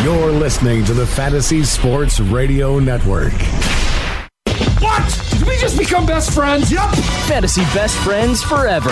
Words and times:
You're 0.00 0.32
listening 0.32 0.84
to 0.86 0.94
the 0.94 1.06
Fantasy 1.06 1.62
Sports 1.64 2.18
Radio 2.18 2.78
Network. 2.78 3.34
What? 4.80 5.28
Did 5.30 5.46
we 5.46 5.58
just 5.58 5.76
become 5.76 6.06
best 6.06 6.32
friends? 6.32 6.72
Yep. 6.72 6.88
Fantasy 7.28 7.60
best 7.74 7.96
friends 7.98 8.42
forever. 8.42 8.90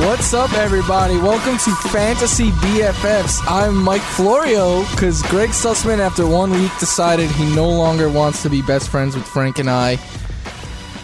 What's 0.00 0.32
up, 0.32 0.52
everybody? 0.54 1.18
Welcome 1.18 1.58
to 1.58 1.88
Fantasy 1.90 2.50
BFFs. 2.52 3.40
I'm 3.46 3.76
Mike 3.76 4.00
Florio 4.00 4.80
because 4.92 5.22
Greg 5.24 5.50
Sussman, 5.50 5.98
after 5.98 6.26
one 6.26 6.50
week, 6.52 6.72
decided 6.80 7.30
he 7.30 7.54
no 7.54 7.68
longer 7.68 8.08
wants 8.08 8.42
to 8.42 8.48
be 8.48 8.62
best 8.62 8.88
friends 8.88 9.14
with 9.14 9.26
Frank 9.26 9.58
and 9.58 9.68
I. 9.68 9.98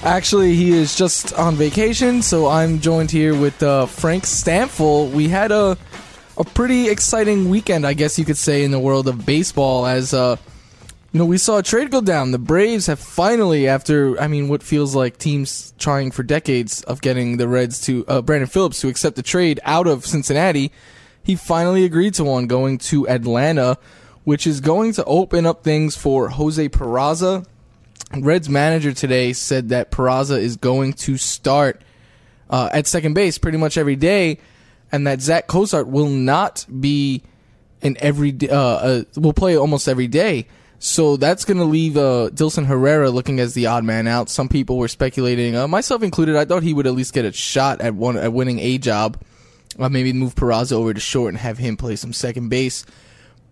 Actually, 0.05 0.55
he 0.55 0.71
is 0.71 0.95
just 0.95 1.33
on 1.35 1.57
vacation, 1.57 2.23
so 2.23 2.47
I'm 2.47 2.81
joined 2.81 3.11
here 3.11 3.39
with 3.39 3.63
uh, 3.63 3.87
Frank 3.87 4.25
Stampfel. 4.25 5.11
We 5.11 5.29
had 5.29 5.51
a 5.51 5.77
a 6.39 6.45
pretty 6.45 6.89
exciting 6.89 7.51
weekend, 7.51 7.85
I 7.85 7.95
guess 7.95 8.19
you 8.19 8.25
could 8.25 8.37
say, 8.37 8.63
in 8.63 8.71
the 8.71 8.79
world 8.79 9.09
of 9.09 9.27
baseball. 9.27 9.87
As 9.87 10.15
uh, 10.15 10.37
you 11.13 11.19
know, 11.19 11.27
we 11.27 11.37
saw 11.37 11.59
a 11.59 11.63
trade 11.63 11.91
go 11.91 12.01
down. 12.01 12.31
The 12.31 12.39
Braves 12.39 12.87
have 12.87 13.01
finally, 13.01 13.67
after 13.67 14.19
I 14.21 14.29
mean, 14.29 14.49
what 14.49 14.63
feels 14.63 14.95
like 14.95 15.19
teams 15.19 15.75
trying 15.79 16.13
for 16.13 16.23
decades 16.23 16.83
of 16.83 17.01
getting 17.01 17.37
the 17.37 17.49
Reds 17.49 17.81
to 17.83 18.05
uh, 18.07 18.23
Brandon 18.23 18.49
Phillips 18.49 18.81
to 18.83 18.89
accept 18.89 19.17
the 19.17 19.23
trade 19.23 19.59
out 19.65 19.89
of 19.89 20.07
Cincinnati, 20.07 20.71
he 21.25 21.35
finally 21.35 21.85
agreed 21.85 22.15
to 22.15 22.25
one 22.25 22.47
going 22.47 22.79
to 22.79 23.09
Atlanta, 23.09 23.79
which 24.23 24.47
is 24.47 24.61
going 24.61 24.93
to 24.93 25.05
open 25.07 25.45
up 25.45 25.65
things 25.65 25.97
for 25.97 26.29
Jose 26.29 26.69
Peraza. 26.69 27.45
Reds 28.17 28.49
manager 28.49 28.93
today 28.93 29.33
said 29.33 29.71
that 29.71 29.91
Peraza 29.91 30.39
is 30.39 30.57
going 30.57 30.95
to 30.95 31.17
start 31.17 31.83
uh, 32.49 32.71
at 32.73 32.87
second 32.87 33.15
base 33.15 33.39
pretty 33.39 33.59
much 33.59 33.77
every 33.77 33.97
day, 33.97 34.39
and 34.91 35.07
that 35.07 35.21
Zach 35.21 35.47
Cozart 35.47 35.89
will 35.89 36.09
not 36.09 36.65
be 36.81 37.23
in 37.83 37.97
every 38.01 38.37
uh, 38.49 38.55
uh, 38.55 39.05
will 39.17 39.33
play 39.33 39.57
almost 39.57 39.89
every 39.89 40.07
day. 40.07 40.47
So 40.81 41.17
that's 41.17 41.45
going 41.45 41.59
to 41.59 41.65
leave 41.65 41.97
uh, 41.97 42.31
Dilson 42.33 42.65
Herrera 42.65 43.11
looking 43.11 43.41
as 43.41 43.55
the 43.55 43.67
odd 43.67 43.83
man 43.83 44.07
out. 44.07 44.31
Some 44.31 44.49
people 44.49 44.79
were 44.79 44.89
speculating, 44.89 45.57
uh, 45.57 45.67
myself 45.67 46.05
included. 46.05 46.37
I 46.37 46.45
thought 46.45 46.63
he 46.63 46.73
would 46.73 46.87
at 46.87 46.95
least 46.95 47.13
get 47.13 47.25
a 47.25 47.33
shot 47.33 47.81
at 47.81 47.95
one 47.95 48.17
at 48.17 48.33
winning 48.33 48.61
a 48.61 48.79
job. 48.79 49.21
Uh, 49.79 49.89
maybe 49.89 50.13
move 50.13 50.35
Peraza 50.35 50.73
over 50.73 50.95
to 50.95 51.01
short 51.01 51.31
and 51.31 51.39
have 51.39 51.59
him 51.59 51.77
play 51.77 51.97
some 51.97 52.13
second 52.13 52.49
base. 52.49 52.87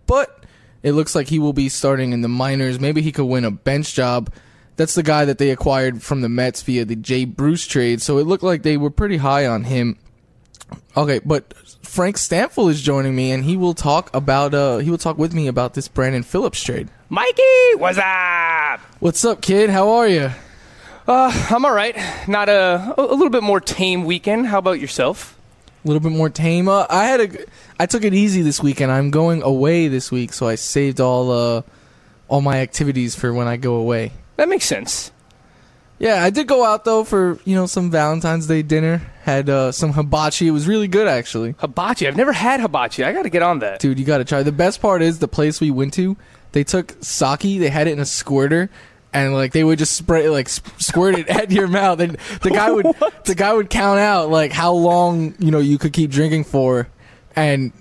But 0.06 0.45
it 0.82 0.92
looks 0.92 1.14
like 1.14 1.28
he 1.28 1.38
will 1.38 1.52
be 1.52 1.68
starting 1.68 2.12
in 2.12 2.20
the 2.20 2.28
minors. 2.28 2.78
Maybe 2.78 3.02
he 3.02 3.12
could 3.12 3.26
win 3.26 3.44
a 3.44 3.50
bench 3.50 3.94
job. 3.94 4.32
That's 4.76 4.94
the 4.94 5.02
guy 5.02 5.24
that 5.24 5.38
they 5.38 5.50
acquired 5.50 6.02
from 6.02 6.20
the 6.20 6.28
Mets 6.28 6.62
via 6.62 6.84
the 6.84 6.96
Jay 6.96 7.24
Bruce 7.24 7.66
trade. 7.66 8.02
So 8.02 8.18
it 8.18 8.26
looked 8.26 8.42
like 8.42 8.62
they 8.62 8.76
were 8.76 8.90
pretty 8.90 9.16
high 9.16 9.46
on 9.46 9.64
him. 9.64 9.98
Okay, 10.96 11.20
but 11.24 11.54
Frank 11.82 12.16
Stampfel 12.16 12.70
is 12.70 12.82
joining 12.82 13.14
me, 13.14 13.30
and 13.30 13.44
he 13.44 13.56
will 13.56 13.74
talk 13.74 14.14
about 14.14 14.52
uh 14.52 14.78
he 14.78 14.90
will 14.90 14.98
talk 14.98 15.16
with 15.16 15.32
me 15.32 15.46
about 15.46 15.74
this 15.74 15.88
Brandon 15.88 16.22
Phillips 16.22 16.62
trade. 16.62 16.88
Mikey, 17.08 17.74
what's 17.76 17.98
up? 17.98 18.80
What's 19.00 19.24
up, 19.24 19.40
kid? 19.40 19.70
How 19.70 19.90
are 19.90 20.08
you? 20.08 20.30
Uh, 21.06 21.46
I'm 21.50 21.64
all 21.64 21.72
right. 21.72 21.96
Not 22.26 22.48
a 22.48 22.94
a 22.98 23.02
little 23.02 23.30
bit 23.30 23.44
more 23.44 23.60
tame 23.60 24.04
weekend. 24.04 24.48
How 24.48 24.58
about 24.58 24.80
yourself? 24.80 25.35
A 25.86 25.88
little 25.88 26.00
bit 26.00 26.10
more 26.10 26.28
tame. 26.28 26.68
Uh, 26.68 26.84
I 26.90 27.04
had 27.04 27.20
a 27.20 27.44
I 27.78 27.86
took 27.86 28.02
it 28.02 28.12
easy 28.12 28.42
this 28.42 28.60
weekend. 28.60 28.90
I'm 28.90 29.12
going 29.12 29.42
away 29.42 29.86
this 29.86 30.10
week, 30.10 30.32
so 30.32 30.48
I 30.48 30.56
saved 30.56 31.00
all 31.00 31.30
uh 31.30 31.62
all 32.26 32.40
my 32.40 32.58
activities 32.58 33.14
for 33.14 33.32
when 33.32 33.46
I 33.46 33.56
go 33.56 33.76
away. 33.76 34.10
That 34.34 34.48
makes 34.48 34.64
sense. 34.64 35.12
Yeah, 36.00 36.24
I 36.24 36.30
did 36.30 36.48
go 36.48 36.64
out 36.64 36.84
though 36.84 37.04
for 37.04 37.38
you 37.44 37.54
know 37.54 37.66
some 37.66 37.92
Valentine's 37.92 38.48
Day 38.48 38.62
dinner. 38.62 39.00
Had 39.22 39.48
uh, 39.48 39.70
some 39.70 39.92
hibachi. 39.92 40.48
It 40.48 40.50
was 40.50 40.66
really 40.66 40.88
good 40.88 41.06
actually. 41.06 41.54
Hibachi. 41.58 42.08
I've 42.08 42.16
never 42.16 42.32
had 42.32 42.60
hibachi. 42.60 43.04
I 43.04 43.12
got 43.12 43.22
to 43.22 43.30
get 43.30 43.42
on 43.42 43.60
that. 43.60 43.78
Dude, 43.78 44.00
you 44.00 44.04
got 44.04 44.18
to 44.18 44.24
try. 44.24 44.42
The 44.42 44.50
best 44.50 44.82
part 44.82 45.02
is 45.02 45.20
the 45.20 45.28
place 45.28 45.60
we 45.60 45.70
went 45.70 45.94
to. 45.94 46.16
They 46.50 46.64
took 46.64 46.96
sake. 47.00 47.60
They 47.60 47.68
had 47.68 47.86
it 47.86 47.92
in 47.92 48.00
a 48.00 48.06
squirter, 48.06 48.70
and 49.16 49.32
like 49.32 49.52
they 49.52 49.64
would 49.64 49.78
just 49.78 49.96
spray 49.96 50.28
like 50.28 50.48
squirt 50.48 51.18
it 51.18 51.28
at 51.30 51.50
your 51.50 51.68
mouth. 51.68 52.00
And 52.00 52.18
the 52.42 52.50
guy 52.50 52.70
would 52.70 52.86
the 53.24 53.34
guy 53.34 53.52
would 53.52 53.70
count 53.70 53.98
out 53.98 54.30
like 54.30 54.52
how 54.52 54.72
long 54.72 55.34
you 55.38 55.50
know 55.50 55.58
you 55.58 55.78
could 55.78 55.92
keep 55.92 56.10
drinking 56.10 56.44
for, 56.44 56.88
and 57.34 57.72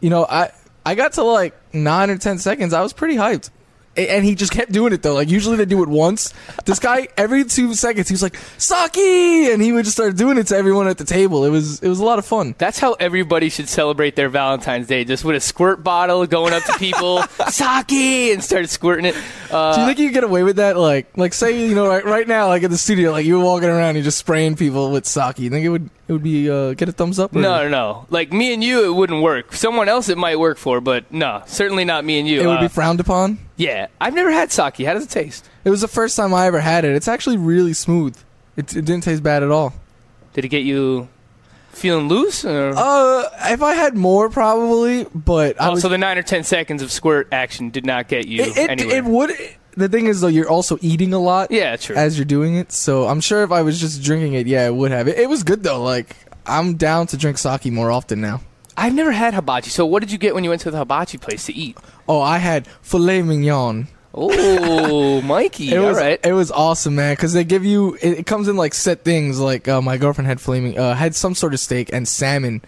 you 0.00 0.10
know 0.10 0.24
I 0.24 0.50
I 0.86 0.94
got 0.94 1.12
to 1.14 1.22
like 1.22 1.54
nine 1.74 2.10
or 2.10 2.16
ten 2.16 2.38
seconds. 2.38 2.72
I 2.72 2.80
was 2.80 2.92
pretty 2.92 3.16
hyped. 3.16 3.50
And 3.98 4.24
he 4.24 4.34
just 4.34 4.52
kept 4.52 4.70
doing 4.70 4.92
it 4.92 5.02
though. 5.02 5.14
Like 5.14 5.28
usually 5.28 5.56
they 5.56 5.64
do 5.64 5.82
it 5.82 5.88
once. 5.88 6.32
This 6.64 6.78
guy 6.78 7.08
every 7.16 7.44
two 7.44 7.74
seconds 7.74 8.08
he 8.08 8.14
was 8.14 8.22
like 8.22 8.36
sake, 8.58 8.96
and 8.96 9.60
he 9.60 9.72
would 9.72 9.84
just 9.84 9.96
start 9.96 10.16
doing 10.16 10.38
it 10.38 10.46
to 10.48 10.56
everyone 10.56 10.86
at 10.86 10.98
the 10.98 11.04
table. 11.04 11.44
It 11.44 11.50
was 11.50 11.82
it 11.82 11.88
was 11.88 11.98
a 12.00 12.04
lot 12.04 12.18
of 12.18 12.24
fun. 12.26 12.54
That's 12.58 12.78
how 12.78 12.92
everybody 12.94 13.48
should 13.48 13.68
celebrate 13.68 14.14
their 14.16 14.28
Valentine's 14.28 14.86
Day. 14.86 15.04
Just 15.04 15.24
with 15.24 15.36
a 15.36 15.40
squirt 15.40 15.82
bottle, 15.82 16.26
going 16.26 16.52
up 16.52 16.62
to 16.64 16.78
people, 16.78 17.22
sake, 17.48 17.92
and 17.92 18.42
start 18.44 18.68
squirting 18.68 19.06
it. 19.06 19.16
Uh, 19.50 19.74
Do 19.74 19.80
you 19.80 19.86
think 19.86 19.98
you 19.98 20.08
could 20.08 20.14
get 20.14 20.24
away 20.24 20.42
with 20.42 20.56
that? 20.56 20.76
Like, 20.76 21.16
like 21.16 21.32
say 21.34 21.66
you 21.66 21.74
know 21.74 21.88
right, 21.88 22.04
right 22.04 22.28
now, 22.28 22.48
like 22.48 22.62
in 22.62 22.70
the 22.70 22.78
studio, 22.78 23.10
like 23.12 23.26
you 23.26 23.38
were 23.38 23.44
walking 23.44 23.68
around, 23.68 23.96
you 23.96 24.02
just 24.02 24.18
spraying 24.18 24.56
people 24.56 24.90
with 24.90 25.06
sake. 25.06 25.38
You 25.38 25.50
think 25.50 25.64
it 25.64 25.70
would 25.70 25.90
it 26.08 26.12
would 26.12 26.22
be 26.22 26.50
uh, 26.50 26.72
get 26.74 26.88
a 26.88 26.92
thumbs 26.92 27.18
up? 27.18 27.36
Or? 27.36 27.38
no, 27.38 27.62
no, 27.64 27.68
no. 27.68 28.06
Like 28.10 28.32
me 28.32 28.52
and 28.54 28.64
you, 28.64 28.84
it 28.86 28.94
wouldn't 28.94 29.22
work. 29.22 29.52
Someone 29.52 29.88
else, 29.88 30.08
it 30.08 30.18
might 30.18 30.38
work 30.38 30.56
for, 30.58 30.80
but 30.80 31.12
no, 31.12 31.42
certainly 31.46 31.84
not 31.84 32.04
me 32.04 32.18
and 32.18 32.26
you. 32.28 32.40
it 32.40 32.46
would 32.46 32.58
Uh, 32.58 32.62
be 32.62 32.68
frowned 32.68 32.98
upon. 33.00 33.38
yeah, 33.56 33.86
I've 34.00 34.14
never 34.14 34.30
had 34.30 34.50
sake. 34.50 34.78
How 34.78 34.94
does 34.94 35.04
it 35.04 35.10
taste? 35.10 35.48
It 35.64 35.70
was 35.70 35.82
the 35.82 35.88
first 35.88 36.16
time 36.16 36.32
I 36.34 36.46
ever 36.46 36.60
had 36.60 36.84
it. 36.84 36.94
It's 36.96 37.08
actually 37.08 37.36
really 37.36 37.74
smooth. 37.74 38.16
It, 38.56 38.74
it 38.76 38.84
didn't 38.84 39.02
taste 39.04 39.22
bad 39.22 39.42
at 39.42 39.50
all. 39.50 39.74
Did 40.32 40.44
it 40.44 40.48
get 40.48 40.64
you 40.64 41.08
feeling 41.70 42.08
loose? 42.08 42.44
Or? 42.44 42.72
Uh, 42.76 43.24
if 43.52 43.62
I 43.62 43.74
had 43.74 43.96
more, 43.96 44.28
probably, 44.30 45.04
but 45.14 45.60
I 45.60 45.68
oh, 45.68 45.70
was. 45.72 45.82
so 45.82 45.88
the 45.88 45.98
nine 45.98 46.16
or 46.18 46.22
ten 46.22 46.42
seconds 46.42 46.82
of 46.82 46.90
squirt 46.90 47.28
action 47.32 47.70
did 47.70 47.84
not 47.86 48.08
get 48.08 48.26
you 48.26 48.42
it, 48.44 48.56
it, 48.56 48.80
it 48.80 49.04
would. 49.04 49.30
The 49.78 49.88
thing 49.88 50.06
is, 50.06 50.20
though, 50.20 50.26
you're 50.26 50.48
also 50.48 50.76
eating 50.80 51.12
a 51.12 51.20
lot. 51.20 51.52
Yeah, 51.52 51.76
true. 51.76 51.94
As 51.94 52.18
you're 52.18 52.24
doing 52.24 52.56
it, 52.56 52.72
so 52.72 53.06
I'm 53.06 53.20
sure 53.20 53.44
if 53.44 53.52
I 53.52 53.62
was 53.62 53.80
just 53.80 54.02
drinking 54.02 54.34
it, 54.34 54.48
yeah, 54.48 54.66
it 54.66 54.74
would 54.74 54.90
have. 54.90 55.06
It, 55.06 55.18
it 55.18 55.28
was 55.28 55.44
good 55.44 55.62
though. 55.62 55.80
Like 55.80 56.16
I'm 56.46 56.74
down 56.74 57.06
to 57.08 57.16
drink 57.16 57.38
sake 57.38 57.66
more 57.66 57.90
often 57.90 58.20
now. 58.20 58.40
I've 58.76 58.94
never 58.94 59.12
had 59.12 59.34
hibachi. 59.34 59.70
So 59.70 59.86
what 59.86 60.00
did 60.00 60.10
you 60.10 60.18
get 60.18 60.34
when 60.34 60.42
you 60.42 60.50
went 60.50 60.62
to 60.62 60.72
the 60.72 60.78
hibachi 60.78 61.18
place 61.18 61.46
to 61.46 61.54
eat? 61.54 61.78
Oh, 62.08 62.20
I 62.20 62.38
had 62.38 62.66
filet 62.82 63.22
mignon. 63.22 63.86
Oh, 64.12 65.20
Mikey. 65.24 65.72
It 65.72 65.78
was 65.78 65.96
right. 65.96 66.18
it 66.24 66.32
was 66.32 66.50
awesome, 66.50 66.96
man. 66.96 67.12
Because 67.14 67.32
they 67.32 67.44
give 67.44 67.64
you 67.64 67.94
it, 68.02 68.18
it 68.20 68.26
comes 68.26 68.48
in 68.48 68.56
like 68.56 68.74
set 68.74 69.04
things. 69.04 69.38
Like 69.38 69.68
uh, 69.68 69.80
my 69.80 69.96
girlfriend 69.96 70.26
had 70.26 70.40
flaming 70.40 70.76
uh, 70.76 70.94
had 70.94 71.14
some 71.14 71.36
sort 71.36 71.54
of 71.54 71.60
steak 71.60 71.90
and 71.92 72.08
salmon, 72.08 72.62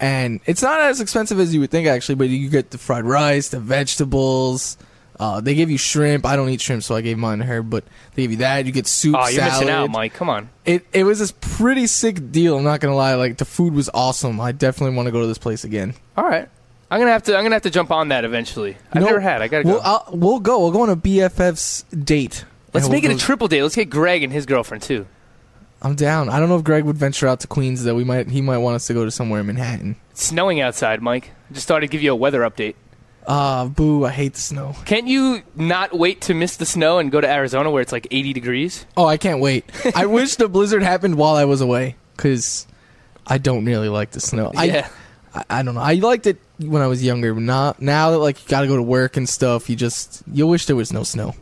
and 0.00 0.40
it's 0.44 0.60
not 0.60 0.80
as 0.82 1.00
expensive 1.00 1.40
as 1.40 1.54
you 1.54 1.60
would 1.60 1.70
think 1.70 1.86
actually. 1.86 2.16
But 2.16 2.28
you 2.28 2.50
get 2.50 2.72
the 2.72 2.78
fried 2.78 3.06
rice, 3.06 3.48
the 3.48 3.60
vegetables. 3.60 4.76
Uh, 5.20 5.40
they 5.40 5.54
give 5.54 5.70
you 5.70 5.78
shrimp. 5.78 6.24
I 6.26 6.36
don't 6.36 6.48
eat 6.48 6.60
shrimp, 6.60 6.82
so 6.82 6.94
I 6.96 7.00
gave 7.00 7.18
mine 7.18 7.38
to 7.38 7.44
her. 7.44 7.62
But 7.62 7.84
they 8.14 8.22
give 8.22 8.30
you 8.32 8.36
that. 8.38 8.66
You 8.66 8.72
get 8.72 8.86
soup, 8.86 9.14
oh, 9.16 9.22
you're 9.28 9.32
salad. 9.40 9.52
missing 9.52 9.68
out, 9.70 9.90
Mike. 9.90 10.14
Come 10.14 10.28
on. 10.28 10.48
It 10.64 10.86
it 10.92 11.04
was 11.04 11.18
this 11.18 11.32
pretty 11.32 11.86
sick 11.86 12.32
deal. 12.32 12.56
I'm 12.56 12.64
not 12.64 12.80
gonna 12.80 12.96
lie. 12.96 13.14
Like 13.14 13.38
the 13.38 13.44
food 13.44 13.74
was 13.74 13.88
awesome. 13.94 14.40
I 14.40 14.52
definitely 14.52 14.96
want 14.96 15.06
to 15.06 15.12
go 15.12 15.20
to 15.20 15.26
this 15.26 15.38
place 15.38 15.64
again. 15.64 15.94
All 16.16 16.24
right. 16.24 16.48
I'm 16.90 17.00
gonna 17.00 17.12
have 17.12 17.22
to. 17.24 17.36
I'm 17.36 17.42
gonna 17.44 17.54
have 17.54 17.62
to 17.62 17.70
jump 17.70 17.90
on 17.90 18.08
that 18.08 18.24
eventually. 18.24 18.76
I've 18.92 19.00
No, 19.00 19.06
never 19.08 19.20
had. 19.20 19.40
I 19.42 19.48
gotta 19.48 19.66
We'll, 19.66 19.76
go. 19.78 19.82
I'll, 19.82 20.08
we'll 20.12 20.40
go. 20.40 20.58
We'll 20.60 20.72
go 20.72 20.82
on 20.82 20.90
a 20.90 20.96
BFF's 20.96 21.84
date. 21.84 22.44
Let's 22.74 22.88
make 22.88 23.02
we'll 23.04 23.12
it 23.12 23.16
a 23.16 23.18
triple 23.20 23.48
date. 23.48 23.62
Let's 23.62 23.76
get 23.76 23.88
Greg 23.90 24.22
and 24.22 24.32
his 24.32 24.44
girlfriend 24.46 24.82
too. 24.82 25.06
I'm 25.80 25.94
down. 25.94 26.28
I 26.28 26.38
don't 26.38 26.48
know 26.48 26.56
if 26.56 26.64
Greg 26.64 26.84
would 26.84 26.96
venture 26.96 27.26
out 27.26 27.40
to 27.40 27.46
Queens. 27.46 27.82
Though 27.84 27.94
we 27.94 28.04
might. 28.04 28.28
He 28.28 28.40
might 28.42 28.58
want 28.58 28.76
us 28.76 28.86
to 28.88 28.94
go 28.94 29.04
to 29.04 29.10
somewhere 29.10 29.40
in 29.40 29.46
Manhattan. 29.46 29.96
It's 30.10 30.24
snowing 30.24 30.60
outside, 30.60 31.00
Mike. 31.02 31.30
I 31.50 31.54
just 31.54 31.66
thought 31.66 31.82
I'd 31.82 31.90
give 31.90 32.02
you 32.02 32.12
a 32.12 32.16
weather 32.16 32.40
update. 32.40 32.74
Ah, 33.26 33.66
boo! 33.66 34.04
I 34.04 34.10
hate 34.10 34.34
the 34.34 34.40
snow. 34.40 34.74
Can't 34.84 35.06
you 35.06 35.42
not 35.54 35.96
wait 35.96 36.22
to 36.22 36.34
miss 36.34 36.56
the 36.56 36.66
snow 36.66 36.98
and 36.98 37.10
go 37.10 37.20
to 37.20 37.28
Arizona 37.28 37.70
where 37.70 37.80
it's 37.80 37.92
like 37.92 38.08
80 38.10 38.32
degrees? 38.32 38.84
Oh, 38.96 39.06
I 39.06 39.16
can't 39.16 39.40
wait. 39.40 39.64
I 39.94 40.06
wish 40.06 40.36
the 40.36 40.48
blizzard 40.48 40.82
happened 40.82 41.14
while 41.16 41.36
I 41.36 41.44
was 41.44 41.60
away, 41.60 41.96
because 42.16 42.66
I 43.26 43.38
don't 43.38 43.64
really 43.64 43.88
like 43.88 44.10
the 44.10 44.20
snow. 44.20 44.52
I, 44.56 44.64
yeah. 44.64 44.88
I, 45.34 45.44
I 45.48 45.62
don't 45.62 45.74
know. 45.74 45.80
I 45.80 45.94
liked 45.94 46.26
it 46.26 46.38
when 46.58 46.82
I 46.82 46.86
was 46.88 47.02
younger, 47.02 47.32
but 47.34 47.42
not 47.42 47.80
now 47.80 48.10
that 48.10 48.18
like 48.18 48.42
you 48.42 48.48
got 48.48 48.62
to 48.62 48.66
go 48.66 48.76
to 48.76 48.82
work 48.82 49.16
and 49.16 49.28
stuff. 49.28 49.70
You 49.70 49.76
just 49.76 50.22
you 50.32 50.46
wish 50.46 50.66
there 50.66 50.76
was 50.76 50.92
no 50.92 51.04
snow. 51.04 51.34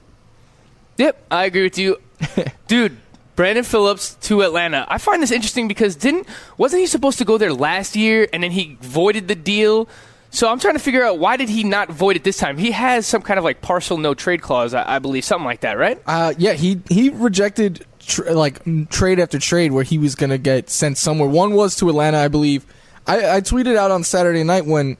Yep, 0.98 1.24
I 1.30 1.44
agree 1.46 1.62
with 1.62 1.78
you, 1.78 1.96
dude. 2.68 2.96
Brandon 3.36 3.64
Phillips 3.64 4.16
to 4.22 4.42
Atlanta. 4.42 4.84
I 4.86 4.98
find 4.98 5.22
this 5.22 5.30
interesting 5.30 5.66
because 5.66 5.96
didn't 5.96 6.28
wasn't 6.58 6.80
he 6.80 6.86
supposed 6.86 7.16
to 7.18 7.24
go 7.24 7.38
there 7.38 7.54
last 7.54 7.96
year 7.96 8.28
and 8.34 8.42
then 8.42 8.50
he 8.50 8.76
voided 8.82 9.28
the 9.28 9.34
deal? 9.34 9.88
So 10.30 10.48
I'm 10.48 10.60
trying 10.60 10.74
to 10.74 10.80
figure 10.80 11.02
out 11.04 11.18
why 11.18 11.36
did 11.36 11.48
he 11.48 11.64
not 11.64 11.90
void 11.90 12.16
it 12.16 12.24
this 12.24 12.36
time? 12.38 12.56
He 12.56 12.70
has 12.70 13.06
some 13.06 13.20
kind 13.20 13.36
of 13.38 13.44
like 13.44 13.60
partial 13.60 13.98
no 13.98 14.14
trade 14.14 14.40
clause, 14.42 14.74
I, 14.74 14.96
I 14.96 14.98
believe, 15.00 15.24
something 15.24 15.44
like 15.44 15.60
that, 15.60 15.76
right? 15.76 16.00
Uh, 16.06 16.34
yeah, 16.38 16.52
he 16.52 16.80
he 16.88 17.10
rejected 17.10 17.84
tr- 17.98 18.30
like 18.30 18.88
trade 18.90 19.18
after 19.18 19.38
trade 19.38 19.72
where 19.72 19.84
he 19.84 19.98
was 19.98 20.14
gonna 20.14 20.38
get 20.38 20.70
sent 20.70 20.98
somewhere. 20.98 21.28
One 21.28 21.54
was 21.54 21.76
to 21.76 21.88
Atlanta, 21.88 22.18
I 22.18 22.28
believe. 22.28 22.64
I, 23.06 23.36
I 23.36 23.40
tweeted 23.40 23.76
out 23.76 23.90
on 23.90 24.04
Saturday 24.04 24.44
night 24.44 24.66
when 24.66 24.96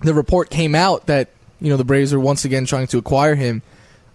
the 0.00 0.14
report 0.14 0.50
came 0.50 0.74
out 0.74 1.06
that 1.06 1.28
you 1.60 1.70
know 1.70 1.76
the 1.76 1.84
Braves 1.84 2.12
are 2.12 2.20
once 2.20 2.44
again 2.44 2.66
trying 2.66 2.88
to 2.88 2.98
acquire 2.98 3.36
him. 3.36 3.62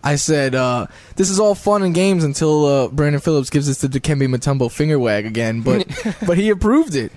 I 0.04 0.18
said, 0.18 0.54
uh, 0.54 0.88
"This 1.16 1.30
is 1.30 1.40
all 1.40 1.56
fun 1.56 1.82
and 1.82 1.96
games 1.96 2.24
until 2.24 2.66
uh, 2.66 2.88
Brandon 2.90 3.22
Phillips 3.22 3.50
gives 3.50 3.70
us 3.70 3.80
the 3.80 3.88
Dikembe 3.88 4.28
Mutombo 4.28 4.70
finger 4.72 5.00
wag 5.00 5.26
again." 5.26 5.62
But 5.62 5.88
but 6.28 6.38
he 6.38 6.50
approved 6.50 6.94
it. 6.96 7.12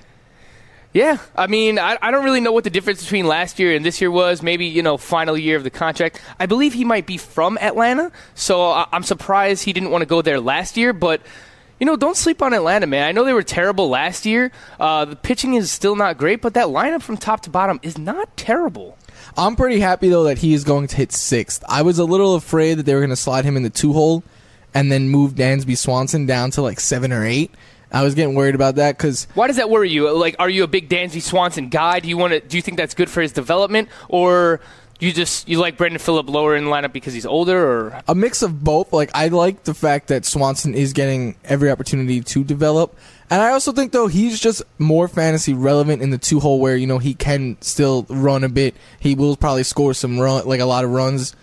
Yeah, 0.92 1.18
I 1.36 1.46
mean, 1.48 1.78
I, 1.78 1.98
I 2.00 2.10
don't 2.10 2.24
really 2.24 2.40
know 2.40 2.52
what 2.52 2.64
the 2.64 2.70
difference 2.70 3.02
between 3.02 3.26
last 3.26 3.58
year 3.58 3.74
and 3.74 3.84
this 3.84 4.00
year 4.00 4.10
was. 4.10 4.42
Maybe, 4.42 4.66
you 4.66 4.82
know, 4.82 4.96
final 4.96 5.36
year 5.36 5.56
of 5.56 5.64
the 5.64 5.70
contract. 5.70 6.20
I 6.40 6.46
believe 6.46 6.72
he 6.72 6.84
might 6.84 7.06
be 7.06 7.18
from 7.18 7.58
Atlanta, 7.58 8.10
so 8.34 8.62
I, 8.62 8.86
I'm 8.92 9.02
surprised 9.02 9.64
he 9.64 9.72
didn't 9.72 9.90
want 9.90 10.02
to 10.02 10.06
go 10.06 10.22
there 10.22 10.40
last 10.40 10.76
year, 10.76 10.92
but. 10.92 11.20
You 11.80 11.86
know, 11.86 11.94
don't 11.94 12.16
sleep 12.16 12.42
on 12.42 12.54
Atlanta, 12.54 12.88
man. 12.88 13.06
I 13.06 13.12
know 13.12 13.22
they 13.22 13.32
were 13.32 13.44
terrible 13.44 13.88
last 13.88 14.26
year. 14.26 14.50
Uh, 14.80 15.04
the 15.04 15.14
pitching 15.14 15.54
is 15.54 15.70
still 15.70 15.94
not 15.94 16.18
great, 16.18 16.42
but 16.42 16.54
that 16.54 16.66
lineup 16.66 17.02
from 17.02 17.16
top 17.16 17.42
to 17.42 17.50
bottom 17.50 17.78
is 17.84 17.96
not 17.96 18.36
terrible. 18.36 18.98
I'm 19.36 19.54
pretty 19.54 19.78
happy 19.78 20.08
though 20.08 20.24
that 20.24 20.38
he 20.38 20.54
is 20.54 20.64
going 20.64 20.88
to 20.88 20.96
hit 20.96 21.12
sixth. 21.12 21.62
I 21.68 21.82
was 21.82 22.00
a 22.00 22.04
little 22.04 22.34
afraid 22.34 22.78
that 22.78 22.82
they 22.82 22.94
were 22.94 23.00
going 23.00 23.10
to 23.10 23.16
slide 23.16 23.44
him 23.44 23.56
in 23.56 23.62
the 23.62 23.70
two 23.70 23.92
hole 23.92 24.24
and 24.74 24.90
then 24.90 25.08
move 25.08 25.34
Dansby 25.34 25.78
Swanson 25.78 26.26
down 26.26 26.50
to 26.52 26.62
like 26.62 26.80
seven 26.80 27.12
or 27.12 27.24
eight. 27.24 27.52
I 27.90 28.02
was 28.02 28.14
getting 28.14 28.34
worried 28.34 28.54
about 28.54 28.76
that 28.76 28.96
because 28.96 29.26
Why 29.34 29.46
does 29.46 29.56
that 29.56 29.70
worry 29.70 29.90
you? 29.90 30.10
Like, 30.12 30.36
are 30.38 30.50
you 30.50 30.64
a 30.64 30.66
big 30.66 30.88
Dansby 30.88 31.22
Swanson 31.22 31.68
guy? 31.68 32.00
Do 32.00 32.08
you 32.08 32.16
want 32.16 32.32
to? 32.32 32.40
Do 32.40 32.56
you 32.56 32.62
think 32.62 32.76
that's 32.76 32.94
good 32.94 33.08
for 33.08 33.22
his 33.22 33.32
development, 33.32 33.88
or 34.08 34.60
you 35.00 35.12
just 35.12 35.48
you 35.48 35.58
like 35.58 35.76
Brandon 35.76 35.98
Phillip 35.98 36.28
lower 36.28 36.56
in 36.56 36.64
the 36.64 36.70
lineup 36.70 36.92
because 36.92 37.14
he's 37.14 37.26
older, 37.26 37.58
or 37.58 38.02
a 38.08 38.14
mix 38.14 38.42
of 38.42 38.62
both. 38.64 38.92
Like 38.92 39.10
I 39.14 39.28
like 39.28 39.64
the 39.64 39.74
fact 39.74 40.08
that 40.08 40.24
Swanson 40.24 40.74
is 40.74 40.92
getting 40.92 41.36
every 41.44 41.70
opportunity 41.70 42.20
to 42.20 42.44
develop, 42.44 42.96
and 43.30 43.40
I 43.40 43.52
also 43.52 43.72
think 43.72 43.92
though 43.92 44.08
he's 44.08 44.40
just 44.40 44.62
more 44.78 45.06
fantasy 45.06 45.54
relevant 45.54 46.02
in 46.02 46.10
the 46.10 46.18
two 46.18 46.40
hole 46.40 46.60
where 46.60 46.76
you 46.76 46.86
know 46.86 46.98
he 46.98 47.14
can 47.14 47.56
still 47.60 48.06
run 48.08 48.42
a 48.42 48.48
bit. 48.48 48.74
He 48.98 49.14
will 49.14 49.36
probably 49.36 49.62
score 49.62 49.94
some 49.94 50.18
run, 50.18 50.46
like 50.46 50.60
a 50.60 50.66
lot 50.66 50.84
of 50.84 50.90
runs, 50.90 51.34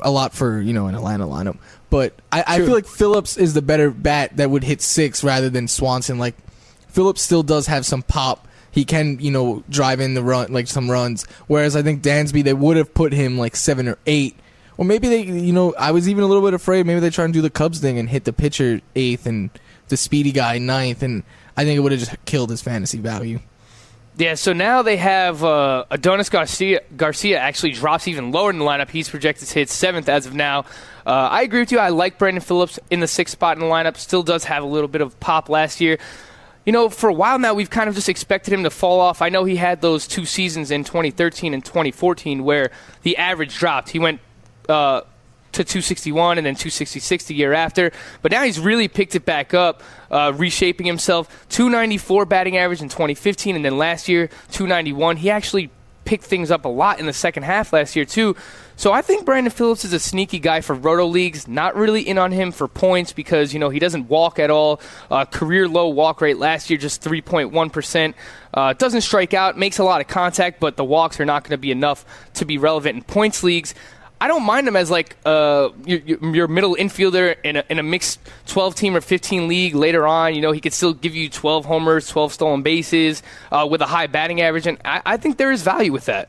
a 0.00 0.10
lot 0.10 0.34
for 0.34 0.60
you 0.60 0.72
know 0.72 0.86
an 0.86 0.94
Atlanta 0.94 1.26
lineup. 1.26 1.56
But 1.90 2.14
I, 2.30 2.44
I 2.46 2.58
feel 2.58 2.72
like 2.72 2.86
Phillips 2.86 3.36
is 3.36 3.52
the 3.54 3.62
better 3.62 3.90
bat 3.90 4.36
that 4.36 4.48
would 4.48 4.64
hit 4.64 4.80
six 4.80 5.24
rather 5.24 5.50
than 5.50 5.68
Swanson. 5.68 6.18
Like 6.18 6.36
Phillips 6.88 7.20
still 7.20 7.42
does 7.42 7.66
have 7.66 7.84
some 7.84 8.02
pop. 8.02 8.46
He 8.70 8.84
can, 8.84 9.18
you 9.18 9.32
know, 9.32 9.64
drive 9.68 9.98
in 9.98 10.14
the 10.14 10.22
run 10.22 10.52
like 10.52 10.68
some 10.68 10.90
runs. 10.90 11.26
Whereas 11.48 11.74
I 11.74 11.82
think 11.82 12.02
Dansby 12.02 12.44
they 12.44 12.54
would 12.54 12.76
have 12.76 12.94
put 12.94 13.12
him 13.12 13.36
like 13.36 13.56
seven 13.56 13.88
or 13.88 13.98
eight. 14.06 14.36
Or 14.76 14.84
maybe 14.84 15.08
they, 15.08 15.22
you 15.22 15.52
know, 15.52 15.74
I 15.78 15.90
was 15.90 16.08
even 16.08 16.24
a 16.24 16.26
little 16.26 16.42
bit 16.42 16.54
afraid. 16.54 16.86
Maybe 16.86 17.00
they 17.00 17.10
try 17.10 17.24
and 17.24 17.34
do 17.34 17.42
the 17.42 17.50
Cubs 17.50 17.80
thing 17.80 17.98
and 17.98 18.08
hit 18.08 18.24
the 18.24 18.32
pitcher 18.32 18.80
eighth 18.94 19.26
and 19.26 19.50
the 19.88 19.96
speedy 19.96 20.32
guy 20.32 20.56
ninth, 20.58 21.02
and 21.02 21.22
I 21.56 21.64
think 21.64 21.76
it 21.76 21.80
would 21.80 21.92
have 21.92 22.00
just 22.00 22.24
killed 22.24 22.48
his 22.48 22.62
fantasy 22.62 22.98
value. 22.98 23.40
Yeah, 24.20 24.34
so 24.34 24.52
now 24.52 24.82
they 24.82 24.98
have 24.98 25.42
uh, 25.42 25.86
Adonis 25.90 26.28
Garcia. 26.28 26.82
Garcia 26.94 27.38
actually 27.38 27.70
drops 27.72 28.06
even 28.06 28.32
lower 28.32 28.50
in 28.50 28.58
the 28.58 28.66
lineup. 28.66 28.90
He's 28.90 29.08
projected 29.08 29.48
to 29.48 29.54
hit 29.54 29.70
seventh 29.70 30.10
as 30.10 30.26
of 30.26 30.34
now. 30.34 30.66
Uh, 31.06 31.28
I 31.30 31.40
agree 31.40 31.60
with 31.60 31.72
you. 31.72 31.78
I 31.78 31.88
like 31.88 32.18
Brandon 32.18 32.42
Phillips 32.42 32.78
in 32.90 33.00
the 33.00 33.06
sixth 33.06 33.32
spot 33.32 33.56
in 33.56 33.62
the 33.62 33.66
lineup. 33.70 33.96
Still 33.96 34.22
does 34.22 34.44
have 34.44 34.62
a 34.62 34.66
little 34.66 34.88
bit 34.88 35.00
of 35.00 35.18
pop 35.20 35.48
last 35.48 35.80
year. 35.80 35.98
You 36.66 36.72
know, 36.74 36.90
for 36.90 37.08
a 37.08 37.14
while 37.14 37.38
now, 37.38 37.54
we've 37.54 37.70
kind 37.70 37.88
of 37.88 37.94
just 37.94 38.10
expected 38.10 38.52
him 38.52 38.64
to 38.64 38.70
fall 38.70 39.00
off. 39.00 39.22
I 39.22 39.30
know 39.30 39.44
he 39.44 39.56
had 39.56 39.80
those 39.80 40.06
two 40.06 40.26
seasons 40.26 40.70
in 40.70 40.84
2013 40.84 41.54
and 41.54 41.64
2014 41.64 42.44
where 42.44 42.72
the 43.00 43.16
average 43.16 43.56
dropped. 43.56 43.88
He 43.88 43.98
went 43.98 44.20
uh, 44.68 45.00
to 45.52 45.64
261 45.64 46.38
and 46.38 46.46
then 46.46 46.54
266 46.54 47.24
the 47.24 47.34
year 47.34 47.52
after. 47.52 47.92
But 48.22 48.32
now 48.32 48.44
he's 48.44 48.58
really 48.58 48.88
picked 48.88 49.14
it 49.14 49.24
back 49.24 49.54
up, 49.54 49.82
uh, 50.10 50.32
reshaping 50.36 50.86
himself. 50.86 51.46
294 51.50 52.24
batting 52.26 52.56
average 52.56 52.82
in 52.82 52.88
2015, 52.88 53.56
and 53.56 53.64
then 53.64 53.78
last 53.78 54.08
year 54.08 54.28
291. 54.50 55.16
He 55.16 55.30
actually 55.30 55.70
picked 56.04 56.24
things 56.24 56.50
up 56.50 56.64
a 56.64 56.68
lot 56.68 56.98
in 56.98 57.06
the 57.06 57.12
second 57.12 57.44
half 57.44 57.72
last 57.72 57.94
year 57.94 58.04
too. 58.04 58.34
So 58.74 58.92
I 58.92 59.02
think 59.02 59.26
Brandon 59.26 59.50
Phillips 59.50 59.84
is 59.84 59.92
a 59.92 60.00
sneaky 60.00 60.38
guy 60.38 60.62
for 60.62 60.74
roto 60.74 61.04
leagues. 61.04 61.46
Not 61.46 61.76
really 61.76 62.02
in 62.02 62.16
on 62.16 62.32
him 62.32 62.50
for 62.50 62.66
points 62.66 63.12
because 63.12 63.52
you 63.52 63.60
know 63.60 63.68
he 63.68 63.78
doesn't 63.78 64.08
walk 64.08 64.38
at 64.38 64.50
all. 64.50 64.80
Uh, 65.10 65.24
career 65.24 65.68
low 65.68 65.88
walk 65.88 66.20
rate 66.20 66.38
last 66.38 66.70
year, 66.70 66.78
just 66.78 67.02
3.1 67.02 67.72
percent. 67.72 68.16
Uh, 68.52 68.72
doesn't 68.72 69.02
strike 69.02 69.34
out, 69.34 69.56
makes 69.58 69.78
a 69.78 69.84
lot 69.84 70.00
of 70.00 70.08
contact, 70.08 70.58
but 70.58 70.76
the 70.76 70.84
walks 70.84 71.20
are 71.20 71.24
not 71.24 71.44
going 71.44 71.52
to 71.52 71.58
be 71.58 71.70
enough 71.70 72.04
to 72.34 72.44
be 72.44 72.58
relevant 72.58 72.96
in 72.96 73.02
points 73.02 73.44
leagues. 73.44 73.74
I 74.20 74.28
don't 74.28 74.44
mind 74.44 74.68
him 74.68 74.76
as 74.76 74.90
like 74.90 75.16
uh, 75.24 75.70
your, 75.86 75.98
your 76.34 76.48
middle 76.48 76.76
infielder 76.76 77.36
in 77.42 77.56
a, 77.56 77.64
in 77.70 77.78
a 77.78 77.82
mixed 77.82 78.20
12 78.46 78.74
team 78.74 78.94
or 78.94 79.00
15 79.00 79.48
league 79.48 79.74
later 79.74 80.06
on. 80.06 80.34
You 80.34 80.42
know, 80.42 80.52
he 80.52 80.60
could 80.60 80.74
still 80.74 80.92
give 80.92 81.14
you 81.14 81.30
12 81.30 81.64
homers, 81.64 82.06
12 82.08 82.34
stolen 82.34 82.62
bases 82.62 83.22
uh, 83.50 83.66
with 83.70 83.80
a 83.80 83.86
high 83.86 84.08
batting 84.08 84.42
average, 84.42 84.66
and 84.66 84.78
I, 84.84 85.00
I, 85.06 85.16
think 85.16 85.38
there 85.38 85.50
is 85.50 85.62
value 85.62 85.90
with 85.90 86.04
that. 86.04 86.28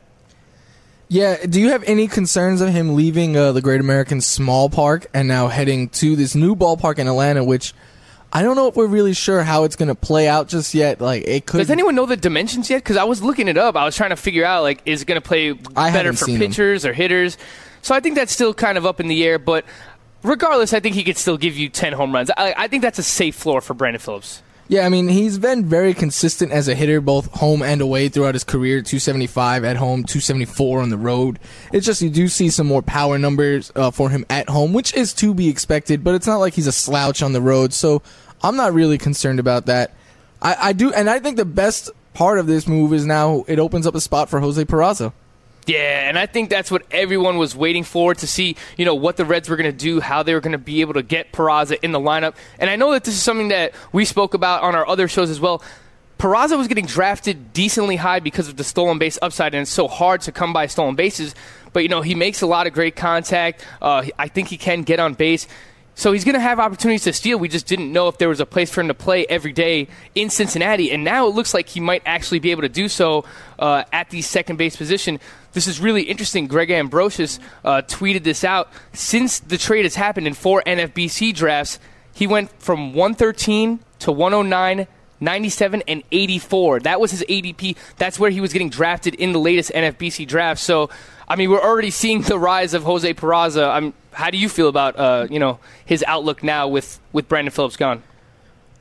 Yeah. 1.10 1.46
Do 1.46 1.60
you 1.60 1.70
have 1.72 1.84
any 1.84 2.08
concerns 2.08 2.62
of 2.62 2.70
him 2.70 2.96
leaving 2.96 3.36
uh, 3.36 3.52
the 3.52 3.62
Great 3.62 3.82
American 3.82 4.22
Small 4.22 4.70
Park 4.70 5.08
and 5.14 5.28
now 5.28 5.50
heading 5.50 5.90
to 5.90 6.16
this 6.16 6.34
new 6.34 6.56
ballpark 6.56 6.98
in 6.98 7.08
Atlanta, 7.08 7.44
which 7.44 7.74
I 8.32 8.44
don't 8.44 8.56
know 8.56 8.68
if 8.68 8.78
we're 8.78 8.88
really 8.88 9.14
sure 9.14 9.44
how 9.44 9.66
it's 9.66 9.76
going 9.76 9.90
to 9.90 9.96
play 9.96 10.30
out 10.30 10.48
just 10.48 10.74
yet. 10.74 11.02
Like 11.02 11.28
it 11.28 11.46
could. 11.46 11.58
Does 11.58 11.70
anyone 11.70 11.96
know 11.96 12.06
the 12.06 12.16
dimensions 12.16 12.70
yet? 12.70 12.78
Because 12.78 12.96
I 12.96 13.04
was 13.04 13.22
looking 13.22 13.50
it 13.50 13.58
up. 13.58 13.76
I 13.76 13.84
was 13.84 13.98
trying 13.98 14.12
to 14.12 14.16
figure 14.16 14.46
out 14.46 14.64
like 14.64 14.82
is 14.86 15.02
it 15.02 15.06
going 15.06 15.22
to 15.22 15.28
play 15.28 15.54
I 15.76 15.92
better 15.92 16.14
for 16.14 16.28
pitchers 16.28 16.84
them. 16.84 16.92
or 16.92 16.94
hitters? 16.94 17.38
So 17.82 17.96
I 17.96 18.00
think 18.00 18.16
that's 18.16 18.32
still 18.32 18.54
kind 18.54 18.78
of 18.78 18.86
up 18.86 19.00
in 19.00 19.08
the 19.08 19.24
air, 19.24 19.40
but 19.40 19.66
regardless, 20.24 20.74
I 20.74 20.80
think 20.80 20.96
he 20.96 21.04
could 21.04 21.18
still 21.18 21.38
give 21.38 21.58
you 21.58 21.70
10 21.70 21.94
home 21.94 22.14
runs. 22.14 22.30
I, 22.38 22.54
I 22.58 22.68
think 22.68 22.84
that's 22.84 23.00
a 23.00 23.04
safe 23.04 23.36
floor 23.36 23.62
for 23.62 23.74
Brandon 23.74 24.00
Phillips. 24.00 24.42
Yeah, 24.68 24.86
I 24.86 24.90
mean, 24.90 25.10
he's 25.10 25.38
been 25.38 25.66
very 25.66 25.94
consistent 25.94 26.54
as 26.54 26.70
a 26.70 26.76
hitter, 26.76 27.02
both 27.02 27.30
home 27.34 27.62
and 27.62 27.82
away 27.82 28.08
throughout 28.08 28.36
his 28.36 28.46
career 28.46 28.82
275 28.82 29.66
at 29.66 29.76
home, 29.76 30.06
274 30.06 30.82
on 30.82 30.90
the 30.90 30.98
road. 30.98 31.40
It's 31.74 31.86
just 31.86 32.02
you 32.02 32.10
do 32.10 32.30
see 32.30 32.50
some 32.50 32.68
more 32.68 32.82
power 32.82 33.18
numbers 33.18 33.70
uh, 33.76 33.92
for 33.92 34.10
him 34.10 34.26
at 34.30 34.48
home, 34.48 34.72
which 34.72 34.94
is 34.94 35.14
to 35.16 35.34
be 35.34 35.50
expected, 35.50 36.06
but 36.06 36.16
it's 36.16 36.26
not 36.26 36.38
like 36.38 36.54
he's 36.54 36.68
a 36.68 36.72
slouch 36.72 37.22
on 37.22 37.34
the 37.34 37.42
road, 37.42 37.74
so 37.74 38.02
I'm 38.42 38.56
not 38.56 38.74
really 38.74 38.98
concerned 38.98 39.42
about 39.42 39.66
that. 39.66 39.92
I, 40.42 40.56
I 40.60 40.74
do, 40.74 40.94
and 40.94 41.10
I 41.10 41.20
think 41.20 41.36
the 41.36 41.44
best 41.44 41.90
part 42.14 42.40
of 42.40 42.48
this 42.48 42.66
move 42.66 42.94
is 42.94 43.06
now 43.06 43.44
it 43.50 43.60
opens 43.60 43.86
up 43.86 43.96
a 43.96 44.02
spot 44.02 44.30
for 44.30 44.40
Jose 44.40 44.64
Peraza. 44.64 45.12
Yeah, 45.68 46.10
and 46.10 46.18
I 46.18 46.26
think 46.26 46.50
that's 46.50 46.72
what 46.72 46.84
everyone 46.90 47.38
was 47.38 47.56
waiting 47.56 47.84
for 47.84 48.16
to 48.16 48.28
see, 48.28 48.56
you 48.78 48.86
know, 48.86 48.96
what 48.96 49.18
the 49.18 49.26
Reds 49.26 49.48
were 49.48 49.56
going 49.56 49.72
to 49.72 49.78
do, 49.78 50.00
how 50.00 50.24
they 50.24 50.34
were 50.34 50.42
going 50.42 50.54
to 50.54 50.58
be 50.58 50.82
able 50.82 50.96
to 50.96 51.04
get 51.04 51.32
Peraza 51.32 51.78
in 51.84 51.92
the 51.92 52.00
lineup. 52.00 52.34
And 52.58 52.70
I 52.70 52.76
know 52.76 52.92
that 52.94 53.04
this 53.04 53.14
is 53.14 53.22
something 53.22 53.50
that 53.50 53.74
we 53.92 54.04
spoke 54.06 54.34
about 54.34 54.64
on 54.64 54.76
our 54.76 54.88
other 54.88 55.08
shows 55.08 55.30
as 55.30 55.40
well. 55.40 55.62
Peraza 56.18 56.58
was 56.58 56.68
getting 56.68 56.86
drafted 56.86 57.54
decently 57.54 57.96
high 57.96 58.20
because 58.20 58.48
of 58.48 58.58
the 58.58 58.64
stolen 58.64 58.98
base 58.98 59.18
upside, 59.22 59.54
and 59.54 59.62
it's 59.62 59.72
so 59.72 59.88
hard 59.88 60.22
to 60.22 60.32
come 60.32 60.52
by 60.52 60.68
stolen 60.68 60.96
bases. 60.96 61.36
But, 61.74 61.84
you 61.84 61.90
know, 61.90 62.02
he 62.02 62.16
makes 62.16 62.42
a 62.42 62.48
lot 62.48 62.68
of 62.68 62.74
great 62.74 62.96
contact. 62.96 63.66
Uh, 63.82 64.06
I 64.18 64.28
think 64.28 64.48
he 64.48 64.58
can 64.58 64.82
get 64.82 65.00
on 65.00 65.14
base. 65.14 65.48
So 65.94 66.12
he's 66.14 66.24
going 66.24 66.36
to 66.36 66.42
have 66.42 66.60
opportunities 66.60 67.04
to 67.04 67.14
steal. 67.14 67.38
We 67.38 67.50
just 67.50 67.68
didn't 67.68 67.92
know 67.92 68.08
if 68.08 68.18
there 68.18 68.30
was 68.30 68.40
a 68.40 68.46
place 68.46 68.72
for 68.72 68.82
him 68.82 68.88
to 68.88 68.94
play 68.94 69.26
every 69.28 69.52
day 69.52 69.88
in 70.16 70.30
Cincinnati. 70.30 70.92
And 70.92 71.04
now 71.04 71.28
it 71.28 71.36
looks 71.36 71.54
like 71.54 71.70
he 71.70 71.80
might 71.80 72.02
actually 72.06 72.40
be 72.40 72.52
able 72.52 72.62
to 72.62 72.70
do 72.70 72.88
so 72.88 73.26
uh, 73.60 73.84
at 73.92 74.10
the 74.10 74.22
second 74.22 74.58
base 74.58 74.76
position. 74.76 75.20
This 75.54 75.68
is 75.68 75.80
really 75.80 76.04
interesting. 76.04 76.48
Greg 76.48 76.72
Ambrosius 76.72 77.40
uh, 77.64 77.82
tweeted 77.82 78.24
this 78.24 78.44
out. 78.44 78.72
Since 78.94 79.40
the 79.40 79.58
trade 79.58 79.86
has 79.86 79.96
happened 79.96 80.28
in 80.28 80.34
four 80.34 80.64
NFBC 80.66 81.36
drafts, 81.36 81.80
he 82.14 82.28
went 82.28 82.52
from 82.62 82.94
113 82.94 83.80
to 84.00 84.12
109 84.12 84.88
97 85.22 85.84
and 85.88 86.04
84. 86.12 86.80
That 86.82 87.00
was 87.00 87.12
his 87.12 87.24
ADP. 87.30 87.78
That's 87.98 88.20
where 88.20 88.32
he 88.32 88.42
was 88.42 88.52
getting 88.52 88.70
drafted 88.70 89.16
in 89.16 89.32
the 89.34 89.40
latest 89.40 89.72
NFBC 89.72 90.28
draft. 90.28 90.60
So, 90.60 90.90
I 91.28 91.36
mean, 91.36 91.52
we're 91.52 91.62
already 91.62 91.92
seeing 91.92 92.22
the 92.22 92.40
rise 92.40 92.74
of 92.74 92.84
Jose 92.84 93.14
Peraza. 93.14 93.70
I'm, 93.72 93.94
how 94.12 94.32
do 94.32 94.38
you 94.38 94.50
feel 94.50 94.68
about 94.68 94.98
uh, 94.98 95.28
you 95.30 95.40
know 95.40 95.60
his 95.86 96.04
outlook 96.08 96.44
now 96.44 96.68
with 96.68 97.00
with 97.14 97.30
Brandon 97.30 97.52
Phillips 97.52 97.78
gone? 97.78 98.04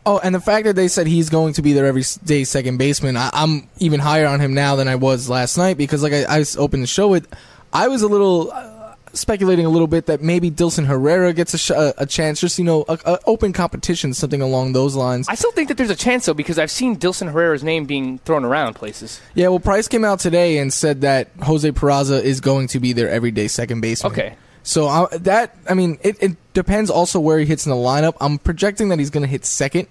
Oh, 0.07 0.19
and 0.23 0.35
the 0.35 0.41
fact 0.41 0.65
that 0.65 0.77
they 0.77 0.89
said 0.89 1.07
he's 1.07 1.29
going 1.29 1.53
to 1.55 1.63
be 1.63 1.73
their 1.73 1.87
everyday 1.87 2.45
second 2.45 2.79
baseman, 2.79 3.17
I, 3.17 3.31
am 3.35 3.69
even 3.79 4.01
higher 4.01 4.27
on 4.27 4.41
him 4.41 4.55
now 4.55 4.77
than 4.77 4.89
I 4.89 4.95
was 4.95 5.29
last 5.29 5.59
night 5.59 5.77
because, 5.77 6.03
like 6.03 6.13
I, 6.13 6.39
I 6.39 6.45
opened 6.57 6.83
the 6.83 6.87
show 6.87 7.09
with, 7.09 7.29
I 7.73 7.89
was 7.89 8.01
a 8.01 8.09
little 8.09 8.51
uh, 8.51 8.95
speculating 9.13 9.67
a 9.67 9.69
little 9.69 9.87
bit 9.87 10.07
that 10.07 10.23
maybe 10.23 10.51
Dilson 10.51 10.87
Herrera 10.87 11.33
gets 11.33 11.55
a, 11.55 11.59
sh- 11.59 11.71
a 11.99 12.07
chance, 12.07 12.41
just 12.41 12.59
you 12.59 12.65
know, 12.65 12.85
a, 12.89 12.99
a, 13.05 13.19
open 13.27 13.53
competition, 13.53 14.15
something 14.15 14.41
along 14.41 14.73
those 14.73 14.95
lines. 14.95 15.29
I 15.29 15.35
still 15.35 15.53
think 15.53 15.69
that 15.69 15.77
there's 15.77 15.91
a 15.91 15.97
chance 15.97 16.27
though 16.27 16.35
because 16.35 16.59
I've 16.59 16.71
seen 16.71 16.97
Dilson 16.97 17.31
Herrera's 17.31 17.63
name 17.63 17.85
being 17.85 18.19
thrown 18.21 18.45
around 18.45 18.75
places. 18.75 19.21
Yeah, 19.35 19.49
well, 19.49 19.61
Price 19.61 19.89
came 19.89 20.05
out 20.05 20.21
today 20.21 20.59
and 20.59 20.73
said 20.73 21.03
that 21.03 21.29
Jose 21.43 21.71
Peraza 21.73 22.23
is 22.23 22.41
going 22.41 22.69
to 22.69 22.81
be 22.81 22.93
their 22.93 23.11
everyday 23.11 23.49
second 23.49 23.81
baseman. 23.81 24.13
Okay. 24.13 24.37
So 24.63 24.89
uh, 24.89 25.09
that 25.19 25.57
I 25.69 25.75
mean, 25.75 25.99
it, 26.03 26.23
it 26.23 26.37
depends 26.53 26.91
also 26.91 27.21
where 27.21 27.39
he 27.39 27.47
hits 27.47 27.67
in 27.67 27.71
the 27.71 27.77
lineup. 27.77 28.17
I'm 28.21 28.39
projecting 28.39 28.89
that 28.91 28.99
he's 28.99 29.11
going 29.11 29.23
to 29.23 29.29
hit 29.29 29.45
second, 29.45 29.89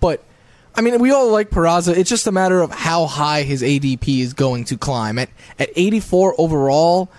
but 0.00 0.22
I 0.74 0.82
mean, 0.82 0.98
we 1.00 1.10
all 1.10 1.30
like 1.30 1.50
Peraza. 1.50 1.96
It's 1.96 2.10
just 2.10 2.26
a 2.26 2.32
matter 2.32 2.60
of 2.60 2.70
how 2.70 3.06
high 3.06 3.42
his 3.42 3.62
ADP 3.62 4.20
is 4.20 4.34
going 4.34 4.64
to 4.66 4.76
climb. 4.76 5.18
At 5.18 5.30
at 5.58 5.70
84 5.74 6.34
overall, 6.38 7.10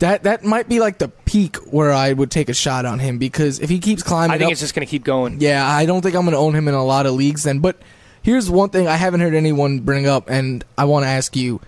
that 0.00 0.24
that 0.24 0.44
might 0.44 0.68
be 0.68 0.80
like 0.80 0.98
the 0.98 1.08
peak 1.08 1.56
where 1.56 1.92
I 1.92 2.12
would 2.12 2.30
take 2.30 2.48
a 2.48 2.54
shot 2.54 2.84
on 2.84 2.98
him 2.98 3.18
because 3.18 3.60
if 3.60 3.70
he 3.70 3.78
keeps 3.78 4.02
climbing, 4.02 4.34
I 4.34 4.38
think 4.38 4.48
up, 4.48 4.52
it's 4.52 4.60
just 4.60 4.74
going 4.74 4.86
to 4.86 4.90
keep 4.90 5.04
going. 5.04 5.40
Yeah, 5.40 5.66
I 5.66 5.86
don't 5.86 6.02
think 6.02 6.14
I'm 6.14 6.22
going 6.22 6.32
to 6.32 6.38
own 6.38 6.54
him 6.54 6.68
in 6.68 6.74
a 6.74 6.84
lot 6.84 7.06
of 7.06 7.14
leagues 7.14 7.44
then. 7.44 7.60
But 7.60 7.80
here's 8.22 8.50
one 8.50 8.70
thing 8.70 8.88
I 8.88 8.96
haven't 8.96 9.20
heard 9.20 9.34
anyone 9.34 9.80
bring 9.80 10.06
up, 10.06 10.28
and 10.28 10.64
I 10.76 10.84
want 10.84 11.04
to 11.04 11.08
ask 11.08 11.36
you: 11.36 11.60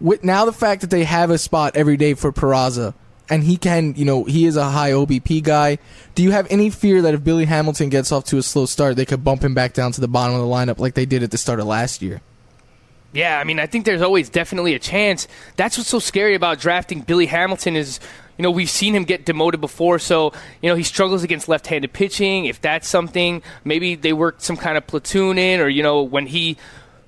with 0.00 0.22
now 0.22 0.44
the 0.44 0.52
fact 0.52 0.80
that 0.82 0.90
they 0.90 1.04
have 1.04 1.30
a 1.30 1.38
spot 1.38 1.76
every 1.76 1.96
day 1.96 2.14
for 2.14 2.32
Peraza 2.32 2.94
and 3.30 3.44
he 3.44 3.56
can, 3.56 3.94
you 3.96 4.04
know, 4.04 4.24
he 4.24 4.44
is 4.44 4.56
a 4.56 4.68
high 4.68 4.90
OBP 4.90 5.42
guy. 5.42 5.78
Do 6.14 6.22
you 6.22 6.32
have 6.32 6.46
any 6.50 6.68
fear 6.68 7.00
that 7.02 7.14
if 7.14 7.22
Billy 7.22 7.44
Hamilton 7.44 7.88
gets 7.88 8.10
off 8.10 8.24
to 8.26 8.38
a 8.38 8.42
slow 8.42 8.66
start, 8.66 8.96
they 8.96 9.06
could 9.06 9.22
bump 9.22 9.42
him 9.42 9.54
back 9.54 9.72
down 9.72 9.92
to 9.92 10.00
the 10.00 10.08
bottom 10.08 10.34
of 10.34 10.42
the 10.42 10.48
lineup 10.48 10.78
like 10.78 10.94
they 10.94 11.06
did 11.06 11.22
at 11.22 11.30
the 11.30 11.38
start 11.38 11.60
of 11.60 11.66
last 11.66 12.02
year? 12.02 12.20
Yeah, 13.12 13.38
I 13.38 13.44
mean, 13.44 13.58
I 13.58 13.66
think 13.66 13.86
there's 13.86 14.02
always 14.02 14.28
definitely 14.28 14.74
a 14.74 14.78
chance. 14.78 15.26
That's 15.56 15.78
what's 15.78 15.90
so 15.90 15.98
scary 15.98 16.34
about 16.34 16.60
drafting 16.60 17.00
Billy 17.00 17.26
Hamilton 17.26 17.74
is, 17.74 17.98
you 18.38 18.42
know, 18.42 18.50
we've 18.50 18.70
seen 18.70 18.94
him 18.94 19.04
get 19.04 19.24
demoted 19.24 19.60
before, 19.60 19.98
so 19.98 20.32
you 20.62 20.68
know 20.68 20.76
he 20.76 20.84
struggles 20.84 21.22
against 21.22 21.48
left-handed 21.48 21.92
pitching. 21.92 22.46
If 22.46 22.60
that's 22.60 22.88
something, 22.88 23.42
maybe 23.64 23.96
they 23.96 24.12
work 24.12 24.36
some 24.38 24.56
kind 24.56 24.78
of 24.78 24.86
platoon 24.86 25.38
in, 25.38 25.60
or 25.60 25.68
you 25.68 25.82
know, 25.82 26.02
when 26.02 26.26
he. 26.26 26.56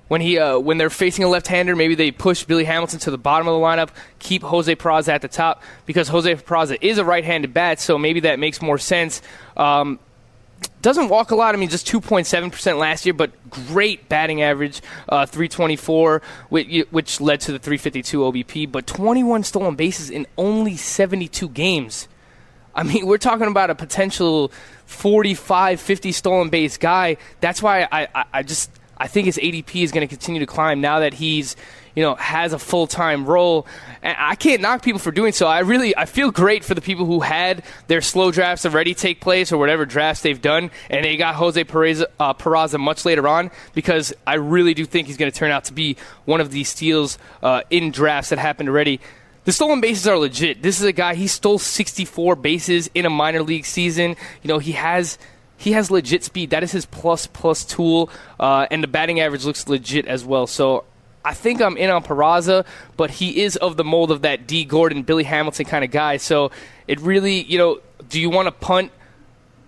When 0.09 0.21
he 0.21 0.37
uh, 0.37 0.59
when 0.59 0.77
they're 0.77 0.89
facing 0.89 1.23
a 1.23 1.29
left-hander, 1.29 1.75
maybe 1.75 1.95
they 1.95 2.11
push 2.11 2.43
Billy 2.43 2.65
Hamilton 2.65 2.99
to 2.99 3.11
the 3.11 3.17
bottom 3.17 3.47
of 3.47 3.53
the 3.53 3.65
lineup, 3.65 3.89
keep 4.19 4.43
Jose 4.43 4.75
Peraza 4.75 5.09
at 5.09 5.21
the 5.21 5.27
top 5.27 5.63
because 5.85 6.09
Jose 6.09 6.35
Peraza 6.35 6.77
is 6.81 6.97
a 6.97 7.05
right-handed 7.05 7.53
bat, 7.53 7.79
so 7.79 7.97
maybe 7.97 8.19
that 8.21 8.37
makes 8.37 8.61
more 8.61 8.77
sense. 8.77 9.21
Um, 9.55 9.99
doesn't 10.81 11.09
walk 11.09 11.31
a 11.31 11.35
lot. 11.35 11.55
I 11.55 11.57
mean, 11.57 11.69
just 11.69 11.87
2.7% 11.87 12.77
last 12.77 13.05
year, 13.05 13.13
but 13.13 13.31
great 13.49 14.09
batting 14.09 14.41
average, 14.41 14.81
uh, 15.07 15.25
324, 15.25 16.21
which, 16.49 16.85
which 16.91 17.21
led 17.21 17.39
to 17.41 17.51
the 17.51 17.59
352 17.59 18.19
OBP, 18.19 18.71
but 18.71 18.85
21 18.85 19.43
stolen 19.43 19.75
bases 19.75 20.09
in 20.09 20.27
only 20.37 20.75
72 20.75 21.49
games. 21.49 22.07
I 22.75 22.83
mean, 22.83 23.05
we're 23.05 23.17
talking 23.17 23.47
about 23.47 23.69
a 23.69 23.75
potential 23.75 24.51
45, 24.85 25.79
50 25.79 26.11
stolen 26.11 26.49
base 26.49 26.77
guy. 26.77 27.17
That's 27.39 27.61
why 27.61 27.87
I, 27.91 28.07
I, 28.13 28.25
I 28.33 28.43
just 28.43 28.71
I 29.03 29.07
think 29.07 29.25
his 29.25 29.37
ADP 29.37 29.83
is 29.83 29.91
going 29.91 30.07
to 30.07 30.07
continue 30.07 30.39
to 30.39 30.45
climb 30.45 30.79
now 30.79 30.99
that 30.99 31.13
he's 31.13 31.57
you 31.93 32.01
know 32.01 32.15
has 32.15 32.53
a 32.53 32.57
full 32.57 32.87
time 32.87 33.25
role. 33.25 33.67
And 34.01 34.15
I 34.17 34.35
can't 34.35 34.61
knock 34.61 34.81
people 34.81 34.99
for 34.99 35.11
doing 35.11 35.33
so. 35.33 35.45
I 35.45 35.59
really 35.59 35.93
I 35.95 36.05
feel 36.05 36.31
great 36.31 36.63
for 36.63 36.73
the 36.73 36.79
people 36.79 37.05
who 37.05 37.19
had 37.19 37.63
their 37.87 37.99
slow 37.99 38.31
drafts 38.31 38.65
already 38.65 38.93
take 38.93 39.19
place 39.19 39.51
or 39.51 39.57
whatever 39.57 39.85
drafts 39.85 40.21
they've 40.21 40.41
done, 40.41 40.71
and 40.89 41.03
they 41.03 41.17
got 41.17 41.35
Jose 41.35 41.61
Peraza, 41.65 42.05
uh, 42.17 42.33
Peraza 42.33 42.79
much 42.79 43.03
later 43.03 43.27
on 43.27 43.51
because 43.73 44.13
I 44.25 44.35
really 44.35 44.73
do 44.73 44.85
think 44.85 45.07
he's 45.07 45.17
going 45.17 45.29
to 45.29 45.37
turn 45.37 45.51
out 45.51 45.65
to 45.65 45.73
be 45.73 45.97
one 46.23 46.39
of 46.39 46.51
these 46.51 46.69
steals 46.69 47.17
uh, 47.41 47.63
in 47.69 47.91
drafts 47.91 48.29
that 48.29 48.39
happened 48.39 48.69
already. 48.69 49.01
The 49.43 49.51
stolen 49.51 49.81
bases 49.81 50.07
are 50.07 50.17
legit. 50.17 50.63
This 50.63 50.79
is 50.79 50.85
a 50.85 50.93
guy 50.93 51.15
he 51.15 51.27
stole 51.27 51.59
64 51.59 52.37
bases 52.37 52.89
in 52.95 53.05
a 53.05 53.09
minor 53.09 53.43
league 53.43 53.65
season. 53.65 54.15
You 54.41 54.47
know 54.47 54.59
he 54.59 54.71
has 54.71 55.17
he 55.63 55.71
has 55.71 55.89
legit 55.89 56.25
speed. 56.25 56.49
That 56.49 56.61
is 56.61 56.73
his 56.73 56.85
plus 56.85 57.25
plus 57.25 57.63
tool, 57.63 58.09
uh, 58.37 58.67
and 58.69 58.83
the 58.83 58.87
batting 58.87 59.21
average 59.21 59.45
looks 59.45 59.69
legit 59.69 60.05
as 60.07 60.25
well. 60.25 60.45
So 60.45 60.83
I 61.23 61.33
think 61.33 61.61
I'm 61.61 61.77
in 61.77 61.89
on 61.89 62.03
Peraza, 62.03 62.65
but 62.97 63.11
he 63.11 63.41
is 63.41 63.55
of 63.55 63.77
the 63.77 63.85
mold 63.85 64.11
of 64.11 64.23
that 64.23 64.45
Dee 64.45 64.65
Gordon, 64.65 65.03
Billy 65.03 65.23
Hamilton 65.23 65.65
kind 65.65 65.85
of 65.85 65.89
guy. 65.89 66.17
So 66.17 66.51
it 66.85 66.99
really, 66.99 67.43
you 67.43 67.57
know, 67.57 67.79
do 68.09 68.19
you 68.19 68.29
want 68.29 68.47
to 68.47 68.51
punt? 68.51 68.91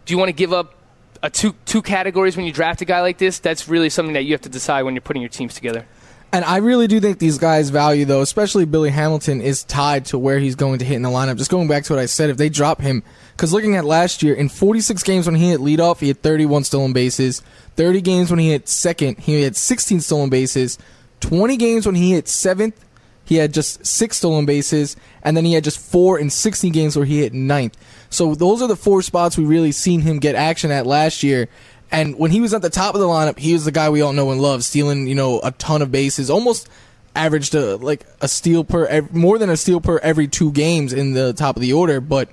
Do 0.05 0.13
you 0.13 0.17
want 0.17 0.27
to 0.27 0.33
give 0.33 0.51
up 0.51 0.75
a 1.23 1.29
two 1.29 1.55
two 1.63 1.81
categories 1.81 2.35
when 2.35 2.45
you 2.45 2.51
draft 2.51 2.81
a 2.81 2.85
guy 2.85 2.99
like 2.99 3.17
this? 3.17 3.39
That's 3.39 3.69
really 3.69 3.89
something 3.89 4.15
that 4.15 4.25
you 4.25 4.33
have 4.33 4.41
to 4.41 4.49
decide 4.49 4.83
when 4.83 4.95
you're 4.95 5.01
putting 5.01 5.21
your 5.21 5.29
teams 5.29 5.53
together. 5.53 5.85
And 6.31 6.43
I 6.43 6.57
really 6.57 6.87
do 6.87 6.99
think 6.99 7.19
these 7.19 7.37
guys' 7.37 7.69
value, 7.69 8.03
though, 8.03 8.21
especially 8.21 8.65
Billy 8.65 8.89
Hamilton, 8.89 9.41
is 9.41 9.63
tied 9.63 10.05
to 10.07 10.17
where 10.17 10.37
he's 10.39 10.55
going 10.55 10.79
to 10.79 10.85
hit 10.85 10.95
in 10.95 11.01
the 11.01 11.09
lineup. 11.09 11.37
Just 11.37 11.51
going 11.51 11.67
back 11.67 11.85
to 11.85 11.93
what 11.93 11.99
I 12.01 12.07
said, 12.07 12.29
if 12.29 12.35
they 12.35 12.49
drop 12.49 12.81
him, 12.81 13.03
because 13.31 13.53
looking 13.53 13.75
at 13.75 13.85
last 13.85 14.21
year, 14.21 14.33
in 14.33 14.49
46 14.49 15.01
games 15.03 15.27
when 15.27 15.35
he 15.35 15.49
hit 15.49 15.61
leadoff, 15.61 15.99
he 15.99 16.09
had 16.09 16.21
31 16.21 16.65
stolen 16.65 16.91
bases. 16.91 17.41
30 17.77 18.01
games 18.01 18.29
when 18.29 18.39
he 18.39 18.49
hit 18.49 18.67
second, 18.67 19.19
he 19.19 19.43
had 19.43 19.55
16 19.55 20.01
stolen 20.01 20.29
bases. 20.29 20.77
20 21.21 21.55
games 21.55 21.85
when 21.85 21.95
he 21.95 22.11
hit 22.11 22.27
seventh, 22.27 22.85
he 23.25 23.35
had 23.35 23.53
just 23.53 23.85
six 23.85 24.17
stolen 24.17 24.45
bases, 24.45 24.95
and 25.23 25.35
then 25.35 25.45
he 25.45 25.53
had 25.53 25.63
just 25.63 25.79
four 25.79 26.19
in 26.19 26.29
60 26.29 26.69
games 26.69 26.95
where 26.95 27.05
he 27.05 27.21
hit 27.21 27.33
ninth. 27.33 27.75
So 28.09 28.35
those 28.35 28.61
are 28.61 28.67
the 28.67 28.75
four 28.75 29.01
spots 29.01 29.37
we 29.37 29.45
really 29.45 29.71
seen 29.71 30.01
him 30.01 30.19
get 30.19 30.35
action 30.35 30.69
at 30.69 30.85
last 30.85 31.23
year. 31.23 31.49
And 31.91 32.17
when 32.17 32.31
he 32.31 32.41
was 32.41 32.53
at 32.53 32.61
the 32.61 32.69
top 32.69 32.95
of 32.95 33.01
the 33.01 33.07
lineup, 33.07 33.37
he 33.37 33.53
was 33.53 33.65
the 33.65 33.71
guy 33.71 33.89
we 33.89 34.01
all 34.01 34.13
know 34.13 34.31
and 34.31 34.41
love, 34.41 34.63
stealing 34.63 35.07
you 35.07 35.15
know 35.15 35.39
a 35.43 35.51
ton 35.51 35.81
of 35.81 35.91
bases, 35.91 36.29
almost 36.29 36.67
averaged 37.15 37.55
a, 37.55 37.77
like 37.77 38.05
a 38.21 38.27
steal 38.27 38.63
per 38.63 39.07
more 39.11 39.37
than 39.37 39.49
a 39.49 39.57
steal 39.57 39.79
per 39.79 39.97
every 39.99 40.27
two 40.27 40.51
games 40.51 40.93
in 40.93 41.13
the 41.13 41.33
top 41.33 41.55
of 41.55 41.61
the 41.61 41.73
order, 41.73 42.01
but 42.01 42.29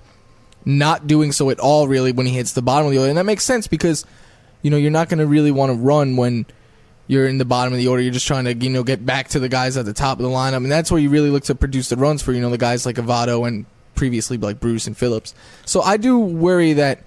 not 0.65 1.07
doing 1.07 1.33
so 1.33 1.51
at 1.51 1.59
all 1.59 1.89
really 1.89 2.13
when 2.13 2.27
he 2.27 2.35
hits 2.35 2.53
the 2.53 2.63
bottom 2.63 2.87
of 2.87 2.93
the 2.93 2.99
order, 2.99 3.09
and 3.09 3.19
that 3.19 3.27
makes 3.27 3.45
sense 3.45 3.67
because 3.67 4.05
you 4.63 4.71
know 4.71 4.77
you're 4.77 4.91
not 4.91 5.09
going 5.09 5.19
to 5.19 5.27
really 5.27 5.51
want 5.51 5.71
to 5.71 5.79
run 5.79 6.17
when 6.17 6.47
you're 7.07 7.27
in 7.27 7.39
the 7.39 7.45
bottom 7.45 7.73
of 7.73 7.79
the 7.79 7.89
order. 7.89 8.03
You're 8.03 8.13
just 8.13 8.27
trying 8.27 8.45
to 8.45 8.55
you 8.55 8.71
know 8.71 8.83
get 8.83 9.05
back 9.05 9.29
to 9.29 9.39
the 9.39 9.49
guys 9.49 9.77
at 9.77 9.85
the 9.85 9.93
top 9.93 10.19
of 10.19 10.25
the 10.25 10.31
lineup, 10.31 10.59
and 10.59 10.73
that's 10.73 10.91
where 10.91 11.01
you 11.01 11.11
really 11.11 11.31
look 11.31 11.45
to 11.45 11.55
produce 11.55 11.89
the 11.89 11.97
runs 11.97 12.23
for 12.23 12.33
you 12.33 12.41
know 12.41 12.51
the 12.51 12.59
guys 12.59 12.87
like 12.87 12.99
a 12.99 13.03
Votto 13.03 13.47
and 13.47 13.67
previously 13.95 14.37
like 14.37 14.61
Bruce 14.61 14.87
and 14.87 14.97
Phillips. 14.97 15.35
So 15.65 15.83
I 15.83 15.97
do 15.97 16.19
worry 16.19 16.73
that 16.75 17.01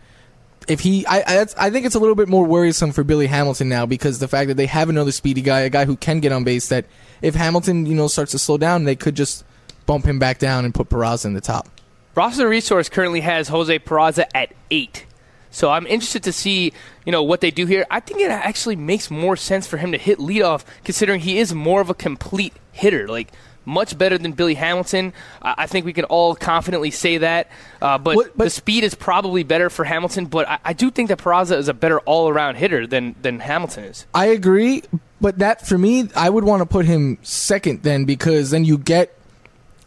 if 0.68 0.80
he, 0.80 1.06
I, 1.06 1.20
I, 1.20 1.46
I 1.58 1.70
think 1.70 1.86
it's 1.86 1.96
a 1.96 2.00
little 2.00 2.16
bit 2.16 2.28
more 2.28 2.46
worrisome 2.46 2.92
for 2.92 3.04
Billy 3.04 3.28
Hamilton 3.28 3.70
now 3.70 3.86
because 3.86 4.20
the 4.20 4.28
fact 4.28 4.48
that 4.48 4.58
they 4.58 4.66
have 4.66 4.90
another 4.90 5.12
speedy 5.12 5.42
guy, 5.42 5.62
a 5.62 5.70
guy 5.70 5.86
who 5.86 5.96
can 5.96 6.20
get 6.20 6.32
on 6.32 6.44
base. 6.44 6.70
That 6.70 6.86
if 7.22 7.36
Hamilton 7.36 7.86
you 7.86 7.96
know 7.96 8.08
starts 8.08 8.32
to 8.32 8.40
slow 8.40 8.58
down, 8.58 8.84
they 8.84 8.96
could 8.96 9.16
just 9.16 9.44
bump 9.86 10.06
him 10.06 10.20
back 10.20 10.40
down 10.40 10.66
and 10.66 10.74
put 10.74 10.90
Peraza 10.90 11.26
in 11.26 11.34
the 11.34 11.42
top. 11.42 11.68
Roster 12.16 12.48
Resource 12.48 12.90
currently 12.90 13.22
has 13.22 13.50
Jose 13.50 13.78
Peraza 13.80 14.26
at 14.34 14.54
eight. 14.72 15.06
So 15.52 15.72
I'm 15.72 15.88
interested 15.88 16.24
to 16.24 16.34
see, 16.34 16.74
you 17.06 17.12
know, 17.12 17.24
what 17.24 17.40
they 17.40 17.52
do 17.52 17.66
here. 17.66 17.86
I 17.90 18.02
think 18.02 18.20
it 18.20 18.30
actually 18.30 18.76
makes 18.76 19.10
more 19.10 19.38
sense 19.38 19.68
for 19.68 19.78
him 19.78 19.94
to 19.94 19.98
hit 19.98 20.18
leadoff, 20.18 20.66
considering 20.84 21.22
he 21.22 21.38
is 21.38 21.54
more 21.54 21.80
of 21.80 21.90
a 21.90 21.94
complete 21.94 22.54
hitter. 22.72 23.08
Like 23.08 23.32
much 23.66 23.98
better 23.98 24.18
than 24.18 24.32
Billy 24.32 24.54
Hamilton. 24.54 25.14
I 25.42 25.68
think 25.68 25.86
we 25.86 25.94
can 25.94 26.06
all 26.06 26.36
confidently 26.36 26.92
say 26.92 27.18
that. 27.20 27.50
Uh, 27.82 27.98
but, 27.98 28.16
what, 28.16 28.38
but, 28.38 28.44
the 28.46 28.50
speed 28.50 28.84
is 28.84 28.96
probably 28.96 29.44
better 29.44 29.70
for 29.70 29.84
Hamilton. 29.84 30.26
But 30.26 30.48
I, 30.48 30.60
I 30.66 30.74
do 30.74 30.92
think 30.92 31.10
that 31.10 31.20
Peraza 31.20 31.58
is 31.58 31.68
a 31.68 31.74
better 31.74 32.00
all-around 32.02 32.56
hitter 32.56 32.88
than 32.88 33.16
than 33.22 33.40
Hamilton 33.40 33.86
is. 33.86 34.06
I 34.14 34.28
agree, 34.28 34.84
but 35.20 35.40
that 35.40 35.66
for 35.66 35.78
me, 35.78 36.10
I 36.16 36.30
would 36.30 36.44
want 36.44 36.62
to 36.62 36.66
put 36.66 36.86
him 36.86 37.18
second 37.22 37.84
then 37.84 38.06
because 38.06 38.52
then 38.52 38.66
you 38.66 38.78
get 38.78 39.18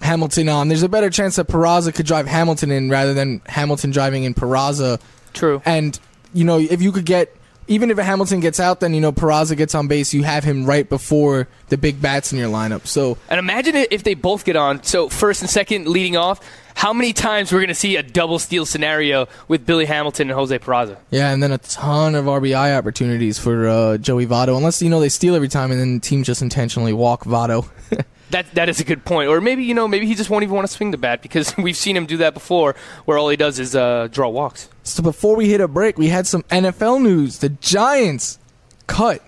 Hamilton 0.00 0.48
on. 0.48 0.68
There's 0.68 0.82
a 0.82 0.88
better 0.88 1.10
chance 1.10 1.36
that 1.36 1.48
Peraza 1.48 1.94
could 1.94 2.06
drive 2.06 2.26
Hamilton 2.26 2.70
in 2.70 2.90
rather 2.90 3.14
than 3.14 3.40
Hamilton 3.46 3.90
driving 3.90 4.24
in 4.24 4.34
Peraza 4.34 5.00
True. 5.32 5.62
And 5.64 5.98
you 6.34 6.44
know, 6.44 6.58
if 6.58 6.82
you 6.82 6.92
could 6.92 7.06
get 7.06 7.34
even 7.68 7.90
if 7.90 7.98
Hamilton 7.98 8.40
gets 8.40 8.58
out, 8.58 8.80
then 8.80 8.94
you 8.94 9.00
know 9.00 9.12
Peraza 9.12 9.56
gets 9.56 9.74
on 9.74 9.86
base. 9.88 10.12
You 10.12 10.22
have 10.24 10.42
him 10.42 10.64
right 10.64 10.88
before 10.88 11.48
the 11.68 11.76
big 11.78 12.00
bats 12.00 12.32
in 12.32 12.38
your 12.38 12.48
lineup. 12.48 12.86
So 12.86 13.18
and 13.28 13.38
imagine 13.38 13.76
if 13.76 14.02
they 14.02 14.14
both 14.14 14.44
get 14.44 14.56
on. 14.56 14.82
So 14.82 15.08
first 15.08 15.42
and 15.42 15.50
second 15.50 15.86
leading 15.86 16.16
off. 16.16 16.40
How 16.74 16.92
many 16.92 17.12
times 17.12 17.52
we're 17.52 17.58
going 17.58 17.68
to 17.70 17.74
see 17.74 17.96
a 17.96 18.04
double 18.04 18.38
steal 18.38 18.64
scenario 18.64 19.26
with 19.48 19.66
Billy 19.66 19.84
Hamilton 19.84 20.30
and 20.30 20.38
Jose 20.38 20.56
Peraza? 20.60 20.96
Yeah, 21.10 21.32
and 21.32 21.42
then 21.42 21.50
a 21.50 21.58
ton 21.58 22.14
of 22.14 22.26
RBI 22.26 22.78
opportunities 22.78 23.36
for 23.36 23.66
uh, 23.66 23.98
Joey 23.98 24.26
Votto, 24.26 24.56
unless 24.56 24.80
you 24.80 24.88
know 24.88 25.00
they 25.00 25.08
steal 25.08 25.34
every 25.34 25.48
time 25.48 25.72
and 25.72 25.80
then 25.80 25.98
teams 25.98 26.28
just 26.28 26.40
intentionally 26.40 26.92
walk 26.92 27.24
Votto. 27.24 27.68
That 28.30 28.52
that 28.54 28.68
is 28.68 28.80
a 28.80 28.84
good 28.84 29.04
point. 29.04 29.28
Or 29.28 29.40
maybe 29.40 29.64
you 29.64 29.74
know 29.74 29.88
maybe 29.88 30.06
he 30.06 30.14
just 30.14 30.30
won't 30.30 30.42
even 30.42 30.54
want 30.54 30.66
to 30.66 30.72
swing 30.72 30.90
the 30.90 30.98
bat 30.98 31.22
because 31.22 31.56
we've 31.58 31.76
seen 31.76 31.96
him 31.96 32.06
do 32.06 32.18
that 32.18 32.34
before, 32.34 32.74
where 33.04 33.18
all 33.18 33.28
he 33.28 33.36
does 33.36 33.58
is 33.58 33.74
uh, 33.74 34.08
draw 34.10 34.28
walks. 34.28 34.68
So 34.82 35.02
before 35.02 35.36
we 35.36 35.48
hit 35.48 35.60
a 35.60 35.68
break, 35.68 35.98
we 35.98 36.08
had 36.08 36.26
some 36.26 36.42
NFL 36.44 37.02
news. 37.02 37.38
The 37.38 37.48
Giants 37.50 38.38
cut 38.86 39.22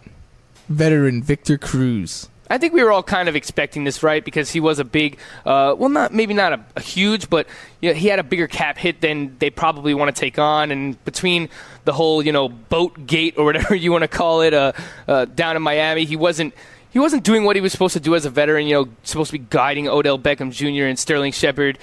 veteran 0.69 1.23
Victor 1.23 1.59
Cruz. 1.59 2.29
I 2.51 2.59
think 2.59 2.75
we 2.75 2.83
were 2.83 2.91
all 2.91 3.05
kind 3.05 3.29
of 3.29 3.37
expecting 3.37 3.85
this, 3.85 4.03
right? 4.03 4.25
Because 4.25 4.51
he 4.51 4.59
was 4.59 4.81
a 4.81 4.85
big, 4.85 5.19
uh, 5.47 5.77
well, 5.79 5.89
not 5.89 6.13
maybe 6.13 6.35
not 6.35 6.53
a, 6.53 6.65
a 6.75 6.81
huge, 6.81 7.31
but 7.31 7.47
you 7.81 7.91
know, 7.91 7.95
he 7.95 8.09
had 8.09 8.19
a 8.19 8.25
bigger 8.25 8.49
cap 8.49 8.77
hit 8.77 9.01
than 9.01 9.37
they 9.39 9.51
probably 9.51 9.95
want 9.95 10.15
to 10.15 10.21
take 10.21 10.37
on. 10.37 10.73
And 10.73 11.03
between 11.05 11.49
the 11.85 11.93
whole, 11.93 12.25
you 12.25 12.33
know, 12.33 12.49
boat 12.49 13.07
gate 13.07 13.35
or 13.39 13.45
whatever 13.51 13.77
you 13.77 13.93
want 13.93 14.03
to 14.03 14.09
call 14.09 14.43
it, 14.43 14.53
uh, 14.53 14.73
uh, 15.07 15.27
down 15.27 15.55
in 15.55 15.63
Miami, 15.63 16.05
he 16.05 16.17
wasn't 16.17 16.53
he 16.91 16.99
wasn't 16.99 17.25
doing 17.25 17.45
what 17.45 17.57
he 17.57 17.63
was 17.63 17.73
supposed 17.73 17.95
to 17.95 18.01
do 18.01 18.15
as 18.15 18.25
a 18.25 18.31
veteran. 18.31 18.67
You 18.67 18.75
know, 18.75 18.89
supposed 19.03 19.31
to 19.31 19.39
be 19.39 19.47
guiding 19.51 19.89
Odell 19.89 20.19
Beckham 20.19 20.53
Jr. 20.53 20.85
and 20.85 20.99
Sterling 20.99 21.33
Shepard, 21.33 21.79